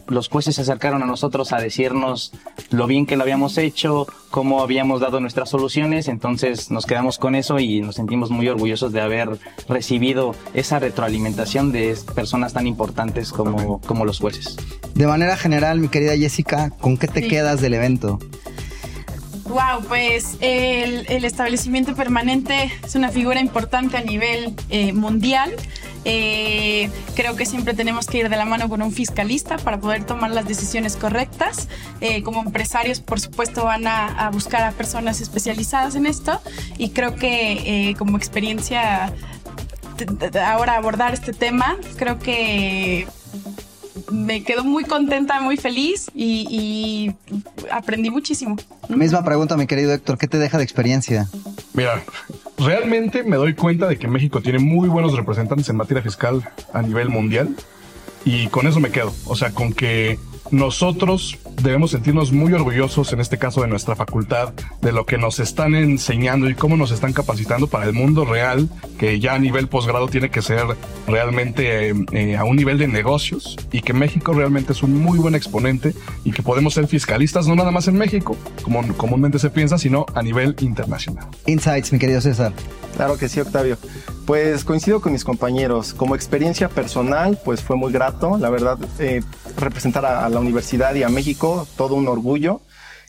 los 0.08 0.28
jueces 0.28 0.56
se 0.56 0.62
acercaron 0.62 1.02
a 1.02 1.06
nosotros 1.06 1.52
a 1.52 1.56
decirnos 1.58 2.32
lo 2.70 2.86
bien 2.86 3.06
que 3.06 3.16
lo 3.16 3.22
habíamos 3.22 3.56
hecho, 3.58 4.06
cómo 4.30 4.62
habíamos 4.62 5.00
dado 5.00 5.20
nuestras 5.20 5.48
soluciones, 5.48 6.08
entonces 6.08 6.70
nos 6.70 6.86
quedamos 6.86 7.18
con 7.18 7.34
eso 7.34 7.58
y 7.58 7.80
nos 7.80 7.94
sentimos 7.94 8.30
muy 8.30 8.48
orgullosos 8.48 8.92
de 8.92 9.00
haber 9.00 9.38
recibido 9.68 10.34
esa 10.52 10.78
retroalimentación 10.78 11.72
de 11.72 11.96
personas 12.14 12.52
tan 12.52 12.66
importantes 12.66 13.32
como, 13.32 13.80
como 13.82 14.04
los 14.04 14.18
jueces. 14.18 14.56
De 14.94 15.06
manera 15.06 15.36
general, 15.36 15.78
mi 15.80 15.88
querida 15.88 16.16
Jessica, 16.16 16.70
¿con 16.80 16.96
qué 16.96 17.08
te 17.08 17.22
Sí. 17.22 17.28
quedas 17.28 17.60
del 17.60 17.74
evento? 17.74 18.18
Wow, 19.54 19.84
pues 19.86 20.36
el, 20.40 21.24
establecimiento 21.24 21.94
permanente 21.94 22.72
es 22.84 22.96
una 22.96 23.10
figura 23.10 23.38
importante 23.38 23.96
a 23.96 24.00
nivel 24.00 24.52
eh, 24.68 24.92
mundial. 24.92 25.54
Eh, 26.04 26.90
creo 27.14 27.36
que 27.36 27.46
siempre 27.46 27.72
tenemos 27.72 28.08
que 28.08 28.18
ir 28.18 28.28
de 28.28 28.36
la 28.36 28.46
mano 28.46 28.68
con 28.68 28.82
un 28.82 28.90
fiscalista 28.90 29.56
para 29.58 29.78
poder 29.78 30.02
tomar 30.06 30.32
las 30.32 30.48
decisiones 30.48 30.96
correctas. 30.96 31.68
Eh, 32.00 32.24
como 32.24 32.42
empresarios, 32.42 32.98
por 32.98 33.20
supuesto, 33.20 33.62
van 33.62 33.86
a, 33.86 34.26
a 34.26 34.30
buscar 34.30 34.64
a 34.64 34.72
personas 34.72 35.20
especializadas 35.20 35.94
en 35.94 36.06
esto 36.06 36.40
y 36.76 36.90
creo 36.90 37.14
que 37.14 37.94
como 37.96 38.16
experiencia 38.16 39.12
ahora 40.44 40.74
abordar 40.74 41.14
este 41.14 41.32
tema. 41.32 41.76
Creo 41.96 42.18
que 42.18 43.06
me 44.14 44.42
quedo 44.44 44.64
muy 44.64 44.84
contenta, 44.84 45.40
muy 45.40 45.56
feliz 45.56 46.10
y, 46.14 46.46
y 46.50 47.14
aprendí 47.70 48.10
muchísimo. 48.10 48.56
Misma 48.88 49.24
pregunta, 49.24 49.56
mi 49.56 49.66
querido 49.66 49.92
Héctor, 49.92 50.18
¿qué 50.18 50.28
te 50.28 50.38
deja 50.38 50.58
de 50.58 50.64
experiencia? 50.64 51.28
Mira, 51.72 52.02
realmente 52.58 53.24
me 53.24 53.36
doy 53.36 53.54
cuenta 53.54 53.86
de 53.86 53.98
que 53.98 54.06
México 54.06 54.40
tiene 54.40 54.58
muy 54.58 54.88
buenos 54.88 55.16
representantes 55.16 55.68
en 55.68 55.76
materia 55.76 56.02
fiscal 56.02 56.42
a 56.72 56.82
nivel 56.82 57.08
mundial 57.08 57.54
y 58.24 58.46
con 58.48 58.66
eso 58.66 58.80
me 58.80 58.90
quedo. 58.90 59.12
O 59.26 59.36
sea, 59.36 59.50
con 59.50 59.72
que 59.72 60.18
nosotros 60.50 61.38
debemos 61.62 61.90
sentirnos 61.92 62.32
muy 62.32 62.52
orgullosos, 62.52 63.12
en 63.12 63.20
este 63.20 63.38
caso 63.38 63.62
de 63.62 63.68
nuestra 63.68 63.96
facultad, 63.96 64.52
de 64.80 64.92
lo 64.92 65.06
que 65.06 65.18
nos 65.18 65.40
están 65.40 65.74
enseñando 65.74 66.48
y 66.48 66.54
cómo 66.54 66.76
nos 66.76 66.90
están 66.90 67.12
capacitando 67.12 67.66
para 67.66 67.86
el 67.86 67.92
mundo 67.92 68.24
real, 68.24 68.68
que 68.98 69.20
ya 69.20 69.34
a 69.34 69.38
nivel 69.38 69.68
posgrado 69.68 70.08
tiene 70.08 70.30
que 70.30 70.42
ser 70.42 70.64
realmente 71.06 71.90
eh, 71.90 71.94
eh, 72.12 72.36
a 72.36 72.44
un 72.44 72.56
nivel 72.56 72.78
de 72.78 72.88
negocios 72.88 73.56
y 73.72 73.80
que 73.80 73.92
México 73.92 74.32
realmente 74.32 74.72
es 74.72 74.82
un 74.82 75.00
muy 75.02 75.18
buen 75.18 75.34
exponente 75.34 75.94
y 76.24 76.32
que 76.32 76.42
podemos 76.42 76.74
ser 76.74 76.86
fiscalistas 76.86 77.46
no 77.46 77.54
nada 77.54 77.70
más 77.70 77.88
en 77.88 77.96
México, 77.96 78.36
como 78.62 78.86
comúnmente 78.96 79.38
se 79.38 79.50
piensa, 79.50 79.78
sino 79.78 80.06
a 80.14 80.22
nivel 80.22 80.56
internacional. 80.60 81.26
Insights, 81.46 81.92
mi 81.92 81.98
querido 81.98 82.20
César. 82.20 82.52
Claro 82.96 83.16
que 83.16 83.28
sí, 83.28 83.40
Octavio. 83.40 83.76
Pues 84.26 84.64
coincido 84.64 85.00
con 85.00 85.12
mis 85.12 85.24
compañeros. 85.24 85.94
Como 85.94 86.14
experiencia 86.14 86.68
personal, 86.68 87.38
pues 87.44 87.60
fue 87.60 87.76
muy 87.76 87.92
grato. 87.92 88.38
La 88.38 88.50
verdad, 88.50 88.78
eh, 88.98 89.22
representar 89.58 90.06
a, 90.06 90.24
a, 90.24 90.28
la 90.28 90.40
universidad 90.40 90.94
y 90.94 91.02
a 91.02 91.08
México, 91.08 91.43
todo 91.76 91.94
un 91.94 92.08
orgullo. 92.08 92.60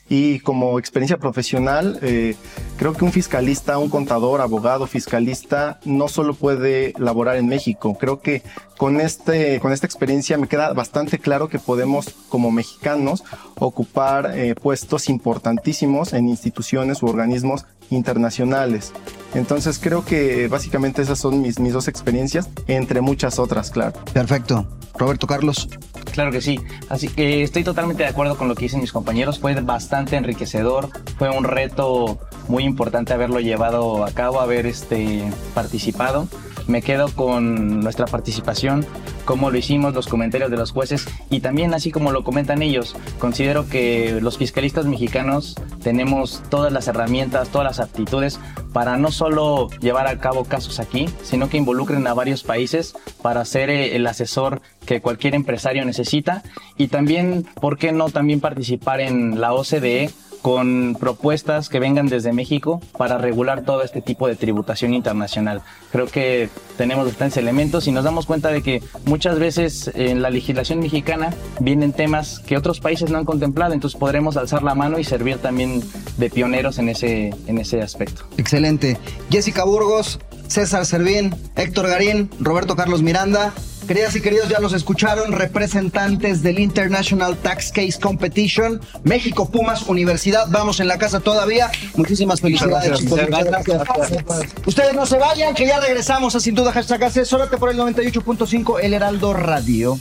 Y 0.08 0.38
como 0.40 0.78
experiencia 0.78 1.18
profesional, 1.18 1.98
eh, 2.00 2.36
creo 2.76 2.92
que 2.92 3.04
un 3.04 3.10
fiscalista, 3.10 3.76
un 3.78 3.88
contador, 3.88 4.40
abogado, 4.40 4.86
fiscalista, 4.86 5.80
no 5.84 6.06
solo 6.06 6.34
puede 6.34 6.94
laborar 6.96 7.36
en 7.38 7.48
México. 7.48 7.98
Creo 7.98 8.20
que 8.20 8.42
con, 8.78 9.00
este, 9.00 9.58
con 9.58 9.72
esta 9.72 9.86
experiencia 9.86 10.38
me 10.38 10.46
queda 10.46 10.72
bastante 10.74 11.18
claro 11.18 11.48
que 11.48 11.58
podemos, 11.58 12.14
como 12.28 12.52
mexicanos, 12.52 13.24
ocupar 13.58 14.30
eh, 14.38 14.54
puestos 14.54 15.08
importantísimos 15.08 16.12
en 16.12 16.28
instituciones 16.28 17.02
u 17.02 17.06
organismos 17.06 17.66
internacionales. 17.90 18.92
Entonces 19.34 19.78
creo 19.78 20.04
que 20.04 20.48
básicamente 20.48 21.02
esas 21.02 21.18
son 21.18 21.42
mis, 21.42 21.58
mis 21.58 21.72
dos 21.72 21.88
experiencias, 21.88 22.48
entre 22.68 23.00
muchas 23.00 23.38
otras, 23.38 23.70
claro. 23.70 23.92
Perfecto. 24.12 24.66
Roberto 24.98 25.26
Carlos. 25.26 25.68
Claro 26.12 26.30
que 26.30 26.40
sí. 26.40 26.58
Así 26.88 27.08
que 27.08 27.42
estoy 27.42 27.64
totalmente 27.64 28.02
de 28.02 28.08
acuerdo 28.08 28.36
con 28.38 28.48
lo 28.48 28.54
que 28.54 28.62
dicen 28.62 28.80
mis 28.80 28.92
compañeros. 28.92 29.38
Fue 29.38 29.54
bastante 29.60 30.16
enriquecedor. 30.16 30.88
Fue 31.18 31.28
un 31.28 31.44
reto 31.44 32.18
muy 32.48 32.64
importante 32.64 33.12
haberlo 33.12 33.40
llevado 33.40 34.04
a 34.04 34.10
cabo, 34.12 34.40
haber 34.40 34.66
este, 34.66 35.30
participado. 35.54 36.28
Me 36.66 36.82
quedo 36.82 37.08
con 37.14 37.80
nuestra 37.80 38.06
participación, 38.06 38.84
cómo 39.24 39.52
lo 39.52 39.58
hicimos, 39.58 39.94
los 39.94 40.08
comentarios 40.08 40.50
de 40.50 40.56
los 40.56 40.72
jueces 40.72 41.06
y 41.30 41.38
también 41.38 41.72
así 41.74 41.92
como 41.92 42.10
lo 42.10 42.24
comentan 42.24 42.60
ellos, 42.60 42.96
considero 43.20 43.68
que 43.68 44.18
los 44.20 44.36
fiscalistas 44.36 44.84
mexicanos 44.84 45.54
tenemos 45.86 46.42
todas 46.50 46.72
las 46.72 46.88
herramientas, 46.88 47.50
todas 47.50 47.64
las 47.64 47.78
aptitudes 47.78 48.40
para 48.72 48.96
no 48.96 49.12
solo 49.12 49.70
llevar 49.78 50.08
a 50.08 50.18
cabo 50.18 50.42
casos 50.44 50.80
aquí, 50.80 51.08
sino 51.22 51.48
que 51.48 51.58
involucren 51.58 52.04
a 52.08 52.12
varios 52.12 52.42
países 52.42 52.96
para 53.22 53.44
ser 53.44 53.70
el 53.70 54.04
asesor 54.08 54.62
que 54.84 55.00
cualquier 55.00 55.36
empresario 55.36 55.84
necesita 55.84 56.42
y 56.76 56.88
también, 56.88 57.46
¿por 57.60 57.78
qué 57.78 57.92
no 57.92 58.10
también 58.10 58.40
participar 58.40 59.00
en 59.00 59.40
la 59.40 59.52
OCDE? 59.52 60.10
Con 60.46 60.96
propuestas 61.00 61.68
que 61.68 61.80
vengan 61.80 62.06
desde 62.06 62.32
México 62.32 62.80
para 62.96 63.18
regular 63.18 63.64
todo 63.64 63.82
este 63.82 64.00
tipo 64.00 64.28
de 64.28 64.36
tributación 64.36 64.94
internacional. 64.94 65.62
Creo 65.90 66.06
que 66.06 66.50
tenemos 66.76 67.04
bastantes 67.04 67.38
elementos 67.38 67.88
y 67.88 67.90
nos 67.90 68.04
damos 68.04 68.26
cuenta 68.26 68.50
de 68.50 68.62
que 68.62 68.80
muchas 69.06 69.40
veces 69.40 69.90
en 69.96 70.22
la 70.22 70.30
legislación 70.30 70.78
mexicana 70.78 71.34
vienen 71.58 71.92
temas 71.92 72.38
que 72.38 72.56
otros 72.56 72.78
países 72.78 73.10
no 73.10 73.18
han 73.18 73.24
contemplado, 73.24 73.74
entonces 73.74 73.98
podremos 73.98 74.36
alzar 74.36 74.62
la 74.62 74.76
mano 74.76 75.00
y 75.00 75.04
servir 75.04 75.38
también 75.38 75.82
de 76.16 76.30
pioneros 76.30 76.78
en 76.78 76.90
ese, 76.90 77.34
en 77.48 77.58
ese 77.58 77.82
aspecto. 77.82 78.22
Excelente. 78.36 78.98
Jessica 79.32 79.64
Burgos, 79.64 80.20
César 80.46 80.86
Servín, 80.86 81.34
Héctor 81.56 81.88
Garín, 81.88 82.30
Roberto 82.38 82.76
Carlos 82.76 83.02
Miranda. 83.02 83.52
Queridas 83.86 84.16
y 84.16 84.20
queridos, 84.20 84.48
ya 84.48 84.58
los 84.58 84.72
escucharon, 84.72 85.32
representantes 85.32 86.42
del 86.42 86.58
International 86.58 87.36
Tax 87.36 87.70
Case 87.70 87.98
Competition, 88.00 88.80
México 89.04 89.48
Pumas 89.48 89.82
Universidad, 89.82 90.46
vamos 90.50 90.80
en 90.80 90.88
la 90.88 90.98
casa 90.98 91.20
todavía. 91.20 91.70
Muchísimas 91.94 92.40
felicidades, 92.40 93.04
Gracias. 93.08 93.64
gracias. 93.66 94.24
Ustedes 94.66 94.94
no 94.94 95.06
se 95.06 95.18
vayan, 95.18 95.54
que 95.54 95.66
ya 95.66 95.78
regresamos 95.80 96.34
a 96.34 96.40
Sin 96.40 96.54
Duda 96.54 96.72
Hashtag 96.72 97.04
Asesórate 97.04 97.56
por 97.58 97.70
el 97.70 97.78
98.5 97.78 98.80
El 98.82 98.94
Heraldo 98.94 99.32
Radio. 99.32 99.98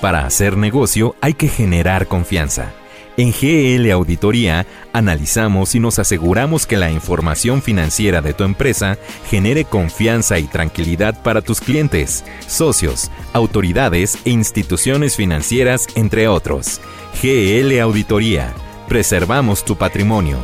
Para 0.00 0.26
hacer 0.26 0.56
negocio 0.56 1.14
hay 1.20 1.34
que 1.34 1.48
generar 1.48 2.06
confianza. 2.06 2.72
En 3.16 3.32
GL 3.32 3.90
Auditoría 3.90 4.66
analizamos 4.92 5.74
y 5.74 5.80
nos 5.80 5.98
aseguramos 5.98 6.66
que 6.66 6.76
la 6.76 6.90
información 6.90 7.62
financiera 7.62 8.20
de 8.22 8.34
tu 8.34 8.44
empresa 8.44 8.98
genere 9.28 9.64
confianza 9.64 10.38
y 10.38 10.44
tranquilidad 10.44 11.20
para 11.22 11.42
tus 11.42 11.60
clientes, 11.60 12.24
socios, 12.46 13.10
autoridades 13.32 14.18
e 14.24 14.30
instituciones 14.30 15.16
financieras, 15.16 15.88
entre 15.96 16.28
otros. 16.28 16.80
GL 17.22 17.80
Auditoría. 17.80 18.54
Preservamos 18.88 19.64
tu 19.64 19.76
patrimonio. 19.76 20.38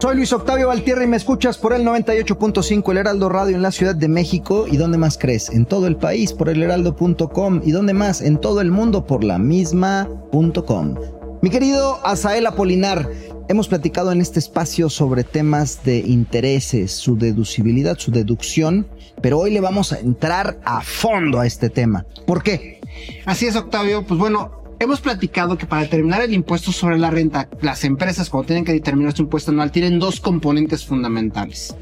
Soy 0.01 0.15
Luis 0.15 0.31
Octavio 0.31 0.69
Valtierra 0.69 1.03
y 1.03 1.07
me 1.07 1.17
escuchas 1.17 1.57
por 1.57 1.73
el 1.73 1.83
98.5 1.83 2.89
El 2.91 2.99
Heraldo 2.99 3.27
Radio 3.27 3.57
en 3.57 3.61
la 3.61 3.73
Ciudad 3.73 3.93
de 3.93 4.07
México. 4.07 4.65
¿Y 4.65 4.77
dónde 4.77 4.97
más 4.97 5.17
crees? 5.17 5.49
En 5.49 5.65
todo 5.65 5.87
el 5.87 5.97
país 5.97 6.31
por 6.31 6.47
elheraldo.com. 6.47 7.61
¿Y 7.65 7.71
dónde 7.71 7.93
más? 7.93 8.21
En 8.21 8.39
todo 8.39 8.61
el 8.61 8.71
mundo 8.71 9.05
por 9.05 9.25
la 9.25 9.37
misma.com. 9.37 10.95
Mi 11.41 11.49
querido 11.49 11.99
Asael 12.05 12.47
Apolinar, 12.47 13.09
hemos 13.49 13.67
platicado 13.67 14.13
en 14.13 14.21
este 14.21 14.39
espacio 14.39 14.89
sobre 14.89 15.25
temas 15.25 15.83
de 15.83 15.99
intereses, 15.99 16.93
su 16.93 17.17
deducibilidad, 17.17 17.97
su 17.97 18.11
deducción, 18.11 18.87
pero 19.21 19.37
hoy 19.37 19.51
le 19.51 19.59
vamos 19.59 19.91
a 19.91 19.99
entrar 19.99 20.61
a 20.63 20.79
fondo 20.79 21.41
a 21.41 21.45
este 21.45 21.69
tema. 21.69 22.05
¿Por 22.25 22.41
qué? 22.41 22.79
Así 23.25 23.47
es, 23.47 23.55
Octavio. 23.57 24.05
Pues 24.05 24.17
bueno, 24.17 24.58
Hemos 24.81 25.01
platicado 25.01 25.57
que 25.57 25.65
para 25.65 25.81
determinar 25.81 26.21
el 26.21 26.33
impuesto 26.33 26.71
sobre 26.71 26.97
la 26.97 27.09
renta, 27.09 27.49
las 27.61 27.83
empresas 27.83 28.29
cuando 28.29 28.47
tienen 28.47 28.63
que 28.63 28.71
determinar 28.71 29.13
su 29.13 29.23
impuesto 29.23 29.51
anual 29.51 29.73
tienen 29.73 29.99
dos 29.99 30.21
componentes 30.21 30.85
fundamentales. 30.85 31.75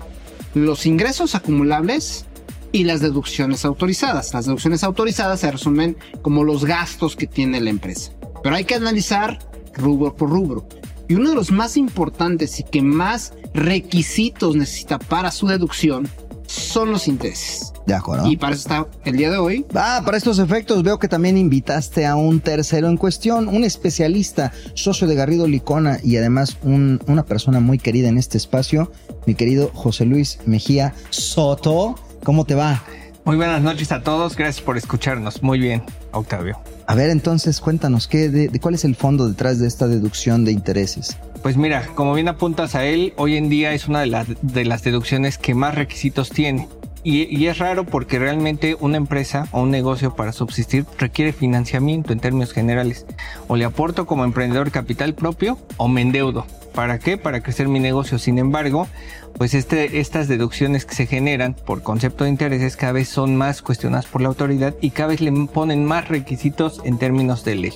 Los 0.56 0.88
ingresos 0.88 1.36
acumulables 1.36 2.26
y 2.72 2.86
las 2.86 3.00
deducciones 3.00 3.66
autorizadas. 3.66 4.34
Las 4.34 4.46
deducciones 4.46 4.84
autorizadas 4.84 5.42
se 5.42 5.52
resumen 5.52 5.96
como 6.24 6.44
los 6.44 6.66
gastos 6.66 7.16
que 7.16 7.28
tiene 7.28 7.62
la 7.62 7.70
empresa. 7.70 8.14
Pero 8.42 8.56
hay 8.56 8.66
que 8.66 8.74
analizar 8.74 9.38
rubro 9.76 10.16
por 10.16 10.32
rubro. 10.32 10.68
Y 11.08 11.14
uno 11.14 11.30
de 11.30 11.36
los 11.36 11.52
más 11.52 11.78
importantes 11.78 12.60
y 12.60 12.64
que 12.64 12.82
más 12.82 13.34
requisitos 13.54 14.56
necesita 14.56 14.98
para 14.98 15.30
su 15.30 15.46
deducción 15.46 16.10
son 16.48 16.92
los 16.92 17.08
intereses. 17.08 17.72
De 17.86 17.94
acuerdo. 17.94 18.28
Y 18.30 18.36
para 18.36 18.54
eso 18.54 18.62
está 18.68 18.88
el 19.06 19.16
día 19.16 19.30
de 19.32 19.38
hoy. 19.38 19.66
Ah, 19.74 20.02
para 20.04 20.18
estos 20.18 20.40
efectos 20.40 20.84
veo 20.84 21.00
que 21.00 21.08
también 21.08 21.38
invitaste 21.38 22.06
a 22.06 22.16
un 22.18 22.42
tercero 22.42 22.90
en 22.90 22.98
cuestión, 22.98 23.48
un 23.48 23.64
especialista, 23.64 24.52
socio 24.74 25.08
de 25.08 25.16
Garrido 25.16 25.48
Licona 25.48 26.00
y 26.04 26.18
además 26.18 26.58
un- 26.64 27.00
una 27.08 27.24
persona 27.26 27.60
muy 27.62 27.78
querida 27.78 28.10
en 28.10 28.18
este 28.18 28.38
espacio, 28.38 28.92
mi 29.26 29.36
querido 29.36 29.72
José 29.74 30.06
Luis 30.06 30.40
Mejía 30.46 30.94
Soto. 31.12 31.96
¿Cómo 32.24 32.44
te 32.46 32.56
va? 32.56 32.84
Muy 33.28 33.36
buenas 33.36 33.62
noches 33.62 33.92
a 33.92 34.04
todos, 34.04 34.38
gracias 34.38 34.64
por 34.64 34.78
escucharnos. 34.78 35.44
Muy 35.44 35.60
bien, 35.60 35.84
Octavio. 36.14 36.62
A 36.86 36.96
ver, 36.96 37.10
entonces 37.10 37.60
cuéntanos, 37.60 38.08
¿qué, 38.08 38.30
de, 38.30 38.48
de 38.48 38.60
cuál 38.62 38.76
es 38.76 38.86
el 38.86 38.96
fondo 38.96 39.28
detrás 39.28 39.60
de 39.60 39.68
esta 39.68 39.86
deducción 39.86 40.46
de 40.46 40.54
intereses? 40.54 41.18
Pues 41.44 41.58
mira, 41.58 41.86
como 41.94 42.14
bien 42.14 42.30
apuntas 42.30 42.74
a 42.74 42.86
él, 42.86 43.14
hoy 43.18 43.36
en 43.36 43.50
día 43.50 43.74
es 43.74 43.90
una 43.90 44.00
de, 44.00 44.06
las 44.06 44.28
de 44.42 44.64
las 44.64 44.82
deducciones 44.84 45.38
que 45.38 45.54
más 45.54 45.76
requisitos 45.76 46.30
tiene. 46.30 46.70
Y, 47.04 47.24
y 47.24 47.48
es 47.48 47.58
raro 47.58 47.86
porque 47.86 48.18
realmente 48.18 48.78
una 48.80 48.96
empresa 48.96 49.50
o 49.52 49.64
un 49.64 49.72
negocio 49.72 50.16
para 50.16 50.32
subsistir 50.32 50.86
requiere 50.98 51.34
financiamiento 51.34 52.14
en 52.14 52.22
términos 52.22 52.54
generales. 52.54 53.06
O 53.50 53.58
le 53.58 53.66
aporto 53.66 54.06
como 54.06 54.24
emprendedor 54.24 54.72
capital 54.72 55.14
propio 55.14 55.60
o 55.76 55.90
me 55.90 56.02
endeudo. 56.02 56.46
¿Para 56.78 57.00
qué? 57.00 57.18
Para 57.18 57.42
crecer 57.42 57.68
mi 57.68 57.80
negocio. 57.80 58.20
Sin 58.20 58.38
embargo, 58.38 58.88
pues 59.36 59.56
este, 59.56 60.00
estas 60.00 60.28
deducciones 60.28 60.86
que 60.86 60.94
se 60.94 61.08
generan 61.08 61.56
por 61.56 61.82
concepto 61.82 62.24
de 62.24 62.30
intereses 62.30 62.78
cada 62.78 62.92
vez 62.92 63.10
son 63.10 63.36
más 63.36 63.64
cuestionadas 63.64 64.06
por 64.06 64.22
la 64.22 64.28
autoridad 64.28 64.76
y 64.80 64.92
cada 64.92 65.10
vez 65.10 65.20
le 65.20 65.32
ponen 65.48 65.86
más 65.86 66.08
requisitos 66.08 66.80
en 66.84 67.00
términos 67.00 67.44
de 67.44 67.56
ley. 67.56 67.74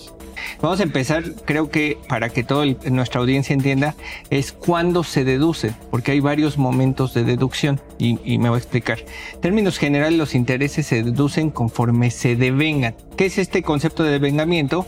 Vamos 0.62 0.80
a 0.82 0.84
empezar, 0.84 1.24
creo 1.46 1.72
que 1.72 1.98
para 2.08 2.30
que 2.30 2.44
toda 2.44 2.66
nuestra 2.92 3.22
audiencia 3.22 3.56
entienda, 3.56 3.96
es 4.30 4.52
cuándo 4.52 5.04
se 5.04 5.24
deduce, 5.24 5.74
porque 5.90 6.12
hay 6.12 6.20
varios 6.20 6.60
momentos 6.60 7.16
de 7.16 7.24
deducción 7.24 7.82
y, 7.98 8.20
y, 8.24 8.38
me 8.38 8.50
voy 8.50 8.58
a 8.58 8.60
explicar. 8.60 9.00
En 9.34 9.42
términos 9.42 9.80
generales, 9.80 10.18
los 10.18 10.36
intereses 10.36 10.86
se 10.86 11.02
deducen 11.02 11.50
conforme 11.50 12.12
se 12.12 12.36
devengan. 12.36 12.96
¿Qué 13.18 13.26
es 13.26 13.38
este 13.38 13.62
concepto 13.62 14.04
de 14.04 14.12
devengamiento? 14.12 14.88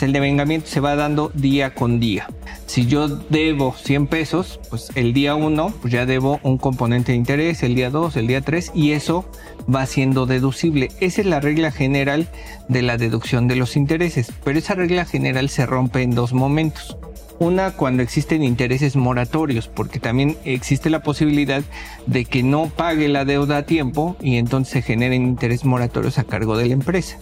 El 0.00 0.12
devengamiento 0.12 0.66
se 0.66 0.80
va 0.80 0.96
dando 0.96 1.30
día 1.34 1.74
con 1.74 2.00
día. 2.00 2.28
Si 2.66 2.86
yo 2.86 3.08
debo 3.08 3.74
100 3.74 4.06
pesos, 4.06 4.60
pues 4.68 4.90
el 4.94 5.12
día 5.12 5.34
1 5.34 5.74
pues 5.80 5.92
ya 5.92 6.06
debo 6.06 6.40
un 6.42 6.58
componente 6.58 7.12
de 7.12 7.18
interés, 7.18 7.62
el 7.62 7.74
día 7.74 7.90
2, 7.90 8.16
el 8.16 8.26
día 8.26 8.40
3 8.40 8.72
y 8.74 8.92
eso 8.92 9.24
va 9.72 9.86
siendo 9.86 10.26
deducible. 10.26 10.90
Esa 11.00 11.20
es 11.20 11.26
la 11.26 11.40
regla 11.40 11.70
general 11.70 12.28
de 12.68 12.82
la 12.82 12.96
deducción 12.96 13.48
de 13.48 13.56
los 13.56 13.76
intereses, 13.76 14.32
pero 14.44 14.58
esa 14.58 14.74
regla 14.74 15.04
general 15.04 15.48
se 15.48 15.66
rompe 15.66 16.02
en 16.02 16.14
dos 16.14 16.32
momentos. 16.32 16.96
Una 17.38 17.72
cuando 17.72 18.02
existen 18.02 18.44
intereses 18.44 18.94
moratorios, 18.94 19.66
porque 19.66 19.98
también 19.98 20.36
existe 20.44 20.90
la 20.90 21.02
posibilidad 21.02 21.62
de 22.06 22.24
que 22.24 22.42
no 22.42 22.68
pague 22.68 23.08
la 23.08 23.24
deuda 23.24 23.58
a 23.58 23.66
tiempo 23.66 24.16
y 24.20 24.36
entonces 24.36 24.72
se 24.72 24.82
generen 24.82 25.22
intereses 25.22 25.64
moratorios 25.64 26.18
a 26.18 26.24
cargo 26.24 26.56
de 26.56 26.66
la 26.66 26.74
empresa. 26.74 27.18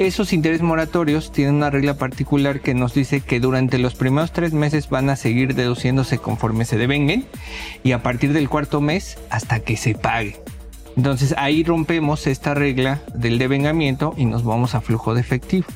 Esos 0.00 0.32
intereses 0.32 0.62
moratorios 0.62 1.30
tienen 1.30 1.56
una 1.56 1.68
regla 1.68 1.98
particular 1.98 2.60
que 2.60 2.72
nos 2.72 2.94
dice 2.94 3.20
que 3.20 3.38
durante 3.38 3.76
los 3.76 3.94
primeros 3.94 4.32
tres 4.32 4.54
meses 4.54 4.88
van 4.88 5.10
a 5.10 5.14
seguir 5.16 5.54
deduciéndose 5.54 6.16
conforme 6.16 6.64
se 6.64 6.78
devenguen 6.78 7.26
y 7.84 7.92
a 7.92 8.02
partir 8.02 8.32
del 8.32 8.48
cuarto 8.48 8.80
mes 8.80 9.18
hasta 9.28 9.60
que 9.60 9.76
se 9.76 9.94
pague. 9.94 10.40
Entonces 10.96 11.34
ahí 11.36 11.64
rompemos 11.64 12.26
esta 12.26 12.54
regla 12.54 13.02
del 13.12 13.36
devengamiento 13.36 14.14
y 14.16 14.24
nos 14.24 14.42
vamos 14.42 14.74
a 14.74 14.80
flujo 14.80 15.12
de 15.12 15.20
efectivo. 15.20 15.66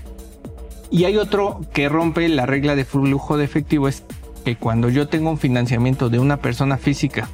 Y 0.90 1.04
hay 1.04 1.18
otro 1.18 1.60
que 1.74 1.90
rompe 1.90 2.26
la 2.30 2.46
regla 2.46 2.76
de 2.76 2.86
flujo 2.86 3.36
de 3.36 3.44
efectivo 3.44 3.88
es 3.88 4.04
que 4.42 4.56
cuando 4.56 4.88
yo 4.88 5.06
tengo 5.06 5.28
un 5.28 5.38
financiamiento 5.38 6.08
de 6.08 6.18
una 6.18 6.38
persona 6.38 6.78
física 6.78 7.28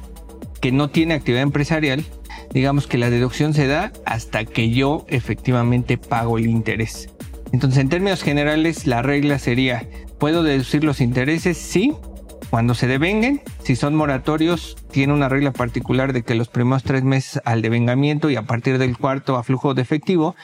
que 0.59 0.73
no 0.73 0.89
tiene 0.89 1.13
actividad 1.13 1.43
empresarial, 1.43 2.03
digamos 2.53 2.87
que 2.87 2.97
la 2.97 3.09
deducción 3.09 3.53
se 3.53 3.67
da 3.67 3.91
hasta 4.05 4.45
que 4.45 4.69
yo 4.69 5.05
efectivamente 5.07 5.97
pago 5.97 6.37
el 6.37 6.47
interés. 6.47 7.09
Entonces, 7.51 7.79
en 7.79 7.89
términos 7.89 8.23
generales, 8.23 8.87
la 8.87 9.01
regla 9.01 9.37
sería, 9.39 9.87
¿puedo 10.19 10.43
deducir 10.43 10.83
los 10.83 11.01
intereses? 11.01 11.57
Sí, 11.57 11.93
cuando 12.51 12.75
se 12.75 12.85
devenguen. 12.85 13.41
Si 13.63 13.75
son 13.75 13.95
moratorios, 13.95 14.77
tiene 14.91 15.13
una 15.13 15.29
regla 15.29 15.51
particular 15.51 16.13
de 16.13 16.21
que 16.21 16.35
los 16.35 16.49
primeros 16.49 16.83
tres 16.83 17.03
meses 17.03 17.41
al 17.45 17.61
devengamiento 17.61 18.29
y 18.29 18.35
a 18.35 18.43
partir 18.43 18.77
del 18.77 18.97
cuarto 18.97 19.37
a 19.37 19.43
flujo 19.43 19.73
de 19.73 19.81
efectivo. 19.81 20.35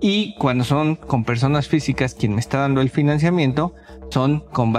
Y 0.00 0.36
cuando 0.38 0.62
son 0.62 0.94
con 0.96 1.24
personas 1.24 1.66
físicas 1.66 2.14
quien 2.14 2.34
me 2.34 2.40
está 2.40 2.58
dando 2.58 2.80
el 2.80 2.90
financiamiento, 2.90 3.74
son 4.10 4.44
con, 4.52 4.72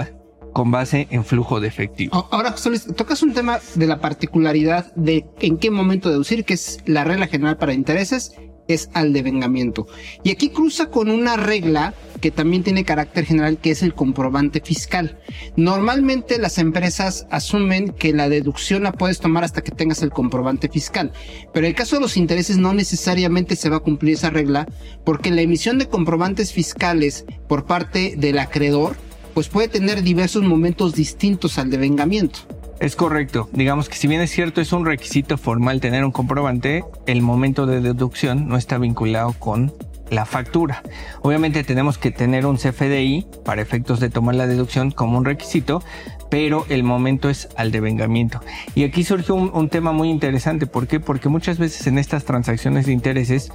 con 0.56 0.70
base 0.70 1.06
en 1.10 1.22
flujo 1.22 1.60
de 1.60 1.68
efectivo. 1.68 2.28
Ahora, 2.30 2.52
José 2.52 2.70
Luis, 2.70 2.86
tocas 2.96 3.22
un 3.22 3.34
tema 3.34 3.60
de 3.74 3.86
la 3.86 4.00
particularidad 4.00 4.90
de 4.94 5.26
en 5.40 5.58
qué 5.58 5.70
momento 5.70 6.08
deducir, 6.08 6.46
que 6.46 6.54
es 6.54 6.78
la 6.86 7.04
regla 7.04 7.26
general 7.26 7.58
para 7.58 7.74
intereses, 7.74 8.32
es 8.66 8.88
al 8.94 9.12
devengamiento. 9.12 9.86
Y 10.22 10.30
aquí 10.30 10.48
cruza 10.48 10.86
con 10.86 11.10
una 11.10 11.36
regla 11.36 11.92
que 12.22 12.30
también 12.30 12.62
tiene 12.62 12.86
carácter 12.86 13.26
general, 13.26 13.58
que 13.58 13.70
es 13.70 13.82
el 13.82 13.92
comprobante 13.92 14.62
fiscal. 14.62 15.18
Normalmente 15.56 16.38
las 16.38 16.56
empresas 16.56 17.26
asumen 17.30 17.90
que 17.90 18.14
la 18.14 18.30
deducción 18.30 18.82
la 18.84 18.92
puedes 18.92 19.20
tomar 19.20 19.44
hasta 19.44 19.60
que 19.60 19.72
tengas 19.72 20.00
el 20.00 20.08
comprobante 20.08 20.70
fiscal. 20.70 21.12
Pero 21.52 21.66
en 21.66 21.72
el 21.72 21.76
caso 21.76 21.96
de 21.96 22.02
los 22.02 22.16
intereses 22.16 22.56
no 22.56 22.72
necesariamente 22.72 23.56
se 23.56 23.68
va 23.68 23.76
a 23.76 23.80
cumplir 23.80 24.14
esa 24.14 24.30
regla, 24.30 24.66
porque 25.04 25.30
la 25.30 25.42
emisión 25.42 25.76
de 25.76 25.90
comprobantes 25.90 26.54
fiscales 26.54 27.26
por 27.46 27.66
parte 27.66 28.14
del 28.16 28.38
acreedor, 28.38 28.96
pues 29.36 29.50
puede 29.50 29.68
tener 29.68 30.02
diversos 30.02 30.44
momentos 30.44 30.94
distintos 30.94 31.58
al 31.58 31.68
devengamiento. 31.68 32.38
Es 32.80 32.96
correcto. 32.96 33.50
Digamos 33.52 33.90
que 33.90 33.96
si 33.96 34.08
bien 34.08 34.22
es 34.22 34.30
cierto 34.30 34.62
es 34.62 34.72
un 34.72 34.86
requisito 34.86 35.36
formal 35.36 35.78
tener 35.78 36.06
un 36.06 36.10
comprobante, 36.10 36.84
el 37.04 37.20
momento 37.20 37.66
de 37.66 37.82
deducción 37.82 38.48
no 38.48 38.56
está 38.56 38.78
vinculado 38.78 39.34
con 39.34 39.74
la 40.08 40.24
factura. 40.24 40.82
Obviamente 41.20 41.64
tenemos 41.64 41.98
que 41.98 42.10
tener 42.10 42.46
un 42.46 42.56
CFDI 42.56 43.26
para 43.44 43.60
efectos 43.60 44.00
de 44.00 44.08
tomar 44.08 44.36
la 44.36 44.46
deducción 44.46 44.90
como 44.90 45.18
un 45.18 45.26
requisito, 45.26 45.82
pero 46.30 46.66
el 46.68 46.82
momento 46.82 47.28
es 47.28 47.48
al 47.56 47.70
devengamiento. 47.70 48.40
Y 48.74 48.84
aquí 48.84 49.04
surge 49.04 49.32
un, 49.32 49.68
tema 49.68 49.92
muy 49.92 50.10
interesante. 50.10 50.66
¿Por 50.66 50.86
qué? 50.86 51.00
Porque 51.00 51.28
muchas 51.28 51.58
veces 51.58 51.86
en 51.86 51.98
estas 51.98 52.24
transacciones 52.24 52.86
de 52.86 52.92
intereses, 52.92 53.50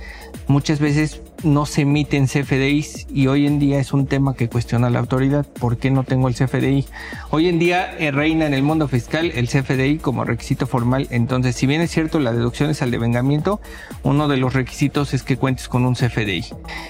muchas 0.47 0.79
veces 0.79 1.21
no 1.43 1.65
se 1.65 1.81
emiten 1.81 2.27
CFDIs 2.27 3.07
y 3.13 3.27
hoy 3.27 3.47
en 3.47 3.59
día 3.59 3.79
es 3.79 3.93
un 3.93 4.07
tema 4.07 4.35
que 4.35 4.49
cuestiona 4.49 4.89
la 4.89 4.99
autoridad. 4.99 5.45
¿Por 5.45 5.77
qué 5.77 5.91
no 5.91 6.03
tengo 6.03 6.27
el 6.27 6.35
CFDI? 6.35 6.85
Hoy 7.29 7.47
en 7.47 7.59
día 7.59 7.95
eh, 7.97 8.11
reina 8.11 8.45
en 8.45 8.53
el 8.53 8.63
mundo 8.63 8.87
fiscal 8.87 9.31
el 9.33 9.47
CFDI 9.47 9.97
como 9.97 10.23
requisito 10.23 10.67
formal. 10.67 11.07
Entonces, 11.11 11.55
si 11.55 11.67
bien 11.67 11.81
es 11.81 11.91
cierto 11.91 12.19
la 12.19 12.33
deducción 12.33 12.69
es 12.69 12.81
al 12.81 12.91
devengamiento, 12.91 13.61
uno 14.03 14.27
de 14.27 14.37
los 14.37 14.53
requisitos 14.53 15.13
es 15.13 15.23
que 15.23 15.37
cuentes 15.37 15.67
con 15.67 15.85
un 15.85 15.95
CFDI. 15.95 16.45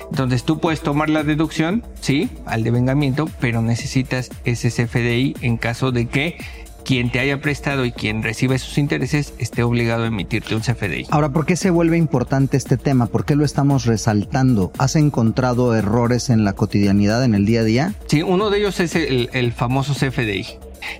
Entonces, 0.10 0.44
tú 0.44 0.60
puedes 0.60 0.82
tomar 0.82 1.10
la 1.10 1.24
deducción, 1.24 1.84
sí, 2.00 2.30
al 2.46 2.64
devengamiento, 2.64 3.30
pero 3.40 3.62
necesitas 3.62 4.30
ese 4.44 4.70
CFDI 4.70 5.36
en 5.42 5.58
caso 5.58 5.71
de 5.72 6.08
que 6.08 6.38
quien 6.84 7.12
te 7.12 7.20
haya 7.20 7.40
prestado 7.40 7.86
y 7.86 7.92
quien 7.92 8.24
recibe 8.24 8.60
sus 8.60 8.78
intereses 8.78 9.34
esté 9.38 9.64
obligado 9.64 10.04
a 10.04 10.08
emitirte 10.08 10.56
un 10.56 10.62
CFDI. 10.62 11.08
Ahora, 11.10 11.30
¿por 11.30 11.46
qué 11.46 11.56
se 11.56 11.70
vuelve 11.70 11.98
importante 11.98 12.58
este 12.58 12.78
tema? 12.78 13.06
¿Por 13.06 13.24
qué 13.24 13.36
lo 13.36 13.46
estamos 13.46 13.86
resaltando? 13.86 14.72
¿Has 14.78 14.96
encontrado 14.96 15.76
errores 15.76 16.30
en 16.30 16.44
la 16.44 16.54
cotidianidad, 16.54 17.24
en 17.24 17.36
el 17.36 17.46
día 17.46 17.62
a 17.62 17.64
día? 17.64 17.96
Sí, 18.08 18.22
uno 18.22 18.50
de 18.50 18.60
ellos 18.60 18.80
es 18.80 18.96
el, 18.96 19.30
el 19.32 19.54
famoso 19.54 19.94
CFDI. 19.94 20.46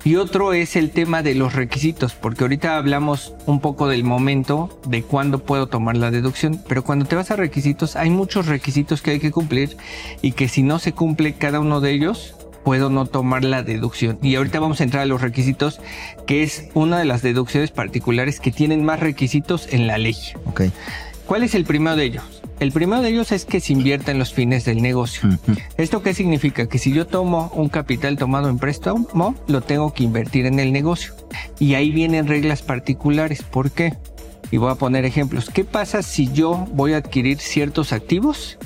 Y 0.04 0.16
otro 0.16 0.54
es 0.54 0.76
el 0.76 0.92
tema 0.92 1.24
de 1.24 1.36
los 1.36 1.54
requisitos, 1.54 2.14
porque 2.14 2.44
ahorita 2.44 2.78
hablamos 2.78 3.34
un 3.46 3.60
poco 3.60 3.88
del 3.88 4.04
momento 4.04 4.80
de 4.88 5.04
cuándo 5.04 5.40
puedo 5.40 5.68
tomar 5.68 5.98
la 5.98 6.12
deducción, 6.12 6.62
pero 6.68 6.84
cuando 6.84 7.06
te 7.06 7.16
vas 7.16 7.32
a 7.32 7.36
requisitos 7.36 7.96
hay 7.96 8.10
muchos 8.10 8.46
requisitos 8.46 9.02
que 9.02 9.12
hay 9.12 9.20
que 9.20 9.32
cumplir 9.32 9.78
y 10.22 10.34
que 10.34 10.48
si 10.48 10.64
no 10.64 10.80
se 10.80 10.94
cumple 10.94 11.34
cada 11.34 11.60
uno 11.60 11.82
de 11.82 11.92
ellos, 11.92 12.36
puedo 12.64 12.90
no 12.90 13.06
tomar 13.06 13.44
la 13.44 13.64
deducción. 13.64 14.18
Y 14.22 14.36
ahorita 14.36 14.60
vamos 14.60 14.82
a 14.82 14.84
entrar 14.84 15.04
a 15.04 15.06
los 15.06 15.22
requisitos, 15.22 15.80
que 16.28 16.44
es 16.44 16.70
una 16.74 17.00
de 17.00 17.06
las 17.06 17.22
deducciones 17.22 17.72
particulares 17.72 18.40
que 18.40 18.52
tienen 18.52 18.84
más 18.84 19.00
requisitos 19.00 19.68
en 19.72 19.88
la 19.88 19.98
ley. 19.98 20.16
Ok. 20.46 20.64
¿Cuál 21.26 21.44
es 21.44 21.56
el 21.56 21.64
primero 21.64 21.96
de 21.96 22.06
ellos? 22.06 22.42
El 22.60 22.72
primero 22.72 23.02
de 23.02 23.10
ellos 23.10 23.32
es 23.32 23.46
que 23.46 23.60
se 23.60 23.74
invierta 23.74 24.12
en 24.12 24.20
los 24.20 24.34
fines 24.34 24.66
del 24.66 24.82
negocio. 24.84 25.30
Uh 25.30 25.32
-huh. 25.32 25.58
¿Esto 25.78 26.04
qué 26.04 26.14
significa? 26.14 26.68
Que 26.68 26.78
si 26.78 26.94
yo 26.94 27.08
tomo 27.08 27.52
un 27.56 27.70
capital 27.70 28.18
tomado 28.18 28.50
en 28.50 28.60
préstamo, 28.60 29.36
lo 29.48 29.62
tengo 29.62 29.94
que 29.94 30.04
invertir 30.04 30.46
en 30.46 30.60
el 30.60 30.72
negocio. 30.72 31.16
Y 31.58 31.74
ahí 31.74 31.90
vienen 31.92 32.28
reglas 32.28 32.62
particulares. 32.62 33.42
¿Por 33.42 33.72
qué? 33.72 33.96
Y 34.52 34.58
voy 34.58 34.72
a 34.72 34.76
poner 34.76 35.06
ejemplos. 35.06 35.50
¿Qué 35.50 35.64
pasa 35.64 36.04
si 36.04 36.32
yo 36.32 36.68
voy 36.74 36.94
a 36.94 36.98
adquirir 36.98 37.40
ciertos 37.40 37.94
activos? 37.94 38.60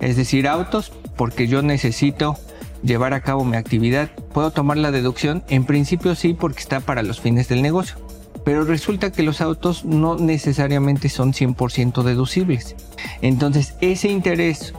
Es 0.00 0.16
decir, 0.16 0.46
autos, 0.46 0.92
porque 1.16 1.46
yo 1.48 1.62
necesito 1.62 2.36
llevar 2.82 3.14
a 3.14 3.20
cabo 3.20 3.44
mi 3.44 3.56
actividad, 3.56 4.10
¿puedo 4.32 4.50
tomar 4.50 4.76
la 4.76 4.90
deducción? 4.90 5.42
En 5.48 5.64
principio 5.64 6.14
sí, 6.14 6.34
porque 6.34 6.60
está 6.60 6.80
para 6.80 7.02
los 7.02 7.20
fines 7.20 7.48
del 7.48 7.62
negocio. 7.62 7.96
Pero 8.44 8.64
resulta 8.64 9.12
que 9.12 9.22
los 9.22 9.40
autos 9.40 9.84
no 9.84 10.16
necesariamente 10.16 11.08
son 11.08 11.32
100% 11.32 12.02
deducibles. 12.02 12.76
Entonces, 13.20 13.74
ese 13.80 14.08
interés 14.08 14.72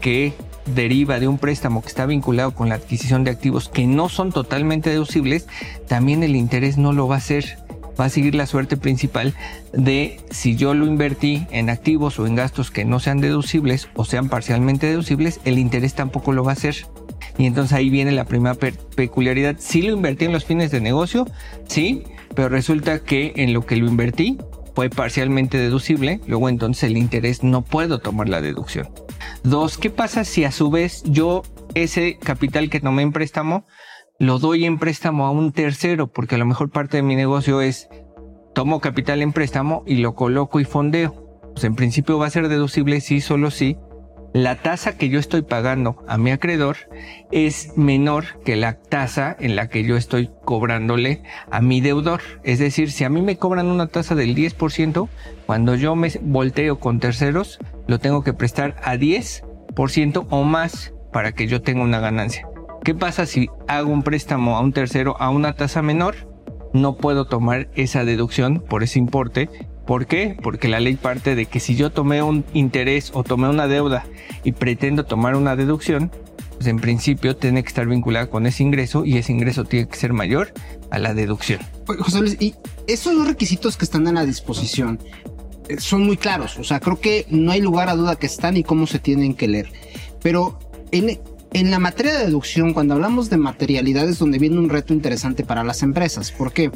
que 0.00 0.34
deriva 0.74 1.20
de 1.20 1.28
un 1.28 1.38
préstamo 1.38 1.82
que 1.82 1.88
está 1.88 2.06
vinculado 2.06 2.52
con 2.52 2.68
la 2.68 2.76
adquisición 2.76 3.24
de 3.24 3.30
activos 3.30 3.68
que 3.68 3.86
no 3.86 4.08
son 4.08 4.32
totalmente 4.32 4.90
deducibles, 4.90 5.46
también 5.88 6.22
el 6.22 6.36
interés 6.36 6.78
no 6.78 6.92
lo 6.92 7.08
va 7.08 7.16
a 7.16 7.18
hacer. 7.18 7.58
Va 8.00 8.06
a 8.06 8.10
seguir 8.10 8.34
la 8.34 8.46
suerte 8.46 8.78
principal 8.78 9.34
de 9.72 10.18
si 10.30 10.56
yo 10.56 10.72
lo 10.72 10.86
invertí 10.86 11.46
en 11.50 11.68
activos 11.68 12.18
o 12.18 12.26
en 12.26 12.34
gastos 12.34 12.70
que 12.70 12.86
no 12.86 13.00
sean 13.00 13.20
deducibles 13.20 13.88
o 13.94 14.04
sean 14.04 14.28
parcialmente 14.30 14.86
deducibles, 14.86 15.40
el 15.44 15.58
interés 15.58 15.94
tampoco 15.94 16.32
lo 16.32 16.42
va 16.42 16.52
a 16.52 16.54
hacer. 16.54 16.86
Y 17.38 17.46
entonces 17.46 17.72
ahí 17.72 17.90
viene 17.90 18.12
la 18.12 18.24
primera 18.24 18.54
peculiaridad. 18.54 19.56
Sí 19.58 19.82
lo 19.82 19.94
invertí 19.94 20.26
en 20.26 20.32
los 20.32 20.44
fines 20.44 20.70
de 20.70 20.80
negocio, 20.80 21.26
sí, 21.66 22.02
pero 22.34 22.48
resulta 22.48 23.00
que 23.00 23.32
en 23.36 23.52
lo 23.52 23.64
que 23.64 23.76
lo 23.76 23.86
invertí 23.86 24.38
fue 24.74 24.90
parcialmente 24.90 25.58
deducible, 25.58 26.20
luego 26.26 26.48
entonces 26.48 26.84
el 26.84 26.96
interés 26.96 27.42
no 27.42 27.62
puedo 27.62 27.98
tomar 27.98 28.28
la 28.28 28.40
deducción. 28.40 28.88
Dos, 29.42 29.76
¿qué 29.78 29.90
pasa 29.90 30.24
si 30.24 30.44
a 30.44 30.52
su 30.52 30.70
vez 30.70 31.02
yo 31.04 31.42
ese 31.74 32.18
capital 32.18 32.70
que 32.70 32.80
tomé 32.80 33.02
en 33.02 33.12
préstamo 33.12 33.66
lo 34.18 34.38
doy 34.38 34.64
en 34.64 34.78
préstamo 34.78 35.26
a 35.26 35.30
un 35.30 35.52
tercero? 35.52 36.06
Porque 36.06 36.36
a 36.36 36.38
lo 36.38 36.46
mejor 36.46 36.70
parte 36.70 36.98
de 36.98 37.02
mi 37.02 37.16
negocio 37.16 37.60
es 37.60 37.88
tomo 38.54 38.80
capital 38.80 39.22
en 39.22 39.32
préstamo 39.32 39.82
y 39.86 39.96
lo 39.96 40.14
coloco 40.14 40.60
y 40.60 40.64
fondeo. 40.64 41.40
pues 41.52 41.64
en 41.64 41.74
principio 41.74 42.18
va 42.18 42.26
a 42.26 42.30
ser 42.30 42.48
deducible 42.48 43.00
si 43.00 43.20
solo 43.20 43.50
si 43.50 43.76
la 44.32 44.56
tasa 44.56 44.96
que 44.96 45.08
yo 45.08 45.18
estoy 45.18 45.42
pagando 45.42 46.02
a 46.08 46.16
mi 46.16 46.30
acreedor 46.30 46.76
es 47.30 47.76
menor 47.76 48.40
que 48.44 48.56
la 48.56 48.74
tasa 48.80 49.36
en 49.38 49.56
la 49.56 49.68
que 49.68 49.84
yo 49.84 49.96
estoy 49.96 50.30
cobrándole 50.44 51.22
a 51.50 51.60
mi 51.60 51.80
deudor. 51.80 52.20
Es 52.42 52.58
decir, 52.58 52.90
si 52.90 53.04
a 53.04 53.10
mí 53.10 53.20
me 53.20 53.36
cobran 53.36 53.66
una 53.66 53.88
tasa 53.88 54.14
del 54.14 54.34
10%, 54.34 55.08
cuando 55.46 55.74
yo 55.74 55.94
me 55.96 56.10
volteo 56.22 56.80
con 56.80 56.98
terceros, 56.98 57.58
lo 57.86 57.98
tengo 57.98 58.24
que 58.24 58.32
prestar 58.32 58.76
a 58.82 58.96
10% 58.96 60.26
o 60.30 60.44
más 60.44 60.94
para 61.12 61.32
que 61.32 61.46
yo 61.46 61.60
tenga 61.60 61.82
una 61.82 62.00
ganancia. 62.00 62.48
¿Qué 62.84 62.94
pasa 62.94 63.26
si 63.26 63.48
hago 63.68 63.92
un 63.92 64.02
préstamo 64.02 64.56
a 64.56 64.60
un 64.60 64.72
tercero 64.72 65.16
a 65.20 65.28
una 65.28 65.52
tasa 65.52 65.82
menor? 65.82 66.16
No 66.72 66.96
puedo 66.96 67.26
tomar 67.26 67.68
esa 67.74 68.04
deducción 68.04 68.60
por 68.66 68.82
ese 68.82 68.98
importe 68.98 69.50
¿Por 69.86 70.06
qué? 70.06 70.36
Porque 70.40 70.68
la 70.68 70.80
ley 70.80 70.94
parte 70.94 71.34
de 71.34 71.46
que 71.46 71.60
si 71.60 71.74
yo 71.74 71.90
tomé 71.90 72.22
un 72.22 72.44
interés 72.54 73.10
o 73.14 73.24
tomé 73.24 73.48
una 73.48 73.66
deuda 73.66 74.04
y 74.44 74.52
pretendo 74.52 75.04
tomar 75.04 75.34
una 75.34 75.56
deducción, 75.56 76.10
pues 76.54 76.66
en 76.66 76.78
principio 76.78 77.36
tiene 77.36 77.62
que 77.62 77.68
estar 77.68 77.86
vinculada 77.86 78.28
con 78.28 78.46
ese 78.46 78.62
ingreso 78.62 79.04
y 79.04 79.16
ese 79.16 79.32
ingreso 79.32 79.64
tiene 79.64 79.88
que 79.88 79.96
ser 79.96 80.12
mayor 80.12 80.52
a 80.90 80.98
la 80.98 81.14
deducción. 81.14 81.60
José 81.86 82.20
Luis, 82.20 82.36
y 82.38 82.54
esos 82.86 83.14
dos 83.16 83.26
requisitos 83.26 83.76
que 83.76 83.84
están 83.84 84.06
en 84.06 84.14
la 84.14 84.24
disposición 84.24 85.00
eh, 85.68 85.76
son 85.78 86.06
muy 86.06 86.16
claros. 86.16 86.58
O 86.58 86.64
sea, 86.64 86.78
creo 86.78 87.00
que 87.00 87.26
no 87.30 87.50
hay 87.50 87.60
lugar 87.60 87.88
a 87.88 87.96
duda 87.96 88.16
que 88.16 88.26
están 88.26 88.56
y 88.56 88.62
cómo 88.62 88.86
se 88.86 89.00
tienen 89.00 89.34
que 89.34 89.48
leer. 89.48 89.72
Pero 90.22 90.58
en, 90.92 91.20
en 91.54 91.70
la 91.70 91.78
materia 91.78 92.14
de 92.14 92.26
deducción, 92.26 92.72
cuando 92.72 92.94
hablamos 92.94 93.28
de 93.28 93.36
materialidad, 93.36 94.08
es 94.08 94.18
donde 94.18 94.38
viene 94.38 94.58
un 94.58 94.70
reto 94.70 94.94
interesante 94.94 95.44
para 95.44 95.64
las 95.64 95.82
empresas. 95.82 96.32
¿Por 96.32 96.52
qué? 96.52 96.70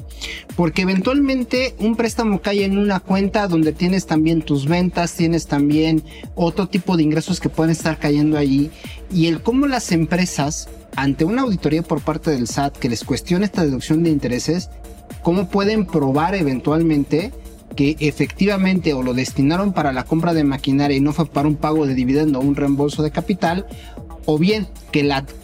Porque 0.54 0.82
eventualmente 0.82 1.74
un 1.78 1.96
préstamo 1.96 2.42
cae 2.42 2.64
en 2.64 2.76
una 2.76 3.00
cuenta 3.00 3.48
donde 3.48 3.72
tienes 3.72 4.06
también 4.06 4.42
tus 4.42 4.66
ventas, 4.66 5.14
tienes 5.14 5.46
también 5.46 6.02
otro 6.34 6.68
tipo 6.68 6.96
de 6.96 7.04
ingresos 7.04 7.40
que 7.40 7.48
pueden 7.48 7.72
estar 7.72 7.98
cayendo 7.98 8.36
allí. 8.36 8.70
Y 9.10 9.26
el 9.26 9.40
cómo 9.40 9.66
las 9.66 9.92
empresas, 9.92 10.68
ante 10.94 11.24
una 11.24 11.42
auditoría 11.42 11.82
por 11.82 12.02
parte 12.02 12.30
del 12.30 12.46
SAT 12.46 12.76
que 12.76 12.90
les 12.90 13.04
cuestione 13.04 13.46
esta 13.46 13.64
deducción 13.64 14.02
de 14.02 14.10
intereses, 14.10 14.68
cómo 15.22 15.48
pueden 15.48 15.86
probar 15.86 16.34
eventualmente 16.34 17.32
que 17.76 17.96
efectivamente 18.00 18.94
o 18.94 19.02
lo 19.02 19.14
destinaron 19.14 19.72
para 19.72 19.92
la 19.92 20.04
compra 20.04 20.34
de 20.34 20.42
maquinaria 20.42 20.96
y 20.96 21.00
no 21.00 21.12
fue 21.12 21.26
para 21.26 21.46
un 21.46 21.56
pago 21.56 21.86
de 21.86 21.94
dividendo 21.94 22.40
o 22.40 22.42
un 22.42 22.56
reembolso 22.56 23.02
de 23.02 23.10
capital, 23.10 23.66
o 24.26 24.38
bien 24.38 24.66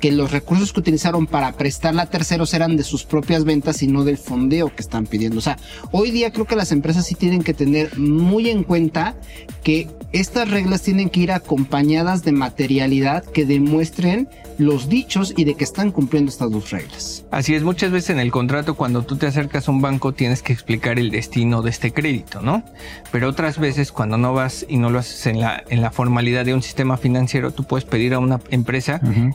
que, 0.00 0.10
los 0.10 0.30
recursos 0.30 0.72
que 0.72 0.80
utilizaron 0.80 1.26
para 1.26 1.52
prestarla 1.52 2.02
a 2.02 2.06
terceros 2.06 2.54
eran 2.54 2.76
de 2.76 2.84
sus 2.84 3.04
propias 3.04 3.44
ventas 3.44 3.82
y 3.82 3.86
no 3.86 4.04
del 4.04 4.18
fondeo 4.18 4.74
que 4.74 4.82
están 4.82 5.06
pidiendo. 5.06 5.38
O 5.38 5.42
sea, 5.42 5.58
hoy 5.90 6.10
día 6.10 6.32
creo 6.32 6.46
que 6.46 6.56
las 6.56 6.72
empresas 6.72 7.06
sí 7.06 7.14
tienen 7.14 7.42
que 7.42 7.54
tener 7.54 7.98
muy 7.98 8.48
en 8.50 8.64
cuenta 8.64 9.14
que 9.62 9.88
estas 10.12 10.50
reglas 10.50 10.82
tienen 10.82 11.10
que 11.10 11.20
ir 11.20 11.32
acompañadas 11.32 12.24
de 12.24 12.32
materialidad 12.32 13.24
que 13.24 13.46
demuestren 13.46 14.28
los 14.58 14.88
dichos 14.88 15.32
y 15.36 15.44
de 15.44 15.54
que 15.54 15.64
están 15.64 15.90
cumpliendo 15.90 16.30
estas 16.30 16.50
dos 16.50 16.70
reglas. 16.70 17.24
Así 17.30 17.54
es, 17.54 17.62
muchas 17.62 17.90
veces 17.90 18.10
en 18.10 18.20
el 18.20 18.30
contrato 18.30 18.74
cuando 18.74 19.02
tú 19.02 19.16
te 19.16 19.26
acercas 19.26 19.68
a 19.68 19.70
un 19.70 19.80
banco 19.80 20.12
tienes 20.12 20.42
que 20.42 20.52
explicar 20.52 20.98
el 20.98 21.10
destino 21.10 21.62
de 21.62 21.70
este 21.70 21.92
crédito, 21.92 22.42
¿no? 22.42 22.62
Pero 23.10 23.28
otras 23.28 23.58
veces 23.58 23.92
cuando 23.92 24.18
no 24.18 24.34
vas 24.34 24.66
y 24.68 24.76
no 24.76 24.90
lo 24.90 24.98
haces 24.98 25.26
en 25.26 25.40
la, 25.40 25.62
en 25.68 25.80
la 25.80 25.90
formalidad 25.90 26.44
de 26.44 26.54
un 26.54 26.62
sistema 26.62 26.96
financiero, 26.96 27.50
tú 27.52 27.64
puedes 27.64 27.84
pedir 27.84 28.14
a 28.14 28.18
una 28.18 28.40
empresa 28.50 28.71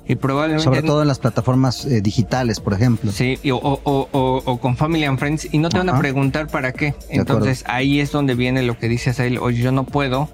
y 0.08 0.16
probablemente... 0.16 0.64
Sobre 0.64 0.82
todo 0.82 1.02
en 1.02 1.08
las 1.08 1.20
plataformas 1.20 1.86
eh, 1.86 2.02
digitales, 2.02 2.60
por 2.60 2.74
ejemplo. 2.74 3.12
Sí, 3.12 3.38
o, 3.52 3.56
o, 3.56 4.10
o, 4.12 4.42
o, 4.46 4.58
con 4.60 4.78
Family 4.78 5.06
and 5.06 5.20
Friends 5.20 5.48
y 5.52 5.58
no 5.58 5.70
te 5.70 5.78
van 5.78 5.90
a 5.90 6.00
preguntar 6.00 6.48
para 6.48 6.72
qué. 6.72 6.94
Entonces 7.10 7.64
ahí 7.68 8.00
es 8.00 8.12
donde 8.12 8.36
viene 8.36 8.64
lo 8.64 8.78
que 8.78 8.88
dices 8.88 9.20
a 9.20 9.26
él, 9.26 9.38
oye, 9.40 9.62
yo 9.62 9.72
no 9.72 9.84
puedo 9.84 10.30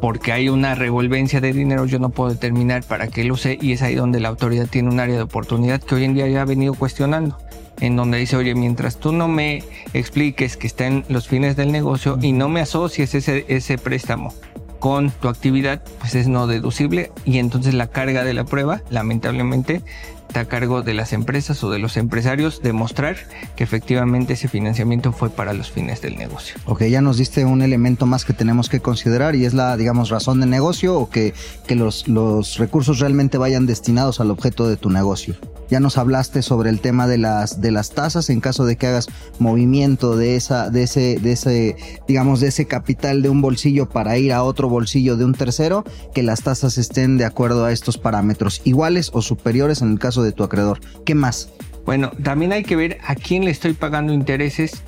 porque 0.00 0.32
hay 0.32 0.48
una 0.48 0.74
revolvencia 0.74 1.40
de 1.40 1.52
dinero, 1.52 1.84
yo 1.84 1.98
no 1.98 2.10
puedo 2.10 2.30
determinar 2.30 2.82
para 2.84 3.08
qué 3.08 3.24
lo 3.24 3.36
sé 3.36 3.58
y 3.60 3.72
es 3.72 3.82
ahí 3.82 3.94
donde 3.94 4.18
la 4.20 4.28
autoridad 4.28 4.66
tiene 4.66 4.88
un 4.88 4.98
área 4.98 5.16
de 5.16 5.22
oportunidad 5.22 5.80
que 5.80 5.94
hoy 5.94 6.04
en 6.04 6.14
día 6.14 6.26
ya 6.26 6.42
ha 6.42 6.44
venido 6.46 6.74
cuestionando, 6.74 7.36
en 7.80 7.96
donde 7.96 8.18
dice, 8.18 8.36
oye, 8.36 8.54
mientras 8.54 8.96
tú 8.96 9.12
no 9.12 9.28
me 9.28 9.62
expliques 9.92 10.56
que 10.56 10.66
está 10.66 10.86
en 10.86 11.04
los 11.08 11.28
fines 11.28 11.56
del 11.56 11.70
negocio 11.70 12.18
y 12.20 12.32
no 12.32 12.48
me 12.48 12.60
asocies 12.60 13.14
ese, 13.14 13.44
ese 13.48 13.76
préstamo 13.76 14.32
con 14.80 15.10
tu 15.10 15.28
actividad, 15.28 15.82
pues 16.00 16.16
es 16.16 16.26
no 16.26 16.48
deducible 16.48 17.12
y 17.24 17.38
entonces 17.38 17.74
la 17.74 17.86
carga 17.86 18.24
de 18.24 18.34
la 18.34 18.44
prueba, 18.44 18.82
lamentablemente, 18.90 19.82
está 20.30 20.40
a 20.40 20.44
cargo 20.44 20.82
de 20.82 20.94
las 20.94 21.12
empresas 21.12 21.64
o 21.64 21.70
de 21.70 21.80
los 21.80 21.96
empresarios 21.96 22.62
demostrar 22.62 23.16
que 23.56 23.64
efectivamente 23.64 24.34
ese 24.34 24.46
financiamiento 24.46 25.10
fue 25.10 25.28
para 25.28 25.54
los 25.54 25.72
fines 25.72 26.02
del 26.02 26.16
negocio. 26.16 26.54
Ok, 26.66 26.84
ya 26.84 27.00
nos 27.00 27.16
diste 27.16 27.44
un 27.44 27.62
elemento 27.62 28.06
más 28.06 28.24
que 28.24 28.32
tenemos 28.32 28.68
que 28.68 28.78
considerar 28.78 29.34
y 29.34 29.44
es 29.44 29.54
la, 29.54 29.76
digamos, 29.76 30.08
razón 30.08 30.38
de 30.38 30.46
negocio 30.46 30.96
o 30.96 31.10
que, 31.10 31.34
que 31.66 31.74
los, 31.74 32.06
los 32.06 32.58
recursos 32.58 33.00
realmente 33.00 33.38
vayan 33.38 33.66
destinados 33.66 34.20
al 34.20 34.30
objeto 34.30 34.68
de 34.68 34.76
tu 34.76 34.88
negocio. 34.88 35.34
Ya 35.68 35.78
nos 35.78 35.98
hablaste 35.98 36.42
sobre 36.42 36.68
el 36.68 36.80
tema 36.80 37.06
de 37.06 37.16
las, 37.16 37.60
de 37.60 37.70
las 37.70 37.90
tasas 37.90 38.28
en 38.28 38.40
caso 38.40 38.64
de 38.64 38.76
que 38.76 38.88
hagas 38.88 39.06
movimiento 39.38 40.16
de 40.16 40.34
esa, 40.34 40.68
de 40.68 40.82
ese, 40.82 41.18
de 41.20 41.32
ese, 41.32 41.76
digamos, 42.08 42.40
de 42.40 42.48
ese 42.48 42.66
capital 42.66 43.22
de 43.22 43.28
un 43.28 43.40
bolsillo 43.40 43.88
para 43.88 44.18
ir 44.18 44.32
a 44.32 44.42
otro 44.42 44.68
bolsillo 44.68 45.16
de 45.16 45.24
un 45.24 45.32
tercero, 45.32 45.84
que 46.12 46.24
las 46.24 46.42
tasas 46.42 46.76
estén 46.76 47.18
de 47.18 47.24
acuerdo 47.24 47.64
a 47.64 47.72
estos 47.72 47.98
parámetros, 47.98 48.62
iguales 48.64 49.10
o 49.12 49.22
superiores 49.22 49.80
en 49.80 49.92
el 49.92 49.98
caso 50.00 50.19
de 50.22 50.32
tu 50.32 50.44
acreedor. 50.44 50.80
¿Qué 51.04 51.14
más? 51.14 51.50
Bueno, 51.84 52.10
también 52.22 52.52
hay 52.52 52.62
que 52.62 52.76
ver 52.76 52.98
a 53.06 53.14
quién 53.14 53.44
le 53.44 53.50
estoy 53.50 53.72
pagando 53.72 54.12
intereses 54.12 54.82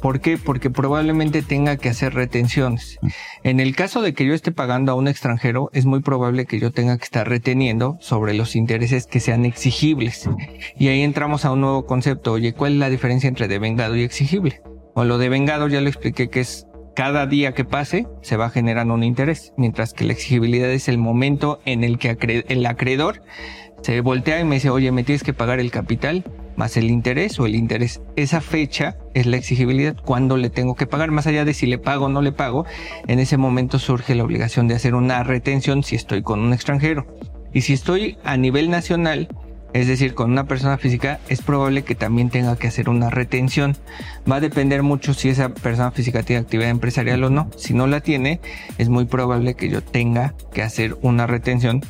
¿Por 0.00 0.20
qué? 0.20 0.38
Porque 0.38 0.70
probablemente 0.70 1.42
tenga 1.42 1.76
que 1.76 1.88
hacer 1.88 2.14
retenciones. 2.14 2.98
En 3.42 3.58
el 3.58 3.74
caso 3.74 4.00
de 4.00 4.14
que 4.14 4.26
yo 4.26 4.34
esté 4.34 4.52
pagando 4.52 4.92
a 4.92 4.94
un 4.94 5.08
extranjero, 5.08 5.70
es 5.72 5.86
muy 5.86 6.00
probable 6.00 6.46
que 6.46 6.60
yo 6.60 6.70
tenga 6.70 6.96
que 6.96 7.04
estar 7.04 7.28
reteniendo 7.28 7.96
sobre 8.00 8.34
los 8.34 8.54
intereses 8.54 9.06
que 9.06 9.20
sean 9.20 9.44
exigibles. 9.44 10.28
Y 10.78 10.88
ahí 10.88 11.02
entramos 11.02 11.44
a 11.44 11.52
un 11.52 11.62
nuevo 11.62 11.86
concepto. 11.86 12.32
Oye, 12.32 12.52
¿cuál 12.52 12.74
es 12.74 12.78
la 12.78 12.90
diferencia 12.90 13.28
entre 13.28 13.48
devengado 13.48 13.96
y 13.96 14.02
exigible? 14.02 14.62
O 14.94 15.04
lo 15.04 15.18
devengado 15.18 15.68
ya 15.68 15.80
lo 15.80 15.88
expliqué 15.88 16.28
que 16.28 16.40
es 16.40 16.66
cada 16.94 17.26
día 17.26 17.54
que 17.54 17.64
pase 17.64 18.06
se 18.22 18.36
va 18.36 18.50
generando 18.50 18.94
un 18.94 19.04
interés, 19.04 19.52
mientras 19.56 19.94
que 19.94 20.04
la 20.04 20.12
exigibilidad 20.12 20.70
es 20.70 20.88
el 20.88 20.98
momento 20.98 21.60
en 21.64 21.84
el 21.84 21.98
que 21.98 22.44
el 22.48 22.66
acreedor 22.66 23.22
se 23.82 24.00
voltea 24.00 24.40
y 24.40 24.44
me 24.44 24.56
dice, 24.56 24.70
oye, 24.70 24.92
me 24.92 25.04
tienes 25.04 25.22
que 25.22 25.32
pagar 25.32 25.60
el 25.60 25.70
capital 25.70 26.24
más 26.58 26.76
el 26.76 26.90
interés 26.90 27.38
o 27.38 27.46
el 27.46 27.54
interés. 27.54 28.02
Esa 28.16 28.40
fecha 28.40 28.96
es 29.14 29.26
la 29.26 29.36
exigibilidad, 29.36 29.96
cuando 30.04 30.36
le 30.36 30.50
tengo 30.50 30.74
que 30.74 30.86
pagar, 30.86 31.12
más 31.12 31.28
allá 31.28 31.44
de 31.44 31.54
si 31.54 31.66
le 31.66 31.78
pago 31.78 32.06
o 32.06 32.08
no 32.08 32.20
le 32.20 32.32
pago, 32.32 32.66
en 33.06 33.20
ese 33.20 33.36
momento 33.36 33.78
surge 33.78 34.16
la 34.16 34.24
obligación 34.24 34.66
de 34.66 34.74
hacer 34.74 34.96
una 34.96 35.22
retención 35.22 35.84
si 35.84 35.94
estoy 35.94 36.22
con 36.22 36.40
un 36.40 36.52
extranjero. 36.52 37.06
Y 37.54 37.60
si 37.60 37.72
estoy 37.72 38.18
a 38.24 38.36
nivel 38.36 38.70
nacional, 38.70 39.28
es 39.72 39.86
decir, 39.86 40.14
con 40.14 40.32
una 40.32 40.46
persona 40.46 40.78
física, 40.78 41.20
es 41.28 41.42
probable 41.42 41.84
que 41.84 41.94
también 41.94 42.28
tenga 42.28 42.56
que 42.56 42.66
hacer 42.66 42.88
una 42.88 43.08
retención. 43.08 43.76
Va 44.30 44.36
a 44.36 44.40
depender 44.40 44.82
mucho 44.82 45.14
si 45.14 45.28
esa 45.28 45.50
persona 45.50 45.92
física 45.92 46.24
tiene 46.24 46.40
actividad 46.40 46.70
empresarial 46.70 47.22
o 47.22 47.30
no. 47.30 47.50
Si 47.56 47.72
no 47.72 47.86
la 47.86 48.00
tiene, 48.00 48.40
es 48.78 48.88
muy 48.88 49.04
probable 49.04 49.54
que 49.54 49.68
yo 49.68 49.80
tenga 49.80 50.34
que 50.52 50.62
hacer 50.62 50.96
una 51.02 51.28
retención 51.28 51.82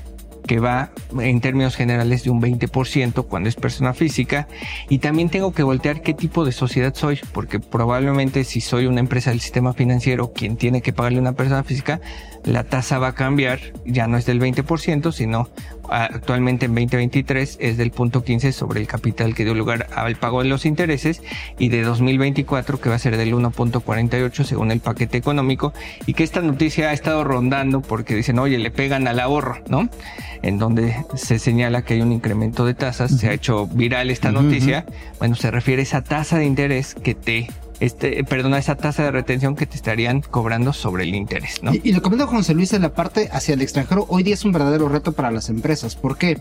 que 0.49 0.59
va 0.59 0.91
en 1.21 1.41
términos 1.41 1.77
generales 1.77 2.25
de 2.25 2.31
un 2.31 2.43
20% 2.43 3.27
cuando 3.27 3.49
es 3.49 3.55
persona 3.55 3.95
física. 3.95 4.49
Y 4.89 4.99
también 4.99 5.29
tengo 5.29 5.53
que 5.53 5.63
voltear 5.63 6.01
qué 6.03 6.15
tipo 6.15 6.45
de 6.45 6.51
sociedad 6.51 6.95
soy, 6.95 7.21
porque 7.33 7.61
probablemente 7.61 8.43
si 8.43 8.61
soy 8.61 8.87
una 8.87 8.99
empresa 8.99 9.31
del 9.31 9.41
sistema 9.41 9.75
financiero, 9.75 10.33
quien 10.33 10.57
tiene 10.57 10.83
que 10.83 10.93
pagarle 10.93 11.19
a 11.19 11.21
una 11.21 11.35
persona 11.35 11.63
física, 11.63 12.01
la 12.45 12.65
tasa 12.65 12.99
va 12.99 13.09
a 13.09 13.15
cambiar, 13.15 13.61
ya 13.85 14.09
no 14.09 14.17
es 14.17 14.25
del 14.25 14.41
20%, 14.41 15.13
sino 15.13 15.51
actualmente 15.89 16.67
en 16.67 16.75
2023 16.75 17.59
es 17.61 17.77
del 17.77 17.91
punto 17.91 18.23
15 18.23 18.53
sobre 18.53 18.81
el 18.81 18.87
capital 18.87 19.35
que 19.35 19.45
dio 19.45 19.55
lugar 19.55 19.87
al 19.95 20.17
pago 20.17 20.43
de 20.43 20.49
los 20.49 20.67
intereses 20.67 21.23
y 21.59 21.69
de 21.69 21.83
2024 21.83 22.81
que 22.81 22.89
va 22.89 22.97
a 22.97 22.99
ser 22.99 23.17
del 23.17 23.35
1.48 23.35 24.45
según 24.45 24.71
el 24.71 24.81
paquete 24.81 25.19
económico 25.19 25.73
y 26.07 26.15
que 26.15 26.25
esta 26.25 26.41
noticia 26.41 26.91
ha 26.91 26.93
estado 26.93 27.25
rondando 27.25 27.81
porque 27.81 28.15
dicen, 28.15 28.39
oye, 28.39 28.59
le 28.59 28.71
pegan 28.71 29.09
al 29.09 29.21
ahorro, 29.21 29.59
¿no? 29.69 29.89
En 30.43 30.59
donde 30.59 30.97
se 31.15 31.39
señala 31.39 31.83
que 31.83 31.95
hay 31.95 32.01
un 32.03 32.13
incremento 32.13 32.65
de 32.65 32.75
tasas, 32.75 33.17
se 33.17 33.29
ha 33.29 33.33
hecho 33.33 33.67
viral 33.67 34.11
esta 34.11 34.31
noticia, 34.31 34.85
bueno, 35.19 35.35
se 35.35 35.51
refiere 35.51 35.83
a 35.83 35.85
esa 35.85 36.03
tasa 36.03 36.39
de 36.39 36.47
interés 36.47 36.95
que 36.95 37.15
te 37.15 37.49
este, 37.81 38.23
perdona, 38.25 38.59
esa 38.59 38.77
tasa 38.77 39.05
de 39.05 39.11
retención 39.11 39.57
que 39.57 39.67
te 39.67 39.77
estarían 39.77 40.21
cobrando 40.21 40.73
sobre 40.73 41.05
el 41.05 41.15
interés, 41.15 41.63
¿no? 41.63 41.73
Y, 41.75 41.93
lo 41.93 42.03
comenta 42.03 42.27
José 42.27 42.55
Luis 42.55 42.73
en 42.73 42.83
la 42.83 42.95
parte 42.95 43.29
hacia 43.33 43.55
el 43.55 43.63
extranjero, 43.63 44.07
hoy 44.09 44.23
día 44.23 44.35
es 44.35 44.45
un 44.45 44.53
verdadero 44.53 44.89
reto 44.89 45.13
para 45.13 45.31
las 45.31 45.49
empresas. 45.49 45.97
¿Por 45.97 46.17
qué? 46.17 46.39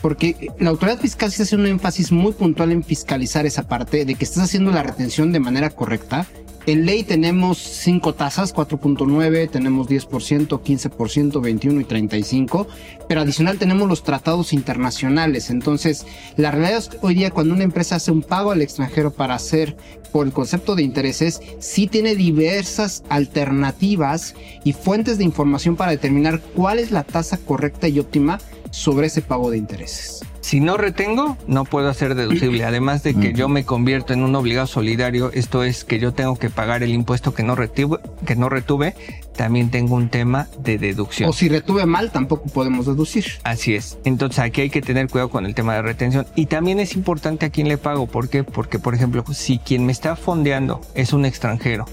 Porque 0.00 0.50
la 0.58 0.70
autoridad 0.70 0.98
fiscal 0.98 1.30
se 1.32 1.42
hace 1.42 1.56
un 1.56 1.66
énfasis 1.66 2.12
muy 2.12 2.32
puntual 2.32 2.72
en 2.72 2.82
fiscalizar 2.82 3.46
esa 3.46 3.68
parte 3.68 4.04
de 4.04 4.14
que 4.14 4.24
estás 4.24 4.44
haciendo 4.44 4.70
la 4.70 4.82
retención 4.82 5.32
de 5.32 5.40
manera 5.40 5.70
correcta 5.70 6.26
En 6.66 6.84
ley 6.84 7.04
tenemos 7.04 7.58
cinco 7.58 8.14
tasas, 8.14 8.52
4.9, 8.52 9.48
tenemos 9.48 9.88
10%, 9.88 10.48
15%, 10.48 11.40
21 11.40 11.80
y 11.80 11.84
35, 11.84 12.66
pero 13.08 13.20
adicional 13.20 13.56
tenemos 13.56 13.88
los 13.88 14.02
tratados 14.02 14.52
internacionales. 14.52 15.50
Entonces, 15.50 16.06
la 16.36 16.50
realidad 16.50 16.78
es 16.78 16.88
que 16.88 16.98
hoy 17.02 17.14
día 17.14 17.30
cuando 17.30 17.54
una 17.54 17.62
empresa 17.62 17.94
hace 17.94 18.10
un 18.10 18.22
pago 18.22 18.50
al 18.50 18.62
extranjero 18.62 19.12
para 19.12 19.36
hacer 19.36 19.76
por 20.10 20.26
el 20.26 20.32
concepto 20.32 20.74
de 20.74 20.82
intereses, 20.82 21.40
sí 21.60 21.86
tiene 21.86 22.16
diversas 22.16 23.04
alternativas 23.10 24.34
y 24.64 24.72
fuentes 24.72 25.18
de 25.18 25.24
información 25.24 25.76
para 25.76 25.92
determinar 25.92 26.40
cuál 26.40 26.80
es 26.80 26.90
la 26.90 27.04
tasa 27.04 27.38
correcta 27.38 27.86
y 27.86 28.00
óptima 28.00 28.40
sobre 28.76 29.06
ese 29.06 29.22
pago 29.22 29.50
de 29.50 29.56
intereses. 29.56 30.20
Si 30.42 30.60
no 30.60 30.76
retengo, 30.76 31.36
no 31.48 31.64
puedo 31.64 31.88
hacer 31.88 32.14
deducible. 32.14 32.64
Además 32.64 33.02
de 33.02 33.14
que 33.14 33.32
yo 33.32 33.48
me 33.48 33.64
convierto 33.64 34.12
en 34.12 34.22
un 34.22 34.36
obligado 34.36 34.68
solidario, 34.68 35.32
esto 35.32 35.64
es 35.64 35.84
que 35.84 35.98
yo 35.98 36.12
tengo 36.12 36.36
que 36.36 36.50
pagar 36.50 36.84
el 36.84 36.90
impuesto 36.92 37.34
que 37.34 37.42
no 37.42 37.56
retuve, 37.56 37.98
que 38.24 38.36
no 38.36 38.48
retuve 38.48 38.94
también 39.34 39.70
tengo 39.70 39.96
un 39.96 40.08
tema 40.08 40.46
de 40.58 40.78
deducción. 40.78 41.28
O 41.28 41.32
si 41.32 41.48
retuve 41.48 41.84
mal, 41.84 42.12
tampoco 42.12 42.44
podemos 42.44 42.86
deducir. 42.86 43.24
Así 43.42 43.74
es. 43.74 43.98
Entonces 44.04 44.38
aquí 44.38 44.60
hay 44.60 44.70
que 44.70 44.82
tener 44.82 45.08
cuidado 45.08 45.30
con 45.30 45.46
el 45.46 45.54
tema 45.54 45.74
de 45.74 45.82
retención. 45.82 46.26
Y 46.36 46.46
también 46.46 46.78
es 46.78 46.94
importante 46.94 47.46
a 47.46 47.50
quién 47.50 47.68
le 47.68 47.78
pago. 47.78 48.06
¿Por 48.06 48.28
qué? 48.28 48.44
Porque, 48.44 48.78
por 48.78 48.94
ejemplo, 48.94 49.24
si 49.32 49.58
quien 49.58 49.84
me 49.84 49.92
está 49.92 50.16
fondeando 50.16 50.80
es 50.94 51.12
un 51.12 51.24
extranjero, 51.24 51.86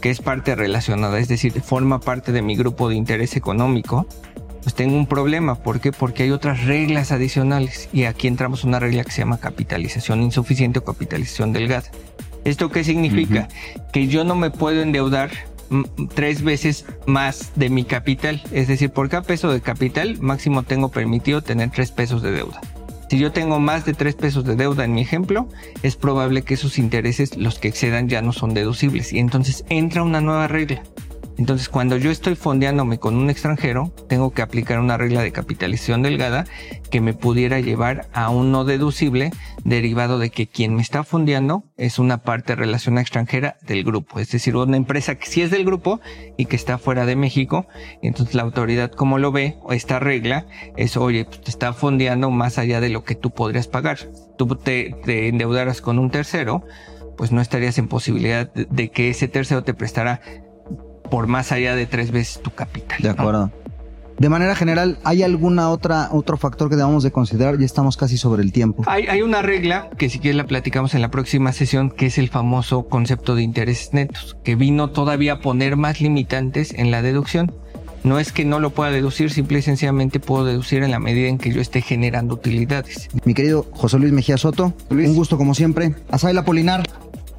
que 0.00 0.10
es 0.10 0.20
parte 0.20 0.54
relacionada, 0.54 1.18
es 1.18 1.28
decir, 1.28 1.60
forma 1.60 2.00
parte 2.00 2.32
de 2.32 2.42
mi 2.42 2.56
grupo 2.56 2.88
de 2.88 2.96
interés 2.96 3.36
económico, 3.36 4.06
pues 4.62 4.74
tengo 4.74 4.96
un 4.96 5.06
problema. 5.06 5.56
¿Por 5.56 5.80
qué? 5.80 5.92
Porque 5.92 6.24
hay 6.24 6.30
otras 6.30 6.64
reglas 6.64 7.12
adicionales 7.12 7.88
y 7.92 8.04
aquí 8.04 8.26
entramos 8.26 8.64
una 8.64 8.78
regla 8.78 9.04
que 9.04 9.12
se 9.12 9.18
llama 9.18 9.38
capitalización 9.38 10.22
insuficiente 10.22 10.80
o 10.80 10.84
capitalización 10.84 11.52
delgada. 11.52 11.90
¿Esto 12.44 12.70
qué 12.70 12.84
significa? 12.84 13.48
Que 13.92 14.06
yo 14.06 14.24
no 14.24 14.34
me 14.34 14.50
puedo 14.50 14.82
endeudar 14.82 15.30
mm, 15.68 15.82
tres 16.14 16.42
veces 16.42 16.86
más 17.06 17.52
de 17.56 17.70
mi 17.70 17.84
capital. 17.84 18.42
Es 18.52 18.68
decir, 18.68 18.90
por 18.90 19.08
cada 19.08 19.22
peso 19.22 19.52
de 19.52 19.60
capital 19.60 20.18
máximo 20.20 20.62
tengo 20.62 20.90
permitido 20.90 21.42
tener 21.42 21.70
tres 21.70 21.90
pesos 21.90 22.22
de 22.22 22.32
deuda. 22.32 22.60
Si 23.10 23.18
yo 23.18 23.32
tengo 23.32 23.58
más 23.58 23.84
de 23.84 23.92
tres 23.92 24.14
pesos 24.14 24.44
de 24.44 24.54
deuda 24.54 24.84
en 24.84 24.94
mi 24.94 25.00
ejemplo, 25.00 25.48
es 25.82 25.96
probable 25.96 26.42
que 26.42 26.54
esos 26.54 26.78
intereses, 26.78 27.36
los 27.36 27.58
que 27.58 27.66
excedan, 27.66 28.08
ya 28.08 28.22
no 28.22 28.32
son 28.32 28.54
deducibles. 28.54 29.12
Y 29.12 29.18
entonces 29.18 29.64
entra 29.68 30.04
una 30.04 30.20
nueva 30.20 30.46
regla. 30.46 30.84
Entonces, 31.40 31.70
cuando 31.70 31.96
yo 31.96 32.10
estoy 32.10 32.34
fondeándome 32.34 32.98
con 32.98 33.16
un 33.16 33.30
extranjero, 33.30 33.94
tengo 34.10 34.30
que 34.30 34.42
aplicar 34.42 34.78
una 34.78 34.98
regla 34.98 35.22
de 35.22 35.32
capitalización 35.32 36.02
delgada 36.02 36.44
que 36.90 37.00
me 37.00 37.14
pudiera 37.14 37.60
llevar 37.60 38.10
a 38.12 38.28
un 38.28 38.52
no 38.52 38.66
deducible 38.66 39.30
derivado 39.64 40.18
de 40.18 40.28
que 40.28 40.46
quien 40.46 40.74
me 40.74 40.82
está 40.82 41.02
fondeando 41.02 41.64
es 41.78 41.98
una 41.98 42.18
parte 42.18 42.56
relacionada 42.56 43.00
extranjera 43.00 43.56
del 43.62 43.84
grupo, 43.84 44.20
es 44.20 44.30
decir, 44.30 44.54
una 44.54 44.76
empresa 44.76 45.14
que 45.14 45.28
sí 45.28 45.40
es 45.40 45.50
del 45.50 45.64
grupo 45.64 46.02
y 46.36 46.44
que 46.44 46.56
está 46.56 46.76
fuera 46.76 47.06
de 47.06 47.16
México. 47.16 47.66
Entonces, 48.02 48.34
la 48.34 48.42
autoridad, 48.42 48.90
como 48.90 49.16
lo 49.16 49.32
ve, 49.32 49.56
esta 49.70 49.98
regla 49.98 50.44
es, 50.76 50.98
oye, 50.98 51.24
pues, 51.24 51.40
te 51.40 51.50
está 51.50 51.72
fondeando 51.72 52.30
más 52.30 52.58
allá 52.58 52.82
de 52.82 52.90
lo 52.90 53.02
que 53.02 53.14
tú 53.14 53.30
podrías 53.30 53.66
pagar. 53.66 53.96
Tú 54.36 54.46
te, 54.56 54.94
endeudaras 55.28 55.80
con 55.80 55.98
un 55.98 56.10
tercero, 56.10 56.64
pues 57.16 57.32
no 57.32 57.40
estarías 57.40 57.78
en 57.78 57.88
posibilidad 57.88 58.52
de, 58.52 58.66
de 58.68 58.90
que 58.90 59.08
ese 59.08 59.26
tercero 59.26 59.64
te 59.64 59.72
prestara 59.72 60.20
por 61.10 61.26
más 61.26 61.52
allá 61.52 61.74
de 61.74 61.86
tres 61.86 62.10
veces 62.10 62.40
tu 62.40 62.50
capital. 62.50 62.98
De 63.02 63.10
acuerdo. 63.10 63.50
De 64.20 64.28
manera 64.28 64.54
general, 64.54 64.98
¿hay 65.02 65.22
alguna 65.22 65.70
otra 65.70 66.10
otro 66.12 66.36
factor 66.36 66.68
que 66.68 66.76
debamos 66.76 67.02
de 67.02 67.10
considerar? 67.10 67.58
Ya 67.58 67.64
estamos 67.64 67.96
casi 67.96 68.18
sobre 68.18 68.42
el 68.42 68.52
tiempo. 68.52 68.84
Hay, 68.86 69.06
hay 69.06 69.22
una 69.22 69.40
regla 69.40 69.88
que 69.96 70.10
si 70.10 70.18
quieres 70.18 70.36
la 70.36 70.44
platicamos 70.46 70.94
en 70.94 71.00
la 71.00 71.10
próxima 71.10 71.52
sesión, 71.52 71.90
que 71.90 72.04
es 72.04 72.18
el 72.18 72.28
famoso 72.28 72.86
concepto 72.86 73.34
de 73.34 73.42
intereses 73.42 73.94
netos, 73.94 74.36
que 74.44 74.56
vino 74.56 74.90
todavía 74.90 75.32
a 75.32 75.40
poner 75.40 75.76
más 75.76 76.02
limitantes 76.02 76.74
en 76.74 76.90
la 76.90 77.00
deducción. 77.00 77.54
No 78.04 78.18
es 78.18 78.30
que 78.32 78.44
no 78.44 78.60
lo 78.60 78.70
pueda 78.70 78.90
deducir, 78.90 79.30
simple 79.30 79.60
y 79.60 79.62
sencillamente 79.62 80.20
puedo 80.20 80.44
deducir 80.44 80.82
en 80.82 80.90
la 80.90 80.98
medida 80.98 81.28
en 81.28 81.38
que 81.38 81.50
yo 81.50 81.62
esté 81.62 81.80
generando 81.80 82.34
utilidades. 82.34 83.08
Mi 83.24 83.32
querido 83.32 83.66
José 83.72 83.98
Luis 83.98 84.12
Mejía 84.12 84.36
Soto, 84.36 84.74
un 84.90 85.14
gusto 85.14 85.38
como 85.38 85.54
siempre. 85.54 85.94
Asaila 86.10 86.44
Polinar. 86.44 86.82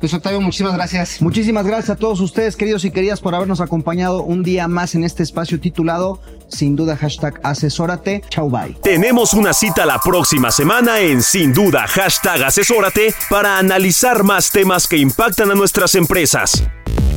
Luis 0.01 0.15
Octavio, 0.15 0.41
muchísimas 0.41 0.73
gracias. 0.73 1.21
Muchísimas 1.21 1.65
gracias 1.65 1.91
a 1.91 1.95
todos 1.95 2.19
ustedes, 2.21 2.55
queridos 2.55 2.83
y 2.85 2.91
queridas, 2.91 3.19
por 3.19 3.35
habernos 3.35 3.61
acompañado 3.61 4.23
un 4.23 4.41
día 4.41 4.67
más 4.67 4.95
en 4.95 5.03
este 5.03 5.21
espacio 5.21 5.59
titulado 5.59 6.19
Sin 6.47 6.75
duda, 6.75 6.97
hashtag 6.97 7.39
asesórate. 7.43 8.23
Chau, 8.29 8.49
bye. 8.49 8.75
Tenemos 8.81 9.35
una 9.35 9.53
cita 9.53 9.85
la 9.85 9.99
próxima 9.99 10.49
semana 10.49 10.99
en 10.99 11.21
Sin 11.21 11.53
Duda, 11.53 11.85
hashtag 11.87 12.43
asesórate, 12.43 13.13
para 13.29 13.59
analizar 13.59 14.23
más 14.23 14.51
temas 14.51 14.87
que 14.87 14.97
impactan 14.97 15.51
a 15.51 15.55
nuestras 15.55 15.93
empresas. 15.93 16.63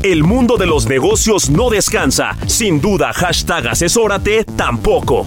El 0.03 0.22
mundo 0.22 0.59
de 0.59 0.66
los 0.66 0.87
negocios 0.87 1.49
no 1.49 1.70
descansa. 1.70 2.37
Sin 2.47 2.82
duda, 2.82 3.14
hashtag 3.14 3.68
asesórate 3.68 4.45
tampoco. 4.45 5.26